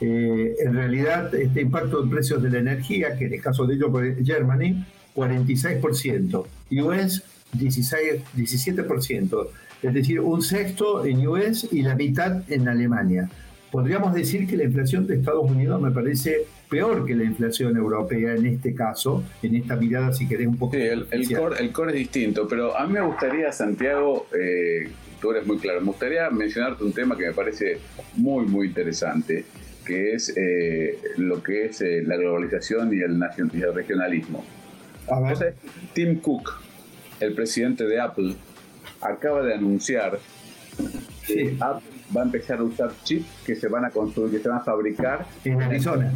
eh, 0.00 0.56
en 0.60 0.74
realidad 0.74 1.34
este 1.34 1.62
impacto 1.62 2.02
en 2.02 2.10
precios 2.10 2.42
de 2.42 2.50
la 2.50 2.58
energía, 2.58 3.16
que 3.16 3.26
en 3.26 3.34
el 3.34 3.40
caso 3.40 3.66
de 3.66 3.74
ellos, 3.74 3.90
Germany, 4.24 4.84
46%, 5.14 6.46
US 6.82 7.22
16, 7.52 8.22
17%, 8.36 9.48
es 9.82 9.94
decir, 9.94 10.20
un 10.20 10.42
sexto 10.42 11.04
en 11.04 11.26
US 11.26 11.68
y 11.70 11.82
la 11.82 11.94
mitad 11.94 12.42
en 12.50 12.68
Alemania. 12.68 13.30
Podríamos 13.70 14.14
decir 14.14 14.46
que 14.46 14.56
la 14.56 14.64
inflación 14.64 15.06
de 15.06 15.16
Estados 15.16 15.50
Unidos 15.50 15.80
me 15.80 15.90
parece 15.90 16.46
peor 16.68 17.04
que 17.04 17.14
la 17.14 17.24
inflación 17.24 17.76
europea 17.76 18.34
en 18.34 18.46
este 18.46 18.74
caso, 18.74 19.22
en 19.42 19.56
esta 19.56 19.76
mirada, 19.76 20.12
si 20.12 20.26
querés, 20.26 20.46
un 20.46 20.56
poco. 20.56 20.76
Sí, 20.76 20.82
el, 20.82 21.72
core, 21.72 21.92
es 21.92 21.98
distinto, 21.98 22.46
pero 22.48 22.76
a 22.76 22.86
mí 22.86 22.94
me 22.94 23.02
gustaría, 23.02 23.52
Santiago, 23.52 24.26
eh, 24.38 24.88
tú 25.20 25.30
eres 25.30 25.46
muy 25.46 25.58
claro, 25.58 25.80
me 25.80 25.88
gustaría 25.88 26.30
mencionarte 26.30 26.84
un 26.84 26.92
tema 26.92 27.16
que 27.16 27.26
me 27.26 27.32
parece 27.32 27.78
muy, 28.14 28.46
muy 28.46 28.68
interesante, 28.68 29.44
que 29.86 30.14
es 30.14 30.36
eh, 30.36 30.98
lo 31.16 31.42
que 31.42 31.66
es 31.66 31.80
eh, 31.80 32.02
la 32.04 32.16
globalización 32.16 32.92
y 32.92 33.00
el, 33.00 33.18
y 33.52 33.62
el 33.62 33.74
regionalismo. 33.74 34.44
A 35.08 35.20
ver. 35.20 35.54
Tim 35.94 36.20
Cook, 36.20 36.52
el 37.20 37.34
presidente 37.34 37.84
de 37.84 38.00
Apple, 38.00 38.34
acaba 39.00 39.42
de 39.42 39.54
anunciar 39.54 40.18
que 41.26 41.56
Apple 41.60 41.88
va 42.14 42.22
a 42.22 42.24
empezar 42.24 42.58
a 42.58 42.64
usar 42.64 42.90
chips 43.04 43.26
que 43.46 43.54
se 43.54 43.68
van 43.68 43.84
a 43.84 43.90
construir, 43.90 44.32
que 44.32 44.40
se 44.40 44.48
van 44.48 44.58
a 44.58 44.64
fabricar 44.64 45.26
en 45.44 45.62
Arizona. 45.62 46.12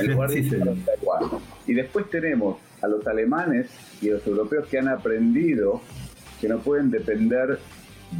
En 0.00 0.12
lugar 0.12 0.30
de 0.30 0.76
Y 1.66 1.74
después 1.74 2.08
tenemos 2.08 2.56
a 2.80 2.88
los 2.88 3.06
alemanes 3.06 3.68
y 4.00 4.08
a 4.08 4.14
los 4.14 4.26
europeos 4.26 4.66
que 4.68 4.78
han 4.78 4.88
aprendido 4.88 5.82
que 6.40 6.48
no 6.48 6.58
pueden 6.60 6.90
depender 6.90 7.58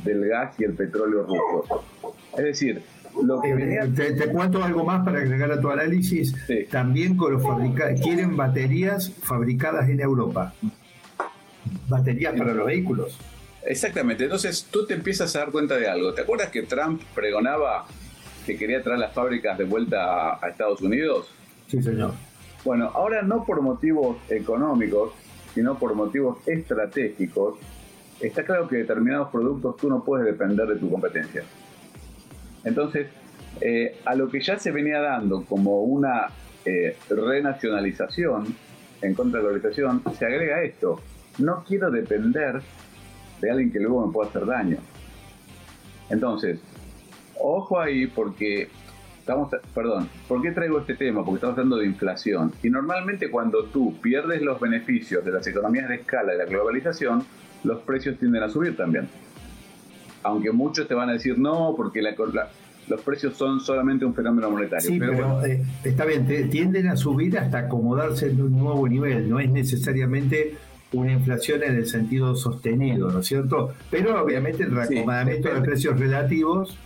del 0.05 0.29
gas 0.29 0.55
y 0.59 0.65
el 0.65 0.75
petróleo 0.75 1.25
ruso. 1.25 1.83
Es 2.37 2.45
decir, 2.45 2.83
lo 3.23 3.41
que 3.41 3.91
te, 3.95 4.29
cuento 4.29 4.63
algo 4.63 4.85
más 4.85 5.05
para 5.05 5.19
agregar 5.19 5.53
a 5.53 5.61
tu 5.61 5.71
análisis. 5.71 6.35
También 6.71 7.17
con 7.17 7.33
los 7.33 7.43
quieren 8.03 8.37
baterías 8.37 9.11
fabricadas 9.11 9.89
en 9.89 10.01
Europa. 10.01 10.55
Baterías 11.89 12.35
para 12.37 12.55
los 12.55 12.67
vehículos. 12.67 13.19
Exactamente, 13.65 14.25
entonces 14.25 14.67
tú 14.71 14.87
te 14.87 14.95
empiezas 14.95 15.35
a 15.37 15.41
dar 15.41 15.51
cuenta 15.51 15.77
de 15.77 15.89
algo. 15.89 16.13
¿Te 16.15 16.23
acuerdas 16.23 16.51
que 16.51 16.63
Trump 16.63 17.01
pregonaba 17.15 17.87
que 18.45 18.57
quería 18.57 18.83
traer 18.83 18.99
las 18.99 19.13
fábricas 19.13 19.57
de 19.57 19.65
vuelta 19.65 20.35
a, 20.45 20.49
Estados 20.49 20.81
Unidos? 20.81 21.31
Sí, 21.69 21.81
señor. 21.81 22.13
Bueno, 22.65 22.91
ahora 22.95 23.23
no 23.23 23.45
por 23.45 23.61
motivos 23.61 24.17
económicos, 24.29 25.13
sino 25.55 25.79
por 25.79 25.95
motivos 25.95 26.39
estratégicos, 26.47 27.59
está 28.21 28.45
claro 28.45 28.69
que 28.69 28.77
determinados 28.77 29.29
productos 29.31 29.77
tú 29.77 29.89
no 29.89 30.03
puedes 30.03 30.27
depender 30.27 30.67
de 30.67 30.77
tu 30.77 30.91
competencia. 30.91 31.45
Entonces, 32.65 33.09
eh, 33.61 33.99
a 34.05 34.15
lo 34.15 34.29
que 34.29 34.41
ya 34.41 34.59
se 34.59 34.71
venía 34.71 35.01
dando 35.01 35.45
como 35.45 35.83
una 35.83 36.29
eh, 36.65 36.97
renacionalización 37.11 38.55
en 39.03 39.15
contra 39.15 39.41
de 39.41 39.45
la 39.45 39.51
globalización, 39.51 40.03
se 40.17 40.25
agrega 40.25 40.63
esto. 40.63 41.01
No 41.39 41.65
quiero 41.67 41.91
depender 41.91 42.61
de 43.41 43.51
alguien 43.51 43.73
que 43.73 43.81
luego 43.81 44.07
me 44.07 44.13
pueda 44.13 44.31
hacer 44.31 44.47
daño. 44.47 44.79
Entonces, 46.09 46.61
ojo 47.41 47.81
ahí 47.81 48.07
porque 48.07 48.69
estamos, 49.19 49.51
perdón, 49.75 50.09
¿por 50.29 50.43
qué 50.43 50.53
traigo 50.53 50.79
este 50.81 50.95
tema? 50.95 51.25
Porque 51.25 51.37
estamos 51.37 51.55
hablando 51.55 51.77
de 51.77 51.87
inflación. 51.87 52.53
Y 52.63 52.71
normalmente 52.71 53.31
cuando 53.31 53.65
tú 53.65 54.01
pierdes 54.01 54.43
los 54.43 54.61
beneficios 54.61 55.25
de 55.25 55.33
las 55.33 55.47
economías 55.47 55.89
de 55.89 55.97
escala 55.97 56.35
y 56.35 56.39
la 56.39 56.45
globalización, 56.45 57.25
los 57.65 57.81
precios 57.83 58.19
tienden 58.19 58.43
a 58.43 58.49
subir 58.49 58.77
también. 58.77 59.09
Aunque 60.23 60.53
muchos 60.53 60.87
te 60.89 60.95
van 60.95 61.09
a 61.09 61.13
decir 61.13 61.39
no, 61.39 61.75
porque 61.77 62.03
la, 62.03 62.15
los 62.89 63.01
precios 63.01 63.37
son 63.37 63.61
solamente 63.61 64.05
un 64.05 64.15
fenómeno 64.15 64.51
monetario. 64.51 64.89
Sí, 64.89 64.99
pero, 64.99 65.45
eh, 65.45 65.63
está 65.85 66.05
bien, 66.05 66.27
tienden 66.51 66.89
a 66.89 66.97
subir 66.97 67.39
hasta 67.39 67.59
acomodarse 67.59 68.31
en 68.31 68.41
un 68.41 68.59
nuevo 68.59 68.89
nivel, 68.89 69.29
no 69.29 69.41
es 69.41 69.51
necesariamente 69.51 70.57
una 70.93 71.13
inflación 71.13 71.63
en 71.63 71.77
el 71.77 71.87
sentido 71.87 72.37
sostenido, 72.37 73.11
¿no 73.11 73.21
es 73.21 73.27
cierto? 73.27 73.73
Pero 73.91 74.23
obviamente 74.23 74.65
el 74.65 74.73
reacomodamiento 74.73 75.49
de 75.53 75.61
precios 75.63 75.99
relativos 75.99 76.79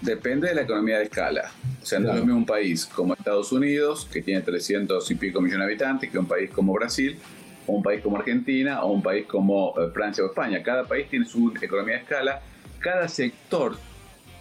Depende 0.00 0.48
de 0.48 0.54
la 0.54 0.62
economía 0.62 0.98
de 0.98 1.04
escala. 1.04 1.50
O 1.82 1.86
sea, 1.86 1.98
no 1.98 2.10
es 2.10 2.16
lo 2.16 2.24
mismo 2.24 2.38
un 2.38 2.46
país 2.46 2.86
como 2.86 3.14
Estados 3.14 3.50
Unidos, 3.52 4.08
que 4.10 4.22
tiene 4.22 4.40
300 4.40 5.10
y 5.10 5.14
pico 5.16 5.40
millones 5.40 5.66
de 5.66 5.72
habitantes, 5.72 6.10
que 6.10 6.18
un 6.18 6.26
país 6.26 6.50
como 6.50 6.72
Brasil, 6.72 7.18
o 7.66 7.72
un 7.72 7.82
país 7.82 8.00
como 8.00 8.16
Argentina, 8.16 8.82
o 8.82 8.92
un 8.92 9.02
país 9.02 9.26
como 9.26 9.74
eh, 9.78 9.90
Francia 9.92 10.22
o 10.22 10.28
España. 10.28 10.62
Cada 10.62 10.84
país 10.84 11.08
tiene 11.10 11.26
su 11.26 11.52
economía 11.60 11.96
de 11.96 12.02
escala. 12.02 12.42
Cada 12.84 13.08
sector 13.08 13.74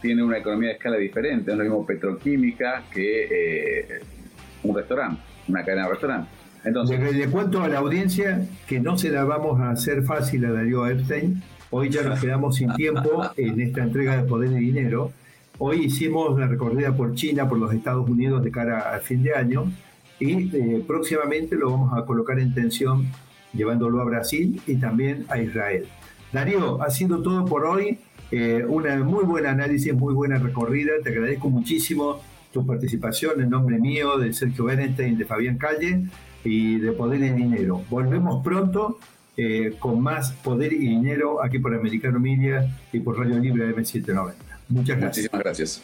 tiene 0.01 0.21
una 0.21 0.37
economía 0.37 0.67
de 0.67 0.75
escala 0.75 0.97
diferente. 0.97 1.45
No 1.45 1.53
es 1.53 1.57
lo 1.59 1.63
mismo 1.63 1.85
petroquímica 1.85 2.83
que 2.91 3.27
eh, 3.31 4.01
un 4.63 4.75
restaurante, 4.75 5.21
una 5.47 5.63
cadena 5.63 5.85
de 5.85 5.91
restaurantes. 5.91 6.33
Entonces, 6.65 7.15
le, 7.15 7.27
cuento 7.27 7.63
a 7.63 7.69
la 7.69 7.79
audiencia 7.79 8.45
que 8.67 8.81
no 8.81 8.97
se 8.97 9.11
la 9.11 9.23
vamos 9.23 9.61
a 9.61 9.69
hacer 9.69 10.03
fácil 10.03 10.43
a 10.43 10.51
Darío 10.51 10.85
Epstein. 10.85 11.41
Hoy 11.69 11.89
ya 11.89 12.03
nos 12.03 12.19
quedamos 12.19 12.57
sin 12.57 12.73
tiempo 12.73 13.23
en 13.37 13.61
esta 13.61 13.81
entrega 13.81 14.17
de 14.17 14.23
poder 14.23 14.51
y 14.51 14.55
dinero. 14.55 15.13
Hoy 15.57 15.85
hicimos 15.85 16.37
la 16.37 16.47
recorrida 16.47 16.91
por 16.91 17.15
China, 17.15 17.47
por 17.47 17.59
los 17.59 17.73
Estados 17.73 18.09
Unidos 18.09 18.43
de 18.43 18.51
cara 18.51 18.93
al 18.93 18.99
fin 18.99 19.23
de 19.23 19.35
año 19.35 19.71
y 20.19 20.53
eh, 20.53 20.83
próximamente 20.85 21.55
lo 21.55 21.71
vamos 21.71 21.97
a 21.97 22.05
colocar 22.05 22.37
en 22.39 22.53
tensión 22.53 23.07
llevándolo 23.53 24.01
a 24.01 24.03
Brasil 24.03 24.61
y 24.67 24.75
también 24.75 25.25
a 25.29 25.39
Israel. 25.39 25.87
Darío, 26.33 26.81
ha 26.81 26.89
sido 26.89 27.21
todo 27.21 27.45
por 27.45 27.63
hoy. 27.63 27.99
Eh, 28.35 28.65
una 28.67 28.95
muy 29.03 29.25
buena 29.25 29.51
análisis, 29.51 29.93
muy 29.93 30.11
buena 30.15 30.39
recorrida. 30.39 30.93
Te 31.03 31.09
agradezco 31.09 31.51
muchísimo 31.51 32.19
tu 32.51 32.65
participación 32.65 33.39
en 33.41 33.51
nombre 33.51 33.77
mío, 33.77 34.17
de 34.17 34.33
Sergio 34.33 34.63
Bernstein, 34.65 35.19
de 35.19 35.25
Fabián 35.25 35.59
Calle 35.59 36.05
y 36.43 36.79
de 36.79 36.93
Poder 36.93 37.21
y 37.21 37.29
Dinero. 37.29 37.83
Volvemos 37.91 38.43
pronto 38.43 38.97
eh, 39.37 39.75
con 39.77 40.01
más 40.01 40.31
Poder 40.31 40.73
y 40.73 40.79
Dinero 40.79 41.43
aquí 41.43 41.59
por 41.59 41.75
Americano 41.75 42.19
Media 42.19 42.75
y 42.91 43.01
por 43.01 43.19
Radio 43.19 43.37
Libre 43.37 43.69
M790. 43.75 44.33
Muchas 44.69 44.97
gracias. 44.97 45.01
Muchísimas 45.01 45.43
gracias. 45.43 45.83